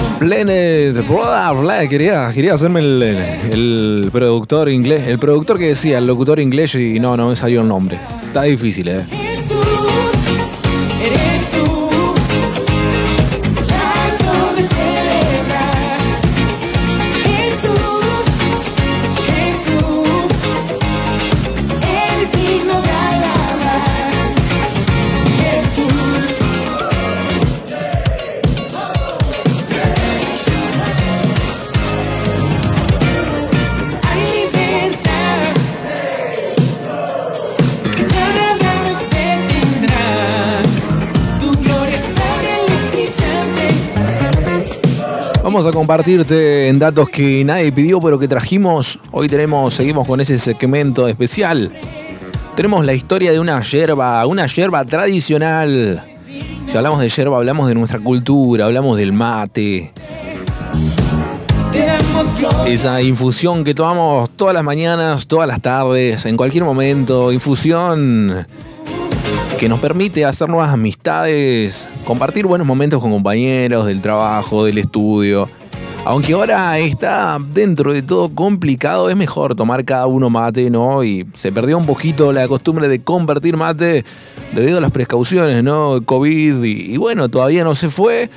Bla, 1.54 1.88
quería, 1.88 2.30
quería 2.34 2.54
hacerme 2.54 2.80
el, 2.80 3.02
el 3.02 4.08
productor 4.12 4.68
inglés, 4.68 5.08
el 5.08 5.18
productor 5.18 5.58
que 5.58 5.68
decía, 5.68 5.98
el 5.98 6.06
locutor 6.06 6.38
inglés 6.38 6.74
y 6.74 7.00
no, 7.00 7.16
no 7.16 7.28
me 7.30 7.36
salió 7.36 7.62
el 7.62 7.68
nombre. 7.68 7.98
Está 8.26 8.42
difícil, 8.42 8.88
eh. 8.88 9.27
Vamos 45.58 45.74
a 45.74 45.76
compartirte 45.76 46.68
en 46.68 46.78
datos 46.78 47.08
que 47.08 47.44
nadie 47.44 47.72
pidió, 47.72 48.00
pero 48.00 48.16
que 48.16 48.28
trajimos. 48.28 49.00
Hoy 49.10 49.28
tenemos, 49.28 49.74
seguimos 49.74 50.06
con 50.06 50.20
ese 50.20 50.38
segmento 50.38 51.08
especial. 51.08 51.72
Tenemos 52.54 52.86
la 52.86 52.94
historia 52.94 53.32
de 53.32 53.40
una 53.40 53.60
yerba, 53.62 54.24
una 54.26 54.46
yerba 54.46 54.84
tradicional. 54.84 56.04
Si 56.64 56.76
hablamos 56.76 57.00
de 57.00 57.08
yerba, 57.08 57.38
hablamos 57.38 57.66
de 57.66 57.74
nuestra 57.74 57.98
cultura, 57.98 58.66
hablamos 58.66 58.98
del 58.98 59.12
mate. 59.12 59.92
Esa 62.64 63.02
infusión 63.02 63.64
que 63.64 63.74
tomamos 63.74 64.30
todas 64.30 64.54
las 64.54 64.62
mañanas, 64.62 65.26
todas 65.26 65.48
las 65.48 65.60
tardes, 65.60 66.24
en 66.24 66.36
cualquier 66.36 66.62
momento. 66.62 67.32
Infusión 67.32 68.46
que 69.58 69.68
nos 69.68 69.80
permite 69.80 70.24
hacer 70.24 70.48
nuevas 70.48 70.72
amistades, 70.72 71.88
compartir 72.04 72.46
buenos 72.46 72.64
momentos 72.64 73.00
con 73.00 73.10
compañeros 73.10 73.86
del 73.86 74.00
trabajo, 74.00 74.64
del 74.64 74.78
estudio. 74.78 75.48
Aunque 76.04 76.32
ahora 76.32 76.78
está 76.78 77.38
dentro 77.52 77.92
de 77.92 78.02
todo 78.02 78.32
complicado, 78.32 79.10
es 79.10 79.16
mejor 79.16 79.56
tomar 79.56 79.84
cada 79.84 80.06
uno 80.06 80.30
mate, 80.30 80.70
¿no? 80.70 81.02
Y 81.02 81.26
se 81.34 81.50
perdió 81.50 81.76
un 81.76 81.86
poquito 81.86 82.32
la 82.32 82.46
costumbre 82.46 82.86
de 82.86 83.02
compartir 83.02 83.56
mate 83.56 84.04
debido 84.54 84.78
a 84.78 84.80
las 84.80 84.92
precauciones, 84.92 85.64
¿no? 85.64 86.02
COVID 86.04 86.62
y, 86.62 86.94
y 86.94 86.96
bueno, 86.96 87.28
todavía 87.28 87.64
no 87.64 87.74
se 87.74 87.88
fue. 87.88 88.30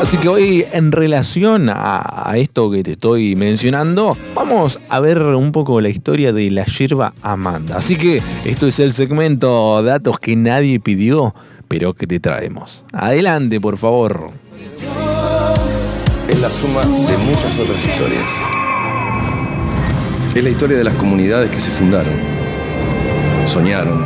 Así 0.00 0.18
que 0.18 0.28
hoy, 0.28 0.64
en 0.72 0.92
relación 0.92 1.68
a, 1.70 2.32
esto 2.36 2.70
que 2.70 2.82
te 2.82 2.92
estoy 2.92 3.34
mencionando, 3.34 4.16
vamos 4.34 4.78
a 4.88 5.00
ver 5.00 5.20
un 5.20 5.52
poco 5.52 5.80
la 5.80 5.88
historia 5.88 6.32
de 6.32 6.50
la 6.50 6.64
yerba 6.66 7.14
Amanda. 7.22 7.78
Así 7.78 7.96
que 7.96 8.22
esto 8.44 8.66
es 8.66 8.78
el 8.78 8.92
segmento 8.92 9.82
Datos 9.82 10.18
que 10.18 10.36
nadie 10.36 10.78
pidió, 10.80 11.34
pero 11.66 11.94
que 11.94 12.06
te 12.06 12.20
traemos. 12.20 12.84
Adelante, 12.92 13.60
por 13.60 13.78
favor. 13.78 14.30
es 16.28 16.40
la 16.40 16.50
suma 16.50 16.82
de 16.82 17.16
muchas 17.18 17.58
otras 17.58 17.84
historias. 17.84 18.26
Es 20.34 20.44
la 20.44 20.50
historia 20.50 20.76
de 20.76 20.84
las 20.84 20.94
comunidades 20.94 21.50
que 21.50 21.58
se 21.58 21.70
fundaron, 21.70 22.12
soñaron, 23.46 24.04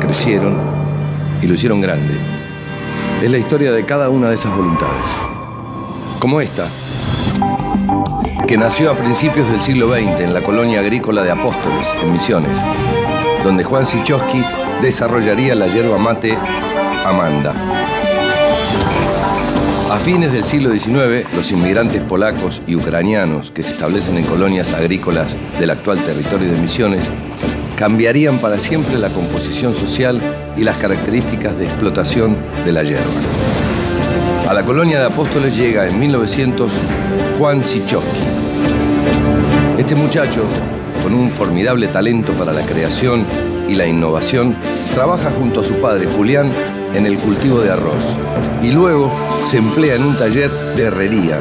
crecieron 0.00 0.58
y 1.42 1.46
lo 1.46 1.54
hicieron 1.54 1.80
grande. 1.80 2.37
Es 3.22 3.30
la 3.32 3.38
historia 3.38 3.72
de 3.72 3.84
cada 3.84 4.10
una 4.10 4.28
de 4.28 4.36
esas 4.36 4.54
voluntades. 4.54 5.10
Como 6.20 6.40
esta, 6.40 6.68
que 8.46 8.56
nació 8.56 8.92
a 8.92 8.96
principios 8.96 9.50
del 9.50 9.60
siglo 9.60 9.92
XX 9.92 10.20
en 10.20 10.32
la 10.32 10.40
colonia 10.40 10.78
agrícola 10.78 11.24
de 11.24 11.32
Apóstoles, 11.32 11.88
en 12.00 12.12
Misiones, 12.12 12.58
donde 13.42 13.64
Juan 13.64 13.86
Sichowski 13.86 14.40
desarrollaría 14.82 15.56
la 15.56 15.66
yerba 15.66 15.98
mate 15.98 16.38
Amanda. 17.04 17.54
A 19.90 19.96
fines 19.96 20.32
del 20.32 20.44
siglo 20.44 20.70
XIX, 20.70 21.26
los 21.34 21.50
inmigrantes 21.50 22.00
polacos 22.02 22.62
y 22.68 22.76
ucranianos 22.76 23.50
que 23.50 23.64
se 23.64 23.72
establecen 23.72 24.16
en 24.16 24.26
colonias 24.26 24.74
agrícolas 24.74 25.34
del 25.58 25.70
actual 25.70 25.98
territorio 26.04 26.52
de 26.52 26.60
Misiones 26.60 27.10
cambiarían 27.76 28.38
para 28.38 28.58
siempre 28.58 28.96
la 28.96 29.08
composición 29.08 29.74
social 29.74 30.20
y 30.58 30.64
las 30.64 30.76
características 30.76 31.56
de 31.56 31.64
explotación 31.64 32.36
de 32.64 32.72
la 32.72 32.82
hierba. 32.82 33.04
A 34.48 34.54
la 34.54 34.64
colonia 34.64 34.98
de 34.98 35.06
Apóstoles 35.06 35.56
llega 35.56 35.86
en 35.86 35.98
1900 35.98 36.72
Juan 37.38 37.64
Sichowski. 37.64 38.18
Este 39.78 39.94
muchacho, 39.94 40.42
con 41.02 41.14
un 41.14 41.30
formidable 41.30 41.86
talento 41.88 42.32
para 42.32 42.52
la 42.52 42.62
creación 42.62 43.24
y 43.68 43.74
la 43.74 43.86
innovación, 43.86 44.56
trabaja 44.94 45.30
junto 45.30 45.60
a 45.60 45.64
su 45.64 45.76
padre 45.76 46.06
Julián 46.06 46.52
en 46.94 47.06
el 47.06 47.16
cultivo 47.18 47.60
de 47.60 47.70
arroz 47.70 48.16
y 48.62 48.72
luego 48.72 49.12
se 49.46 49.58
emplea 49.58 49.94
en 49.94 50.04
un 50.04 50.16
taller 50.16 50.50
de 50.74 50.84
herrería, 50.84 51.40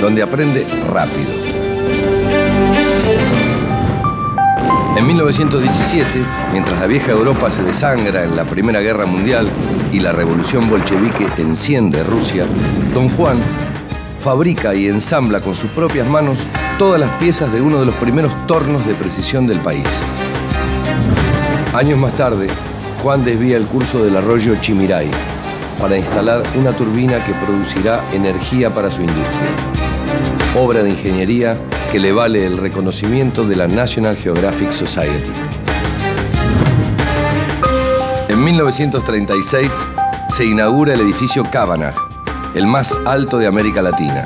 donde 0.00 0.22
aprende 0.22 0.66
rápido. 0.88 1.45
En 4.96 5.06
1917, 5.06 6.08
mientras 6.52 6.80
la 6.80 6.86
vieja 6.86 7.12
Europa 7.12 7.50
se 7.50 7.62
desangra 7.62 8.24
en 8.24 8.34
la 8.34 8.46
Primera 8.46 8.80
Guerra 8.80 9.04
Mundial 9.04 9.46
y 9.92 10.00
la 10.00 10.10
revolución 10.10 10.70
bolchevique 10.70 11.28
enciende 11.36 12.02
Rusia, 12.02 12.46
don 12.94 13.10
Juan 13.10 13.36
fabrica 14.18 14.74
y 14.74 14.88
ensambla 14.88 15.42
con 15.42 15.54
sus 15.54 15.70
propias 15.72 16.08
manos 16.08 16.46
todas 16.78 16.98
las 16.98 17.10
piezas 17.18 17.52
de 17.52 17.60
uno 17.60 17.78
de 17.78 17.84
los 17.84 17.94
primeros 17.96 18.34
tornos 18.46 18.86
de 18.86 18.94
precisión 18.94 19.46
del 19.46 19.60
país. 19.60 19.84
Años 21.74 21.98
más 21.98 22.16
tarde, 22.16 22.48
Juan 23.02 23.22
desvía 23.22 23.58
el 23.58 23.66
curso 23.66 24.02
del 24.02 24.16
arroyo 24.16 24.56
Chimiray 24.62 25.10
para 25.78 25.98
instalar 25.98 26.42
una 26.58 26.72
turbina 26.72 27.22
que 27.22 27.34
producirá 27.34 28.00
energía 28.14 28.74
para 28.74 28.90
su 28.90 29.02
industria. 29.02 29.50
Obra 30.56 30.82
de 30.82 30.88
ingeniería 30.88 31.58
que 31.90 31.98
le 32.00 32.12
vale 32.12 32.46
el 32.46 32.58
reconocimiento 32.58 33.44
de 33.44 33.56
la 33.56 33.68
National 33.68 34.16
Geographic 34.16 34.72
Society. 34.72 35.30
En 38.28 38.42
1936 38.42 39.72
se 40.30 40.44
inaugura 40.44 40.94
el 40.94 41.00
edificio 41.00 41.44
Cavanagh, 41.44 41.94
el 42.54 42.66
más 42.66 42.96
alto 43.06 43.38
de 43.38 43.46
América 43.46 43.82
Latina. 43.82 44.24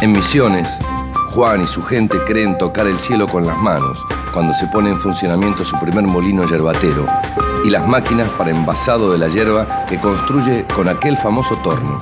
En 0.00 0.12
Misiones, 0.12 0.78
Juan 1.30 1.62
y 1.62 1.66
su 1.66 1.82
gente 1.82 2.18
creen 2.26 2.58
tocar 2.58 2.86
el 2.86 2.98
cielo 2.98 3.28
con 3.28 3.46
las 3.46 3.56
manos 3.58 3.98
cuando 4.32 4.52
se 4.54 4.66
pone 4.68 4.90
en 4.90 4.96
funcionamiento 4.96 5.64
su 5.64 5.78
primer 5.78 6.04
molino 6.06 6.46
yerbatero 6.46 7.06
y 7.64 7.70
las 7.70 7.86
máquinas 7.86 8.28
para 8.30 8.50
envasado 8.50 9.12
de 9.12 9.18
la 9.18 9.28
hierba 9.28 9.86
que 9.88 9.98
construye 9.98 10.64
con 10.74 10.88
aquel 10.88 11.16
famoso 11.16 11.56
torno. 11.56 11.98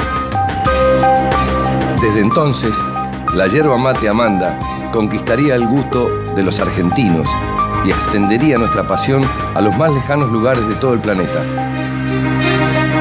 Desde 2.00 2.20
entonces, 2.20 2.74
la 3.36 3.48
yerba 3.48 3.76
mate 3.76 4.08
Amanda 4.08 4.58
conquistaría 4.90 5.56
el 5.56 5.66
gusto 5.66 6.08
de 6.34 6.42
los 6.42 6.58
argentinos 6.58 7.26
y 7.84 7.90
extendería 7.90 8.56
nuestra 8.56 8.86
pasión 8.86 9.22
a 9.54 9.60
los 9.60 9.76
más 9.76 9.92
lejanos 9.92 10.32
lugares 10.32 10.66
de 10.66 10.74
todo 10.76 10.94
el 10.94 11.00
planeta, 11.00 11.42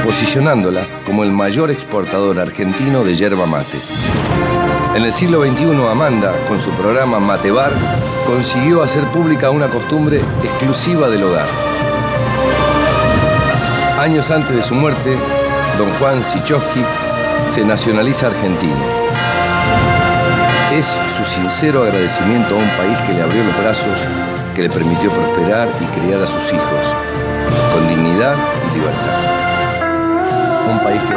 posicionándola 0.03 0.85
como 1.05 1.23
el 1.23 1.31
mayor 1.31 1.71
exportador 1.71 2.37
argentino 2.37 3.05
de 3.05 3.15
yerba 3.15 3.45
mate. 3.45 3.79
En 4.93 5.03
el 5.03 5.13
siglo 5.13 5.41
XXI, 5.41 5.87
Amanda, 5.89 6.33
con 6.49 6.61
su 6.61 6.69
programa 6.71 7.19
Matebar, 7.19 7.71
consiguió 8.27 8.83
hacer 8.83 9.05
pública 9.05 9.51
una 9.51 9.69
costumbre 9.69 10.19
exclusiva 10.43 11.07
del 11.07 11.23
hogar. 11.23 11.47
Años 13.99 14.31
antes 14.31 14.53
de 14.53 14.63
su 14.63 14.75
muerte, 14.75 15.17
don 15.77 15.89
Juan 15.91 16.21
Sichowski 16.25 16.81
se 17.47 17.63
nacionaliza 17.63 18.27
argentino. 18.27 19.05
Es 20.77 20.99
su 21.09 21.23
sincero 21.23 21.83
agradecimiento 21.83 22.53
a 22.53 22.57
un 22.57 22.69
país 22.71 22.97
que 23.07 23.13
le 23.13 23.21
abrió 23.21 23.41
los 23.45 23.57
brazos, 23.61 24.05
que 24.53 24.63
le 24.63 24.69
permitió 24.69 25.09
prosperar 25.09 25.69
y 25.79 25.85
criar 25.97 26.21
a 26.21 26.27
sus 26.27 26.51
hijos, 26.51 26.93
con 27.73 27.87
dignidad 27.87 28.35
y 28.65 28.71
libertad. 28.75 29.19
Un 30.69 30.79
país 30.79 31.01
que... 31.07 31.15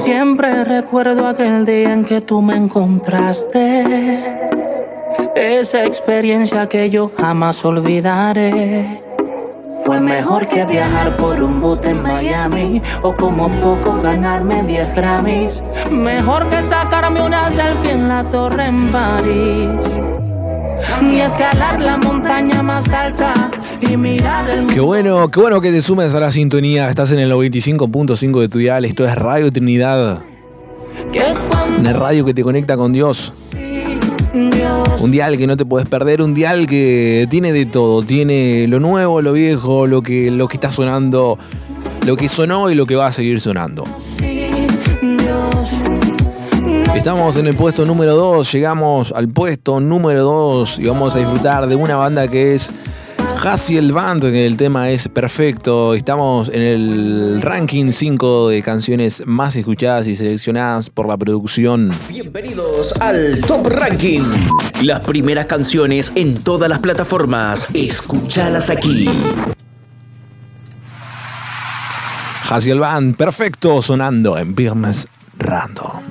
Siempre 0.00 0.64
recuerdo 0.64 1.26
aquel 1.26 1.66
día 1.66 1.92
en 1.92 2.06
que 2.06 2.22
tú 2.22 2.40
me 2.40 2.56
encontraste. 2.56 4.40
Esa 5.34 5.84
experiencia 5.84 6.66
que 6.66 6.88
yo 6.88 7.10
jamás 7.14 7.62
olvidaré. 7.62 9.01
Fue 9.84 9.98
mejor 9.98 10.48
que 10.48 10.64
viajar 10.64 11.16
por 11.16 11.42
un 11.42 11.60
bote 11.60 11.90
en 11.90 12.02
Miami 12.02 12.80
o 13.02 13.14
como 13.14 13.48
poco 13.48 14.00
ganarme 14.00 14.62
10 14.62 14.94
Grammys. 14.94 15.62
Mejor 15.90 16.48
que 16.48 16.62
sacarme 16.62 17.20
una 17.20 17.50
selfie 17.50 17.90
en 17.90 18.08
la 18.08 18.28
torre 18.30 18.66
en 18.66 18.92
París. 18.92 19.68
Ni 21.02 21.20
escalar 21.20 21.80
la 21.80 21.96
montaña 21.96 22.62
más 22.62 22.88
alta 22.92 23.50
y 23.80 23.96
mirar 23.96 24.48
el 24.50 24.66
Qué 24.68 24.80
bueno, 24.80 25.28
qué 25.28 25.40
bueno 25.40 25.60
que 25.60 25.72
te 25.72 25.82
sumes 25.82 26.14
a 26.14 26.20
la 26.20 26.30
sintonía. 26.30 26.88
Estás 26.88 27.10
en 27.10 27.18
el 27.18 27.32
95.5 27.32 28.40
de 28.40 28.48
tu 28.48 28.58
dial. 28.58 28.84
Esto 28.84 29.06
es 29.06 29.14
Radio 29.16 29.50
Trinidad. 29.50 30.20
Una 31.78 31.92
radio 31.92 32.24
que 32.24 32.34
te 32.34 32.42
conecta 32.42 32.76
con 32.76 32.92
Dios. 32.92 33.32
Un 35.02 35.10
dial 35.10 35.36
que 35.36 35.48
no 35.48 35.56
te 35.56 35.66
puedes 35.66 35.88
perder, 35.88 36.22
un 36.22 36.32
dial 36.32 36.68
que 36.68 37.26
tiene 37.28 37.52
de 37.52 37.66
todo, 37.66 38.04
tiene 38.04 38.66
lo 38.68 38.78
nuevo, 38.78 39.20
lo 39.20 39.32
viejo, 39.32 39.88
lo 39.88 40.00
que, 40.00 40.30
lo 40.30 40.46
que 40.46 40.56
está 40.56 40.70
sonando, 40.70 41.40
lo 42.06 42.16
que 42.16 42.28
sonó 42.28 42.70
y 42.70 42.76
lo 42.76 42.86
que 42.86 42.94
va 42.94 43.08
a 43.08 43.12
seguir 43.12 43.40
sonando. 43.40 43.84
Estamos 46.94 47.36
en 47.36 47.48
el 47.48 47.56
puesto 47.56 47.84
número 47.84 48.14
2, 48.14 48.52
llegamos 48.52 49.10
al 49.10 49.28
puesto 49.28 49.80
número 49.80 50.22
2 50.22 50.78
y 50.78 50.84
vamos 50.84 51.16
a 51.16 51.18
disfrutar 51.18 51.66
de 51.66 51.74
una 51.74 51.96
banda 51.96 52.28
que 52.28 52.54
es 52.54 52.70
Hassiel 53.42 53.90
Band, 53.90 54.22
el 54.22 54.56
tema 54.56 54.88
es 54.90 55.08
perfecto. 55.08 55.94
Estamos 55.94 56.48
en 56.48 56.62
el 56.62 57.42
ranking 57.42 57.90
5 57.90 58.50
de 58.50 58.62
canciones 58.62 59.24
más 59.26 59.56
escuchadas 59.56 60.06
y 60.06 60.14
seleccionadas 60.14 60.90
por 60.90 61.08
la 61.08 61.16
producción. 61.16 61.90
Bienvenidos 62.08 62.94
al 63.00 63.40
Top 63.40 63.66
Ranking. 63.66 64.22
Las 64.82 64.98
primeras 64.98 65.46
canciones 65.46 66.10
en 66.16 66.42
todas 66.42 66.68
las 66.68 66.80
plataformas. 66.80 67.68
Escúchalas 67.72 68.68
aquí. 68.68 69.08
Hassiel 72.50 72.80
Band, 72.80 73.16
perfecto, 73.16 73.80
sonando 73.80 74.36
en 74.36 74.56
Viernes 74.56 75.06
Random. 75.38 76.02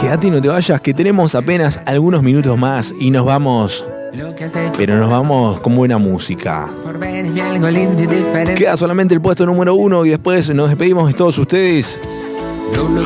Quédate 0.00 0.28
y 0.28 0.30
no 0.30 0.40
te 0.40 0.46
vayas, 0.46 0.80
que 0.80 0.94
tenemos 0.94 1.34
apenas 1.34 1.80
algunos 1.84 2.22
minutos 2.22 2.56
más 2.56 2.94
y 3.00 3.10
nos 3.10 3.26
vamos 3.26 3.84
Pero 4.78 4.96
nos 4.98 5.10
vamos 5.10 5.58
con 5.60 5.74
buena 5.74 5.98
música. 5.98 6.68
Queda 8.56 8.76
solamente 8.76 9.14
el 9.14 9.20
puesto 9.20 9.44
número 9.46 9.74
uno 9.74 10.06
y 10.06 10.10
después 10.10 10.54
nos 10.54 10.68
despedimos 10.68 11.08
de 11.08 11.14
todos 11.14 11.36
ustedes. 11.38 12.00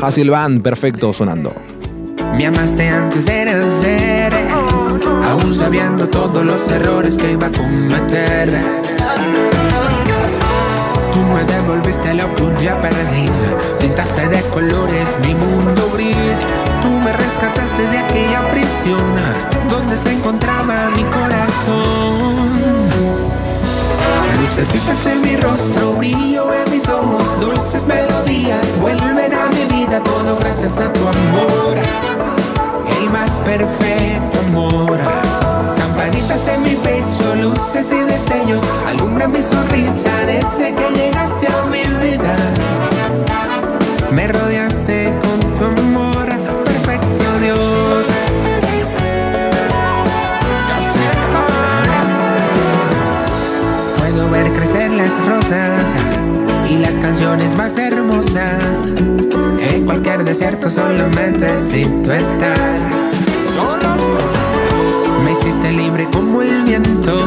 Hasil 0.01 0.29
Band, 0.29 0.61
perfecto, 0.61 1.11
sonando. 1.11 1.53
Me 2.35 2.45
amaste 2.45 2.87
antes 2.87 3.25
de 3.25 3.45
nacer, 3.45 4.33
aún 5.29 5.53
sabiendo 5.53 6.07
todos 6.07 6.45
los 6.45 6.67
errores 6.69 7.17
que 7.17 7.31
iba 7.31 7.47
a 7.47 7.51
cometer. 7.51 8.61
Tú 11.13 11.19
me 11.23 11.43
devolviste 11.45 12.13
lo 12.13 12.33
que 12.35 12.43
un 12.43 12.53
perdí, 12.53 13.29
pintaste 13.79 14.27
de 14.27 14.41
colores 14.49 15.17
mi 15.21 15.33
mundo 15.33 15.89
gris. 15.93 16.37
Tú 16.81 16.89
me 16.89 17.11
rescataste 17.11 17.87
de 17.87 17.97
aquella 17.97 18.51
prisión 18.51 19.15
donde 19.69 19.97
se 19.97 20.13
encontraba 20.13 20.91
mi 20.91 21.03
corazón. 21.05 22.47
Lucecitas 24.39 25.05
en 25.07 25.21
mi 25.21 25.35
rostro, 25.37 25.93
brillo 25.93 26.53
en 26.53 26.71
mis 26.71 26.87
ojos, 26.87 27.39
dulces 27.41 27.85
melodías 27.87 28.65
vuelven 28.79 29.16
todo 29.95 30.37
gracias 30.39 30.77
a 30.79 30.91
tu 30.91 30.99
amor, 30.99 31.75
el 32.99 33.09
más 33.09 33.31
perfecto 33.45 34.39
amor. 34.39 34.99
Campanitas 35.77 36.47
en 36.49 36.63
mi 36.63 36.75
pecho, 36.75 37.35
luces 37.35 37.91
y 37.91 37.99
destellos, 38.03 38.61
solamente 60.69 61.47
si 61.59 61.85
tú 62.03 62.11
estás. 62.11 62.81
Me 65.23 65.31
hiciste 65.31 65.71
libre 65.71 66.07
como 66.11 66.41
el 66.41 66.63
viento. 66.63 67.19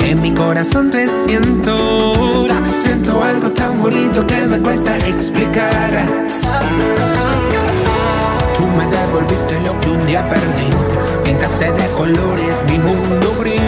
En 0.00 0.20
mi 0.20 0.32
corazón 0.32 0.90
te 0.90 1.08
siento. 1.08 2.46
Siento 2.82 3.22
algo 3.22 3.50
tan 3.50 3.80
bonito 3.82 4.26
que 4.26 4.46
me 4.46 4.58
cuesta 4.60 4.96
explicar. 4.98 6.06
Tú 8.56 8.66
me 8.66 8.86
devolviste 8.86 9.60
lo 9.60 9.78
que 9.80 9.90
un 9.90 10.06
día 10.06 10.28
perdí. 10.28 10.70
Pintaste 11.24 11.72
de 11.72 11.90
colores 11.92 12.54
mi 12.68 12.78
mundo 12.78 13.34
gris. 13.40 13.60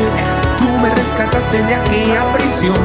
Tú 0.58 0.68
me 0.82 0.90
rescataste 0.94 1.62
de 1.62 1.74
aquella 1.74 2.32
prisión 2.32 2.76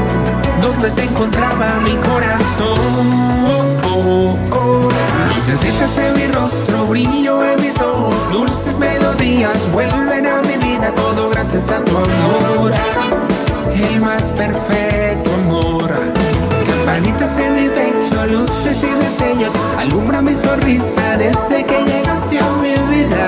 donde 0.62 0.90
se 0.90 1.04
encontraba 1.04 1.80
mi 1.82 1.96
corazón. 1.98 2.78
Oh, 3.90 4.38
oh, 4.52 4.58
oh. 4.58 5.17
Lucecitas 5.38 5.96
en 6.00 6.14
mi 6.16 6.28
rostro, 6.34 6.88
brillo 6.88 7.44
en 7.44 7.62
mis 7.62 7.80
ojos, 7.80 8.16
dulces 8.34 8.80
melodías 8.80 9.72
vuelven 9.72 10.26
a 10.26 10.42
mi 10.42 10.58
vida, 10.58 10.92
todo 10.96 11.30
gracias 11.30 11.70
a 11.70 11.86
tu 11.86 11.96
amor. 11.96 12.74
El 13.72 14.02
más 14.02 14.24
perfecto 14.32 15.32
amor. 15.46 15.92
Campanitas 16.66 17.38
en 17.38 17.54
mi 17.54 17.70
pecho, 17.70 18.26
luces 18.26 18.84
y 18.84 18.90
destellos, 19.04 19.54
alumbra 19.78 20.24
mi 20.24 20.34
sonrisa 20.34 21.18
desde 21.20 21.64
que 21.64 21.84
llegaste 21.84 22.40
a 22.40 22.50
mi 22.54 22.74
vida. 22.96 23.28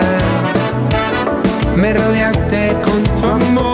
Me 1.76 1.94
rodeaste 1.94 2.76
con 2.82 3.04
tu 3.04 3.28
amor. 3.28 3.69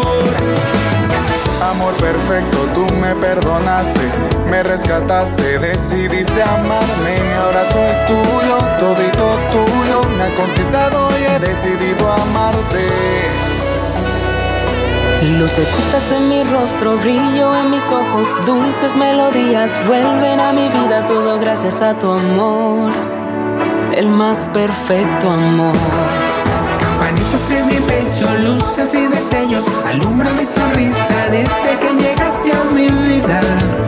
Amor 1.75 1.93
perfecto, 1.95 2.57
tú 2.73 2.85
me 2.95 3.13
perdonaste, 3.15 3.99
me 4.49 4.63
rescataste, 4.63 5.59
decidiste 5.59 6.41
amarme, 6.41 7.15
ahora 7.37 7.65
soy 7.65 7.91
tuyo, 8.07 8.57
todito 8.79 9.37
tuyo, 9.51 10.09
me 10.17 10.23
ha 10.23 10.35
conquistado 10.35 11.09
y 11.19 11.23
he 11.25 11.39
decidido 11.39 12.09
amarte. 12.13 12.87
Lucecitas 15.37 16.11
en 16.13 16.29
mi 16.29 16.43
rostro, 16.45 16.95
brillo 16.97 17.53
en 17.57 17.71
mis 17.71 17.83
ojos, 17.91 18.27
dulces 18.45 18.95
melodías 18.95 19.71
vuelven 19.85 20.39
a 20.39 20.53
mi 20.53 20.69
vida, 20.69 21.05
todo 21.07 21.39
gracias 21.39 21.81
a 21.81 21.93
tu 21.99 22.09
amor, 22.09 22.93
el 23.93 24.07
más 24.07 24.37
perfecto 24.53 25.29
amor. 25.29 25.75
Campanitas 26.79 27.51
en 27.51 27.67
mi 27.67 27.79
pecho, 27.81 28.29
luces 28.39 28.93
y 28.93 29.07
destellos, 29.07 29.65
alumbra 29.85 30.31
mi 30.31 30.45
sonrisa 30.45 31.14
desde 31.29 31.79
que 31.79 32.03
llegaste 32.03 32.51
a 32.51 32.63
mi 32.71 32.87
vida. 32.87 33.84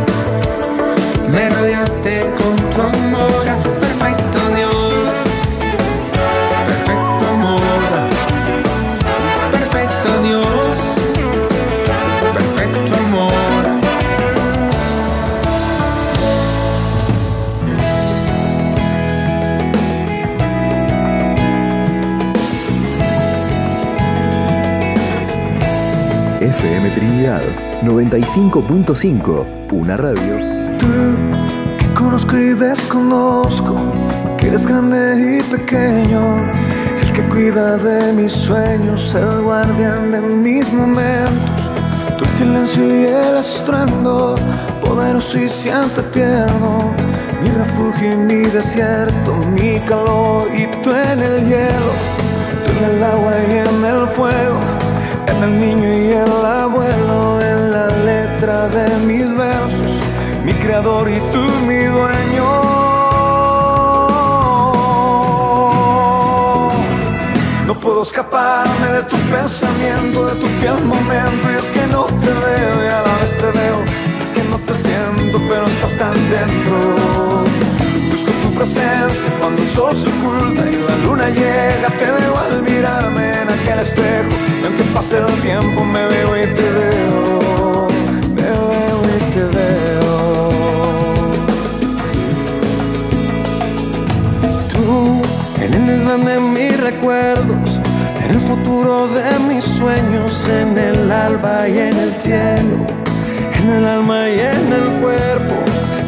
FM 26.88 26.91
Trinidad 26.91 27.41
95.5, 27.83 29.45
una 29.71 29.97
radio. 29.97 30.38
que 31.79 31.93
conozco 31.93 32.38
y 32.38 32.53
desconozco, 32.53 33.75
que 34.38 34.47
eres 34.47 34.65
grande 34.65 35.39
y 35.39 35.43
pequeño, 35.51 36.49
el 37.01 37.11
que 37.13 37.23
cuida 37.29 37.77
de 37.77 38.13
mis 38.13 38.31
sueños, 38.31 39.13
el 39.15 39.41
guardián 39.41 40.11
de 40.11 40.21
mis 40.21 40.71
momentos, 40.71 41.69
tu 42.17 42.25
silencio 42.38 42.85
y 42.85 43.05
el 43.05 43.38
estruendo, 43.38 44.35
poderoso 44.83 45.39
y 45.39 45.49
siempre 45.49 46.03
tierno, 46.13 46.93
mi 47.41 47.49
refugio 47.49 48.13
y 48.13 48.17
mi 48.17 48.41
desierto, 48.49 49.35
mi 49.55 49.79
calor 49.81 50.47
y 50.55 50.67
tú 50.81 50.91
en 50.91 51.21
el 51.21 51.47
hielo, 51.47 51.91
tú 52.65 52.71
en 52.77 52.95
el 52.95 53.03
agua 53.03 53.33
y 53.49 53.51
en 53.67 53.85
el 53.85 54.07
fuego. 54.07 54.59
En 55.27 55.43
el 55.43 55.59
niño 55.59 55.88
y 55.88 56.13
en 56.13 56.41
la 56.41 56.57
letra 58.38 58.67
de 58.67 58.97
mis 58.99 59.35
versos, 59.35 59.93
mi 60.45 60.53
creador 60.53 61.09
y 61.09 61.19
tú 61.31 61.43
mi 61.67 61.83
dueño. 61.85 62.45
No 67.65 67.73
puedo 67.79 68.03
escaparme 68.03 68.88
de 68.97 69.03
tu 69.03 69.17
pensamiento, 69.33 70.25
de 70.27 70.35
tu 70.35 70.47
fiel 70.59 70.79
momento, 70.85 71.51
y 71.51 71.55
es 71.55 71.71
que 71.71 71.88
no 71.88 72.05
te 72.05 72.31
veo 72.45 72.75
y 72.85 72.88
a 72.88 73.01
la 73.07 73.13
vez 73.21 73.38
te 73.41 73.49
veo, 73.59 73.79
es 74.21 74.29
que 74.35 74.43
no 74.51 74.57
te 74.59 74.73
siento, 74.85 75.41
pero 75.49 75.65
estás 75.65 75.97
tan 75.97 76.13
dentro. 76.29 76.77
Busco 78.11 78.31
tu 78.43 78.53
presencia 78.53 79.29
cuando 79.39 79.63
el 79.63 79.69
sol 79.69 79.95
se 79.95 80.09
oculta 80.09 80.61
y 80.69 80.75
la 80.88 80.95
luna 81.03 81.29
llega, 81.29 81.89
te 81.97 82.05
veo 82.05 82.38
al 82.38 82.61
mirarme 82.61 83.41
en 83.41 83.49
aquel 83.49 83.79
espejo, 83.79 84.29
y 84.61 84.65
aunque 84.65 84.83
pase 84.93 85.17
el 85.17 85.33
tiempo 85.41 85.83
me 85.83 86.05
veo 86.05 86.43
y 86.43 86.53
te 86.53 86.69
veo, 86.77 87.47
veo. 89.43 90.49
Tú, 94.71 95.21
en 95.61 95.73
el 95.73 95.88
desván 95.88 96.25
de 96.25 96.39
mis 96.39 96.79
recuerdos, 96.79 97.79
en 98.23 98.31
el 98.31 98.41
futuro 98.41 99.07
de 99.07 99.39
mis 99.47 99.63
sueños, 99.63 100.47
en 100.47 100.77
el 100.77 101.11
alba 101.11 101.67
y 101.67 101.77
en 101.77 101.97
el 101.97 102.13
cielo, 102.13 102.85
en 103.59 103.69
el 103.69 103.88
alma 103.88 104.29
y 104.29 104.39
en 104.39 104.73
el 104.73 104.88
cuerpo, 105.01 105.55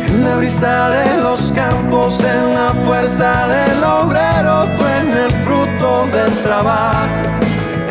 en 0.08 0.24
la 0.24 0.36
brisa 0.38 0.90
de 0.90 1.22
los 1.22 1.52
campos, 1.52 2.20
en 2.20 2.54
la 2.54 2.74
fuerza 2.86 3.48
del 3.48 3.84
obrero, 3.84 4.66
tú 4.78 4.84
en 4.86 5.18
el 5.26 5.32
fruto 5.44 6.08
del 6.14 6.34
trabajo, 6.44 7.08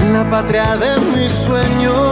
en 0.01 0.12
la 0.12 0.24
patria 0.30 0.76
de 0.76 1.01
mis 1.14 1.32
sueños. 1.32 2.08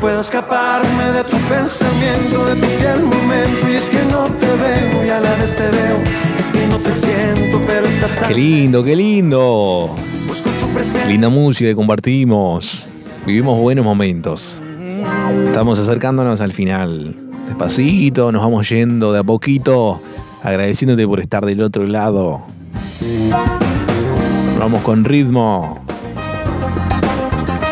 Puedo 0.00 0.20
escaparme 0.20 1.10
de 1.12 1.24
tu 1.24 1.36
pensamiento, 1.48 2.44
de 2.44 2.54
tu 2.54 2.66
fiel 2.66 3.02
momento, 3.02 3.68
y 3.68 3.74
es 3.74 3.88
que 3.88 4.04
no 4.04 4.26
te 4.26 4.46
veo 4.46 5.04
y 5.04 5.08
a 5.08 5.18
la 5.18 5.34
vez 5.34 5.56
te 5.56 5.64
veo, 5.64 5.98
es 6.38 6.52
que 6.52 6.66
no 6.68 6.76
te 6.76 6.92
siento, 6.92 7.60
pero 7.66 7.84
estás 7.84 8.14
tan 8.14 8.28
Qué 8.28 8.34
lindo, 8.34 8.84
qué 8.84 8.94
lindo. 8.94 9.90
Linda 11.08 11.28
música 11.28 11.70
que 11.70 11.74
compartimos. 11.74 12.90
Vivimos 13.26 13.58
buenos 13.58 13.84
momentos. 13.84 14.62
Estamos 15.46 15.80
acercándonos 15.80 16.40
al 16.40 16.52
final. 16.52 17.16
Despacito, 17.46 18.30
nos 18.30 18.42
vamos 18.42 18.68
yendo 18.68 19.12
de 19.12 19.18
a 19.18 19.24
poquito, 19.24 20.00
agradeciéndote 20.44 21.08
por 21.08 21.18
estar 21.18 21.44
del 21.44 21.60
otro 21.60 21.84
lado. 21.84 22.42
Vamos 24.60 24.80
con 24.82 25.04
ritmo. 25.04 25.80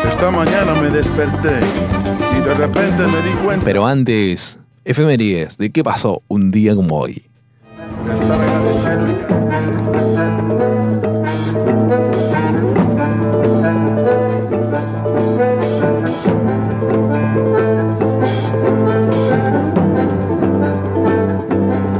Esta 0.09 0.29
mañana 0.29 0.73
me 0.81 0.89
desperté 0.89 1.59
y 2.07 2.41
de 2.41 2.53
repente 2.53 3.07
me 3.07 3.21
di 3.21 3.35
cuenta 3.43 3.65
Pero 3.65 3.85
antes, 3.85 4.59
efemérides, 4.85 5.57
¿de 5.57 5.71
qué 5.71 5.83
pasó 5.83 6.23
un 6.27 6.49
día 6.51 6.75
como 6.75 6.97
hoy? 6.97 7.23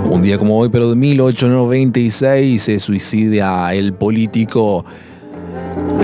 Un 0.10 0.22
día 0.22 0.38
como 0.38 0.58
hoy, 0.58 0.70
pero 0.70 0.90
de 0.90 0.96
1896, 0.96 2.64
se 2.64 2.80
suicida 2.80 3.74
el 3.74 3.94
político 3.94 4.86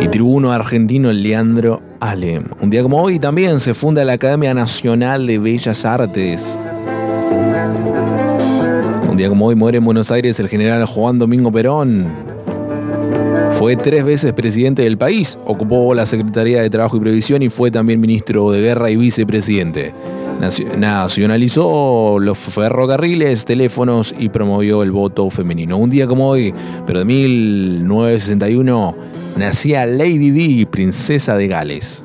y 0.02 0.08
tribuno 0.08 0.52
argentino 0.52 1.12
Leandro 1.14 1.82
Alem. 2.10 2.44
Un 2.62 2.70
día 2.70 2.82
como 2.84 3.02
hoy 3.02 3.18
también 3.20 3.60
se 3.62 3.74
funda 3.74 4.04
la 4.04 4.14
Academia 4.14 4.54
Nacional 4.54 5.26
de 5.26 5.40
Bellas 5.40 5.86
Artes. 5.86 6.60
Un 9.10 9.16
día 9.18 9.30
como 9.30 9.46
hoy 9.46 9.56
muere 9.56 9.78
en 9.78 9.86
Buenos 9.86 10.12
Aires 10.12 10.40
el 10.40 10.50
general 10.50 10.86
Juan 10.86 11.18
Domingo 11.20 11.52
Perón. 11.52 12.08
Fue 13.58 13.76
tres 13.78 14.04
veces 14.04 14.34
presidente 14.34 14.82
del 14.82 14.98
país, 14.98 15.38
ocupó 15.46 15.94
la 15.94 16.06
Secretaría 16.06 16.62
de 16.62 16.70
Trabajo 16.70 16.98
y 16.98 17.00
Previsión 17.00 17.42
y 17.42 17.48
fue 17.50 17.72
también 17.72 18.02
ministro 18.02 18.52
de 18.52 18.60
Guerra 18.62 18.90
y 18.92 18.98
vicepresidente. 18.98 19.94
Nacio- 20.42 20.76
Nacionalizó 20.78 22.18
los 22.20 22.38
ferrocarriles, 22.38 23.46
teléfonos 23.46 24.14
y 24.20 24.28
promovió 24.28 24.84
el 24.84 24.92
voto 24.92 25.30
femenino. 25.30 25.78
Un 25.78 25.90
día 25.90 26.06
como 26.08 26.28
hoy, 26.28 26.54
pero 26.86 27.00
de 27.00 27.06
1961, 27.06 28.96
nacía 29.36 29.86
Lady 29.86 30.32
Di, 30.32 30.66
princesa 30.66 31.36
de 31.36 31.48
Gales. 31.48 32.04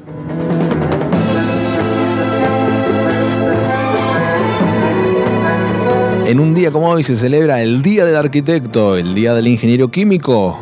En 6.26 6.40
un 6.40 6.54
día 6.54 6.70
como 6.70 6.90
hoy 6.90 7.02
se 7.04 7.16
celebra 7.16 7.62
el 7.62 7.82
Día 7.82 8.04
del 8.04 8.16
Arquitecto, 8.16 8.96
el 8.96 9.14
Día 9.14 9.32
del 9.32 9.48
Ingeniero 9.48 9.88
Químico, 9.88 10.58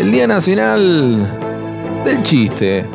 el 0.00 0.10
Día 0.10 0.26
Nacional 0.26 1.28
del 2.04 2.22
Chiste. 2.24 2.86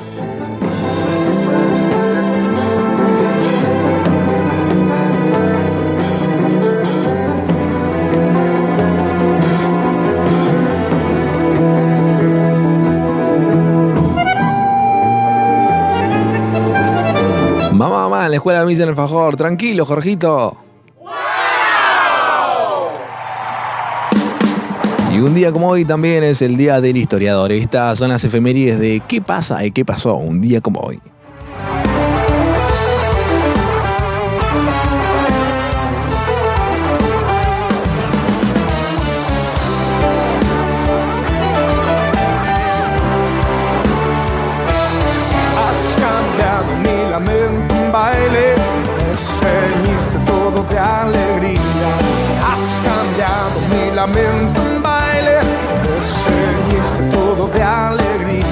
En 18.35 18.39
la 18.39 18.39
escuela 18.39 18.65
me 18.65 18.71
dicen 18.71 18.89
el 18.89 18.95
fajor. 18.95 19.37
Tranquilo, 19.37 19.85
Jorgito. 19.85 20.57
Y 25.13 25.19
un 25.19 25.33
día 25.33 25.53
como 25.53 25.69
hoy 25.69 25.85
también 25.85 26.21
es 26.21 26.41
el 26.41 26.57
día 26.57 26.81
del 26.81 26.97
historiador. 26.97 27.53
Estas 27.53 27.97
son 27.97 28.09
las 28.09 28.25
efemérides 28.25 28.77
de 28.77 29.01
qué 29.07 29.21
pasa 29.21 29.63
y 29.63 29.71
qué 29.71 29.85
pasó 29.85 30.15
un 30.15 30.41
día 30.41 30.59
como 30.59 30.81
hoy. 30.81 30.99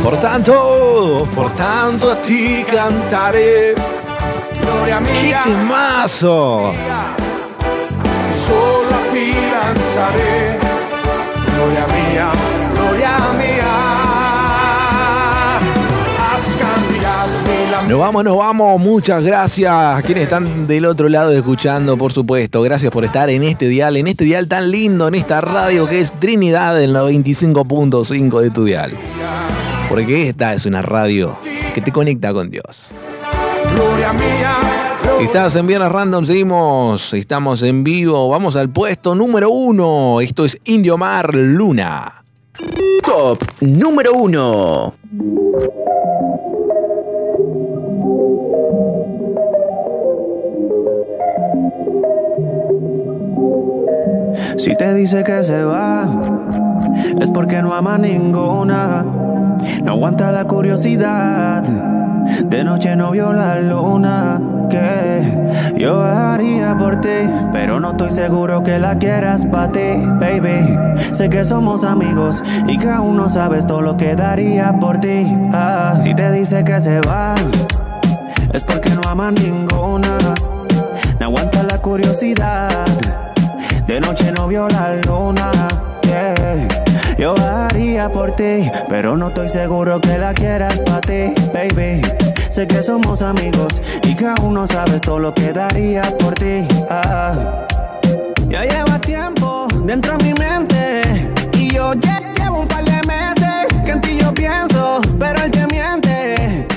Por 0.03 0.17
tanto, 0.17 1.25
por 1.33 1.55
tanto 1.55 2.11
a 2.11 2.21
ti 2.21 2.65
cantaré. 2.69 3.73
Gloria 4.61 4.99
¡Qué 4.99 5.27
mía, 5.27 5.43
temazo! 5.45 6.73
solo 8.45 8.95
a 8.95 9.13
ti 9.13 9.31
lanzaré. 9.31 10.59
Gloria 11.55 11.87
mía, 11.87 12.31
gloria 12.73 13.17
mía. 13.39 13.73
Has 16.19 16.45
cambiado 16.59 17.31
mi 17.47 17.71
lamento. 17.71 17.89
Nos 17.89 17.99
vamos, 17.99 18.23
nos 18.25 18.37
vamos. 18.37 18.81
Muchas 18.81 19.23
gracias 19.23 19.71
a 19.73 20.01
quienes 20.01 20.23
están 20.23 20.67
del 20.67 20.85
otro 20.85 21.07
lado 21.07 21.31
escuchando, 21.31 21.97
por 21.97 22.11
supuesto. 22.11 22.61
Gracias 22.61 22.91
por 22.91 23.05
estar 23.05 23.29
en 23.29 23.43
este 23.43 23.69
dial, 23.69 23.95
en 23.95 24.07
este 24.07 24.25
dial 24.25 24.49
tan 24.49 24.69
lindo, 24.69 25.07
en 25.07 25.15
esta 25.15 25.39
radio 25.39 25.87
que 25.87 26.01
es 26.01 26.11
Trinidad 26.19 26.81
en 26.81 26.91
la 26.91 27.03
25.5 27.03 28.41
de 28.41 28.49
tu 28.49 28.65
dial. 28.65 28.97
Porque 29.93 30.29
esta 30.29 30.55
es 30.55 30.65
una 30.65 30.81
radio 30.81 31.37
que 31.75 31.79
te 31.79 31.91
conecta 31.91 32.33
con 32.33 32.49
Dios. 32.49 32.89
Estás 35.21 35.55
en 35.55 35.67
Viernes 35.67 35.91
Random, 35.91 36.25
seguimos, 36.25 37.13
estamos 37.13 37.61
en 37.61 37.83
vivo, 37.83 38.27
vamos 38.27 38.55
al 38.55 38.71
puesto 38.71 39.13
número 39.13 39.51
uno. 39.51 40.19
Esto 40.19 40.45
es 40.45 40.57
Indio 40.63 40.97
Mar 40.97 41.35
Luna. 41.35 42.23
Top 43.03 43.43
número 43.61 44.13
1. 44.13 44.95
Si 54.57 54.75
te 54.75 54.93
dice 54.95 55.23
que 55.23 55.43
se 55.43 55.63
va, 55.63 56.07
es 57.21 57.29
porque 57.29 57.61
no 57.61 57.75
ama 57.75 57.99
ninguna. 57.99 59.22
No 59.83 59.91
aguanta 59.91 60.31
la 60.31 60.45
curiosidad. 60.45 61.63
De 62.45 62.63
noche 62.63 62.95
no 62.95 63.11
vio 63.11 63.33
la 63.33 63.59
luna. 63.59 64.41
Que 64.69 65.73
yo 65.77 66.01
haría 66.01 66.75
por 66.77 66.99
ti, 67.01 67.29
pero 67.51 67.79
no 67.79 67.91
estoy 67.91 68.11
seguro 68.11 68.63
que 68.63 68.79
la 68.79 68.97
quieras 68.97 69.45
para 69.45 69.71
ti, 69.71 69.97
baby. 70.19 70.77
Sé 71.11 71.29
que 71.29 71.45
somos 71.45 71.83
amigos 71.83 72.41
y 72.67 72.77
que 72.79 72.89
aún 72.89 73.17
no 73.17 73.29
sabes 73.29 73.67
todo 73.67 73.81
lo 73.81 73.97
que 73.97 74.15
daría 74.15 74.73
por 74.79 74.99
ti. 74.99 75.27
Ah, 75.51 75.97
si 76.01 76.15
te 76.15 76.31
dice 76.31 76.63
que 76.63 76.81
se 76.81 77.01
va, 77.01 77.35
es 78.53 78.63
porque 78.63 78.89
no 78.91 79.01
ama 79.07 79.31
ninguna. 79.31 80.17
No 81.19 81.25
aguanta 81.25 81.63
la 81.63 81.77
curiosidad. 81.77 82.69
De 83.85 83.99
noche 83.99 84.31
no 84.31 84.47
vio 84.47 84.67
la 84.69 84.95
luna. 85.05 85.51
yeah. 86.13 86.92
Yo 87.17 87.35
haría 87.37 88.11
por 88.11 88.31
ti, 88.31 88.69
pero 88.89 89.15
no 89.15 89.27
estoy 89.27 89.47
seguro 89.47 90.01
que 90.01 90.17
la 90.17 90.33
quieras 90.33 90.77
para 90.79 91.01
ti, 91.01 91.33
baby. 91.53 92.01
Sé 92.49 92.67
que 92.67 92.81
somos 92.81 93.21
amigos 93.21 93.81
y 94.03 94.15
que 94.15 94.27
aún 94.27 94.55
no 94.55 94.67
sabes 94.67 95.01
todo 95.01 95.19
lo 95.19 95.33
que 95.33 95.53
daría 95.53 96.01
por 96.19 96.33
ti. 96.33 96.67
Ah. 96.89 97.65
Ya 98.49 98.63
lleva 98.65 98.99
tiempo 98.99 99.67
dentro 99.83 100.17
de 100.17 100.23
mi 100.25 100.33
mente 100.33 101.01
y 101.57 101.73
yo 101.73 101.93
ya 101.93 102.19
llevo 102.37 102.61
un 102.61 102.67
par 102.67 102.83
de 102.83 102.99
meses 103.07 103.81
que 103.85 103.91
en 103.91 104.01
ti 104.01 104.17
yo 104.19 104.33
pienso, 104.33 105.01
pero 105.19 105.43
él 105.43 105.51
te 105.51 105.67
miente. 105.67 106.67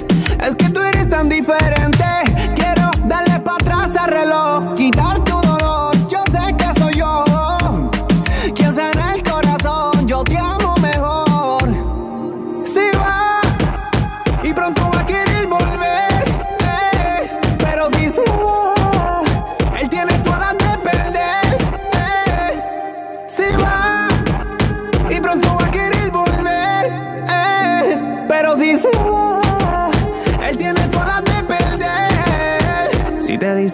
Es 0.47 0.55
que 0.55 0.69
tú 0.69 0.81
eres 0.81 1.09
tan 1.09 1.29
diferente. 1.29 1.56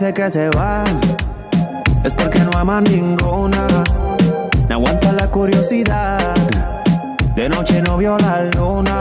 Dice 0.03 0.15
que 0.15 0.31
se 0.31 0.51
va, 0.51 0.83
es 2.03 2.13
porque 2.15 2.41
no 2.41 2.51
ama 2.59 2.81
ninguna. 2.81 3.69
No 4.69 4.75
aguanta 4.75 5.13
la 5.13 5.29
curiosidad. 5.29 6.35
De 7.37 7.49
noche 7.49 7.81
no 7.83 7.97
vio 7.99 8.17
la 8.19 8.43
luna. 8.57 9.01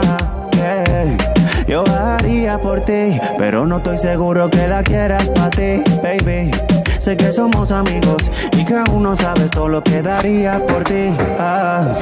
Yo 1.66 1.82
haría 1.88 2.56
por 2.60 2.82
ti, 2.82 3.18
pero 3.36 3.66
no 3.66 3.78
estoy 3.78 3.98
seguro 3.98 4.48
que 4.48 4.68
la 4.68 4.84
quieras 4.84 5.28
para 5.30 5.50
ti, 5.50 5.82
baby. 6.02 6.52
Sé 7.00 7.16
que 7.16 7.32
somos 7.32 7.72
amigos 7.72 8.30
y 8.56 8.64
que 8.64 8.76
aún 8.76 9.02
no 9.02 9.16
sabes 9.16 9.50
todo 9.50 9.66
lo 9.66 9.82
que 9.82 10.02
daría 10.02 10.64
por 10.64 10.84
ti. 10.84 11.12
Ah. 11.36 11.94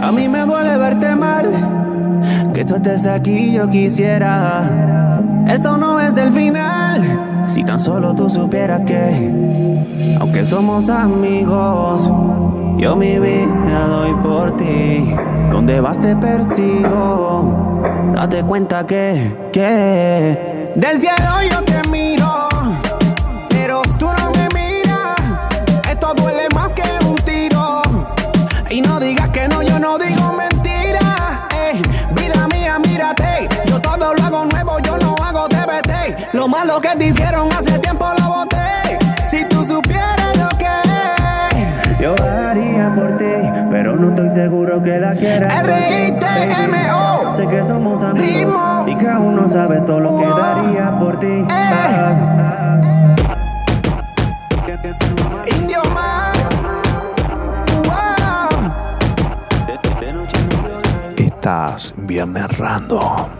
A 0.00 0.10
mí 0.10 0.26
me 0.26 0.46
duele 0.46 0.78
verte 0.78 1.14
mal, 1.16 1.50
Que 2.54 2.64
tú 2.64 2.76
estés 2.76 3.04
aquí, 3.04 3.52
yo 3.52 3.68
quisiera. 3.68 5.20
Esto 5.46 5.76
no 5.76 6.00
es 6.00 6.16
el 6.16 6.32
final. 6.32 7.29
Si 7.50 7.64
tan 7.64 7.80
solo 7.80 8.14
tú 8.14 8.30
supieras 8.30 8.82
que, 8.86 10.16
aunque 10.20 10.44
somos 10.44 10.88
amigos, 10.88 12.08
yo 12.78 12.94
mi 12.94 13.18
vida 13.18 13.86
doy 13.88 14.14
por 14.22 14.56
ti. 14.56 15.12
Donde 15.50 15.80
vas 15.80 15.98
te 15.98 16.14
persigo. 16.14 17.82
Date 18.14 18.44
cuenta 18.44 18.86
que, 18.86 19.34
que 19.52 20.70
del 20.76 20.96
cielo 20.96 21.42
yo 21.50 21.60
te 21.64 21.88
miro, 21.90 22.09
Lo 36.66 36.78
que 36.78 36.90
te 36.90 37.06
hicieron 37.06 37.48
hace 37.52 37.78
tiempo 37.78 38.06
lo 38.18 38.28
boté. 38.28 38.98
Si 39.24 39.44
tú 39.46 39.64
supieras 39.64 40.36
lo 40.36 40.48
que 40.58 40.66
es. 40.66 41.98
Yo 41.98 42.14
haría 42.30 42.94
por 42.94 43.16
ti, 43.16 43.24
pero 43.70 43.96
no 43.96 44.10
estoy 44.10 44.28
seguro 44.34 44.82
que 44.82 44.98
la 44.98 45.12
quieras. 45.12 45.52
R-I-T-M-O. 45.64 47.36
Sé 47.36 47.46
que 47.48 47.60
somos 47.60 48.02
amigos 48.02 48.88
y 48.88 48.96
cada 48.96 49.18
uno 49.18 49.50
sabe 49.50 49.80
todo 49.80 50.00
lo 50.00 50.18
que 50.18 50.26
daría 50.26 50.98
por 50.98 51.18
ti. 51.18 51.44
Ah. 51.50 52.80
Indio 55.46 55.82
man. 55.94 56.32
Estás 61.16 61.94
Viernes 61.96 62.58
Random. 62.58 63.39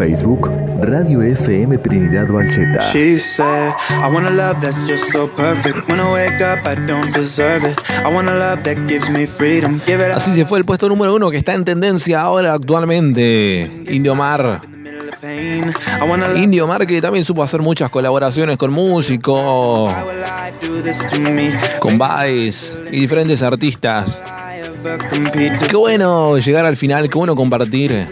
Facebook, 0.00 0.48
Radio 0.80 1.20
FM 1.20 1.76
Trinidad 1.82 2.26
Valcheta. 2.28 2.80
She 2.90 3.18
said, 3.18 3.74
I 3.90 4.08
want 4.10 4.26
a 4.26 4.30
love 4.30 4.58
that's 4.58 4.88
just 4.88 5.12
so 5.12 5.28
perfect. 5.28 5.86
When 5.90 6.00
I 6.00 6.10
wake 6.10 6.40
up, 6.40 6.66
I 6.66 6.74
don't 6.74 7.12
deserve 7.12 7.66
it. 7.66 7.78
I 8.02 8.10
want 8.10 8.30
a 8.30 8.34
love 8.34 8.62
that 8.62 8.88
gives 8.88 9.10
me 9.10 9.26
freedom. 9.26 9.78
Give 9.86 10.00
it 10.00 10.10
Así 10.12 10.34
se 10.34 10.46
fue 10.46 10.58
el 10.58 10.64
puesto 10.64 10.88
número 10.88 11.14
uno 11.14 11.30
que 11.30 11.36
está 11.36 11.52
en 11.52 11.66
tendencia 11.66 12.22
ahora 12.22 12.54
actualmente. 12.54 13.84
Indio 13.90 14.14
Mar. 14.14 14.62
Indio 16.34 16.66
Mar 16.66 16.86
que 16.86 17.02
también 17.02 17.26
supo 17.26 17.42
hacer 17.42 17.60
muchas 17.60 17.90
colaboraciones 17.90 18.56
con 18.56 18.72
músicos, 18.72 19.92
con 21.78 21.98
Vice 21.98 22.78
y 22.90 23.00
diferentes 23.00 23.42
artistas. 23.42 24.22
Qué 25.68 25.76
bueno 25.76 26.38
llegar 26.38 26.64
al 26.64 26.76
final, 26.76 27.08
qué 27.08 27.18
bueno 27.18 27.36
compartir 27.36 28.06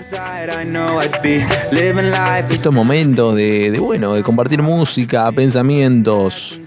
estos 2.51 2.73
momentos 2.73 3.35
de, 3.35 3.77
bueno, 3.81 4.15
de 4.15 4.23
compartir 4.23 4.63
música, 4.63 5.31
pensamientos. 5.33 6.61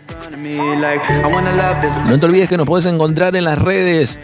No 2.10 2.20
te 2.20 2.26
olvides 2.26 2.49
que 2.49 2.58
nos 2.58 2.66
puedes 2.66 2.86
encontrar 2.86 3.36
en 3.36 3.43
las 3.43 3.60
redes. 3.60 4.20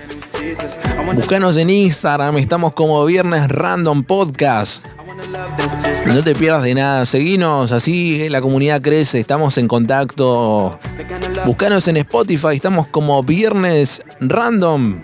Búscanos 1.13 1.57
en 1.57 1.69
Instagram, 1.69 2.37
estamos 2.37 2.73
como 2.73 3.05
Viernes 3.05 3.47
Random 3.47 4.03
Podcast. 4.03 4.85
No 6.05 6.23
te 6.23 6.35
pierdas 6.35 6.63
de 6.63 6.73
nada, 6.73 7.05
seguinos, 7.05 7.71
así 7.71 8.23
eh, 8.23 8.29
la 8.29 8.41
comunidad 8.41 8.81
crece, 8.81 9.19
estamos 9.19 9.57
en 9.57 9.67
contacto. 9.67 10.79
Búscanos 11.45 11.87
en 11.87 11.97
Spotify, 11.97 12.55
estamos 12.55 12.87
como 12.87 13.21
Viernes 13.23 14.01
Random. 14.19 14.97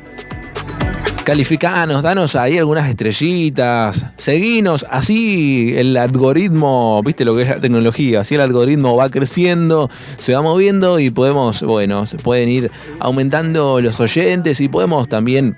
Calificanos, 1.24 2.04
danos 2.04 2.36
ahí 2.36 2.58
algunas 2.58 2.90
estrellitas, 2.90 4.06
seguinos, 4.18 4.86
así 4.90 5.74
el 5.78 5.96
algoritmo, 5.96 7.02
viste 7.02 7.24
lo 7.24 7.34
que 7.34 7.44
es 7.44 7.50
la 7.50 7.62
tecnología, 7.62 8.20
así 8.20 8.36
el 8.36 8.42
algoritmo 8.42 8.98
va 8.98 9.10
creciendo, 9.10 9.90
se 10.18 10.34
va 10.34 10.42
moviendo 10.42 11.00
y 11.00 11.12
podemos, 11.12 11.64
bueno, 11.64 12.06
se 12.08 12.18
pueden 12.18 12.50
ir 12.50 12.72
aumentando 13.00 13.80
los 13.80 14.02
oyentes 14.02 14.60
y 14.60 14.68
podemos 14.68 15.08
también 15.08 15.56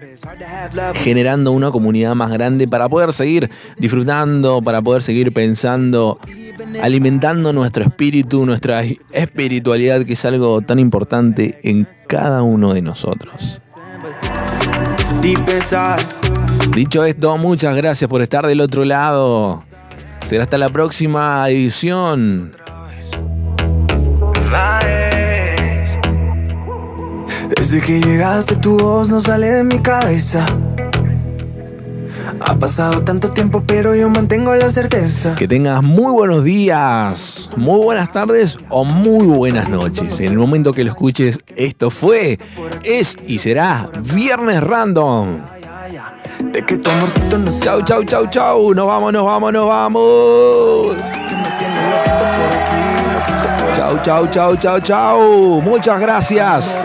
generando 0.93 1.51
una 1.51 1.71
comunidad 1.71 2.13
más 2.13 2.31
grande 2.31 2.67
para 2.67 2.87
poder 2.87 3.11
seguir 3.11 3.49
disfrutando, 3.79 4.61
para 4.61 4.83
poder 4.83 5.01
seguir 5.01 5.33
pensando, 5.33 6.19
alimentando 6.83 7.53
nuestro 7.53 7.85
espíritu, 7.85 8.45
nuestra 8.45 8.83
espiritualidad, 9.11 10.05
que 10.05 10.13
es 10.13 10.25
algo 10.25 10.61
tan 10.61 10.77
importante 10.77 11.59
en 11.63 11.87
cada 12.07 12.43
uno 12.43 12.75
de 12.75 12.83
nosotros. 12.83 13.61
Deep 15.25 15.49
inside. 15.49 16.05
Dicho 16.75 17.03
esto, 17.03 17.35
muchas 17.37 17.75
gracias 17.75 18.07
por 18.07 18.21
estar 18.21 18.45
del 18.45 18.61
otro 18.61 18.85
lado. 18.85 19.63
Será 20.25 20.43
hasta 20.43 20.57
la 20.57 20.69
próxima 20.69 21.49
edición. 21.49 22.55
Desde 27.57 27.81
que 27.81 28.01
llegaste 28.01 28.55
tu 28.57 28.77
voz 28.77 29.09
no 29.09 29.19
sale 29.19 29.49
de 29.49 29.63
mi 29.63 29.79
cabeza. 29.79 30.45
Ha 32.39 32.55
pasado 32.57 33.03
tanto 33.03 33.31
tiempo 33.31 33.63
pero 33.65 33.95
yo 33.95 34.09
mantengo 34.09 34.53
la 34.55 34.69
certeza. 34.69 35.35
Que 35.35 35.47
tengas 35.47 35.81
muy 35.83 36.11
buenos 36.11 36.43
días, 36.43 37.49
muy 37.55 37.83
buenas 37.83 38.11
tardes 38.11 38.57
o 38.69 38.83
muy 38.83 39.25
buenas 39.25 39.69
noches. 39.69 40.19
En 40.19 40.31
el 40.31 40.37
momento 40.37 40.73
que 40.73 40.83
lo 40.83 40.91
escuches, 40.91 41.39
esto 41.55 41.89
fue, 41.89 42.39
es 42.83 43.17
y 43.27 43.37
será 43.37 43.89
Viernes 44.13 44.61
Random. 44.63 45.39
Chau, 47.61 47.81
chau, 47.83 48.03
chau, 48.03 48.27
chau. 48.29 48.73
Nos 48.73 48.87
vamos, 48.87 49.13
nos 49.13 49.25
vamos, 49.25 49.53
nos 49.53 49.67
vamos. 49.67 50.95
Chau, 53.85 54.01
chau, 54.01 54.27
chau, 54.31 54.55
chau, 54.57 54.79
chau. 54.79 55.61
Muchas 55.61 55.99
gracias. 56.01 56.75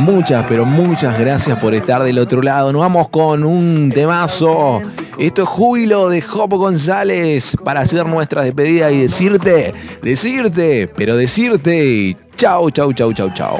Muchas, 0.00 0.44
pero 0.46 0.66
muchas 0.66 1.18
gracias 1.18 1.58
por 1.58 1.72
estar 1.74 2.02
del 2.02 2.18
otro 2.18 2.42
lado. 2.42 2.70
Nos 2.74 2.82
vamos 2.82 3.08
con 3.08 3.42
un 3.42 3.90
temazo. 3.90 4.82
Esto 5.18 5.44
es 5.44 5.48
Júbilo 5.48 6.10
de 6.10 6.20
Jopo 6.20 6.58
González 6.58 7.56
para 7.64 7.80
hacer 7.80 8.04
nuestra 8.04 8.42
despedida 8.42 8.90
y 8.90 9.00
decirte, 9.00 9.72
decirte, 10.02 10.88
pero 10.94 11.16
decirte. 11.16 12.18
Chau, 12.36 12.70
chau, 12.70 12.92
chau, 12.92 13.14
chau, 13.14 13.30
chau. 13.32 13.58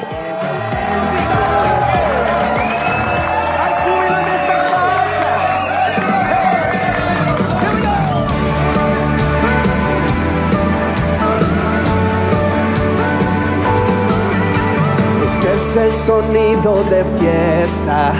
Es 15.73 15.77
el 15.77 15.93
sonido 15.94 16.85
de 16.90 17.03
fiesta. 17.19 18.12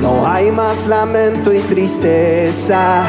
No 0.00 0.26
hay 0.26 0.50
más 0.50 0.86
lamento 0.86 1.52
y 1.52 1.60
tristeza. 1.60 3.04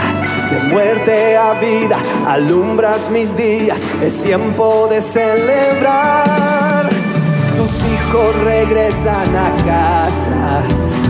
De 0.50 0.74
muerte 0.74 1.36
a 1.38 1.54
vida, 1.54 1.98
alumbras 2.28 3.10
mis 3.10 3.36
días. 3.36 3.84
Es 4.04 4.22
tiempo 4.22 4.88
de 4.90 5.02
celebrar. 5.02 6.88
Tus 7.58 7.84
hijos 7.84 8.36
regresan 8.44 9.36
a 9.36 9.56
casa. 9.66 10.62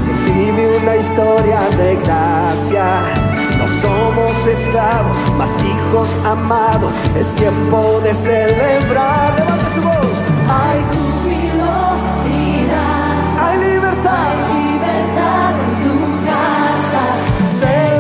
Se 0.06 0.12
escribe 0.12 0.78
una 0.82 0.96
historia 0.96 1.60
de 1.78 1.96
gracia. 1.98 3.02
No 3.58 3.68
somos 3.68 4.48
esclavos, 4.48 5.18
más 5.38 5.58
hijos 5.58 6.16
amados. 6.26 6.94
Es 7.20 7.34
tiempo 7.36 8.00
de 8.04 8.16
celebrar. 8.16 9.34
Levante 9.38 9.74
su 9.74 9.82
voz. 9.82 10.24
Hay 10.48 11.09
say 17.60 17.99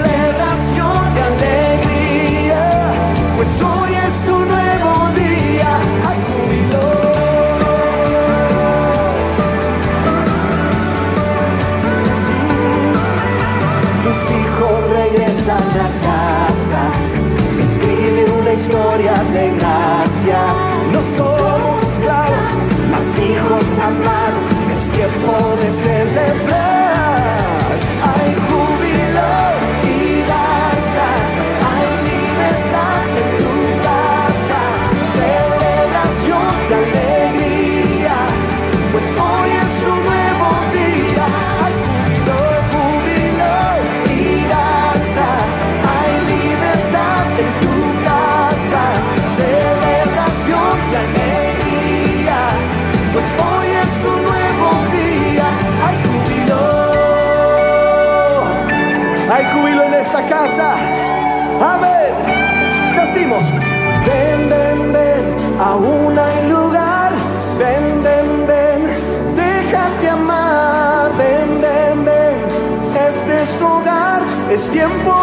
tiempo 74.72 75.19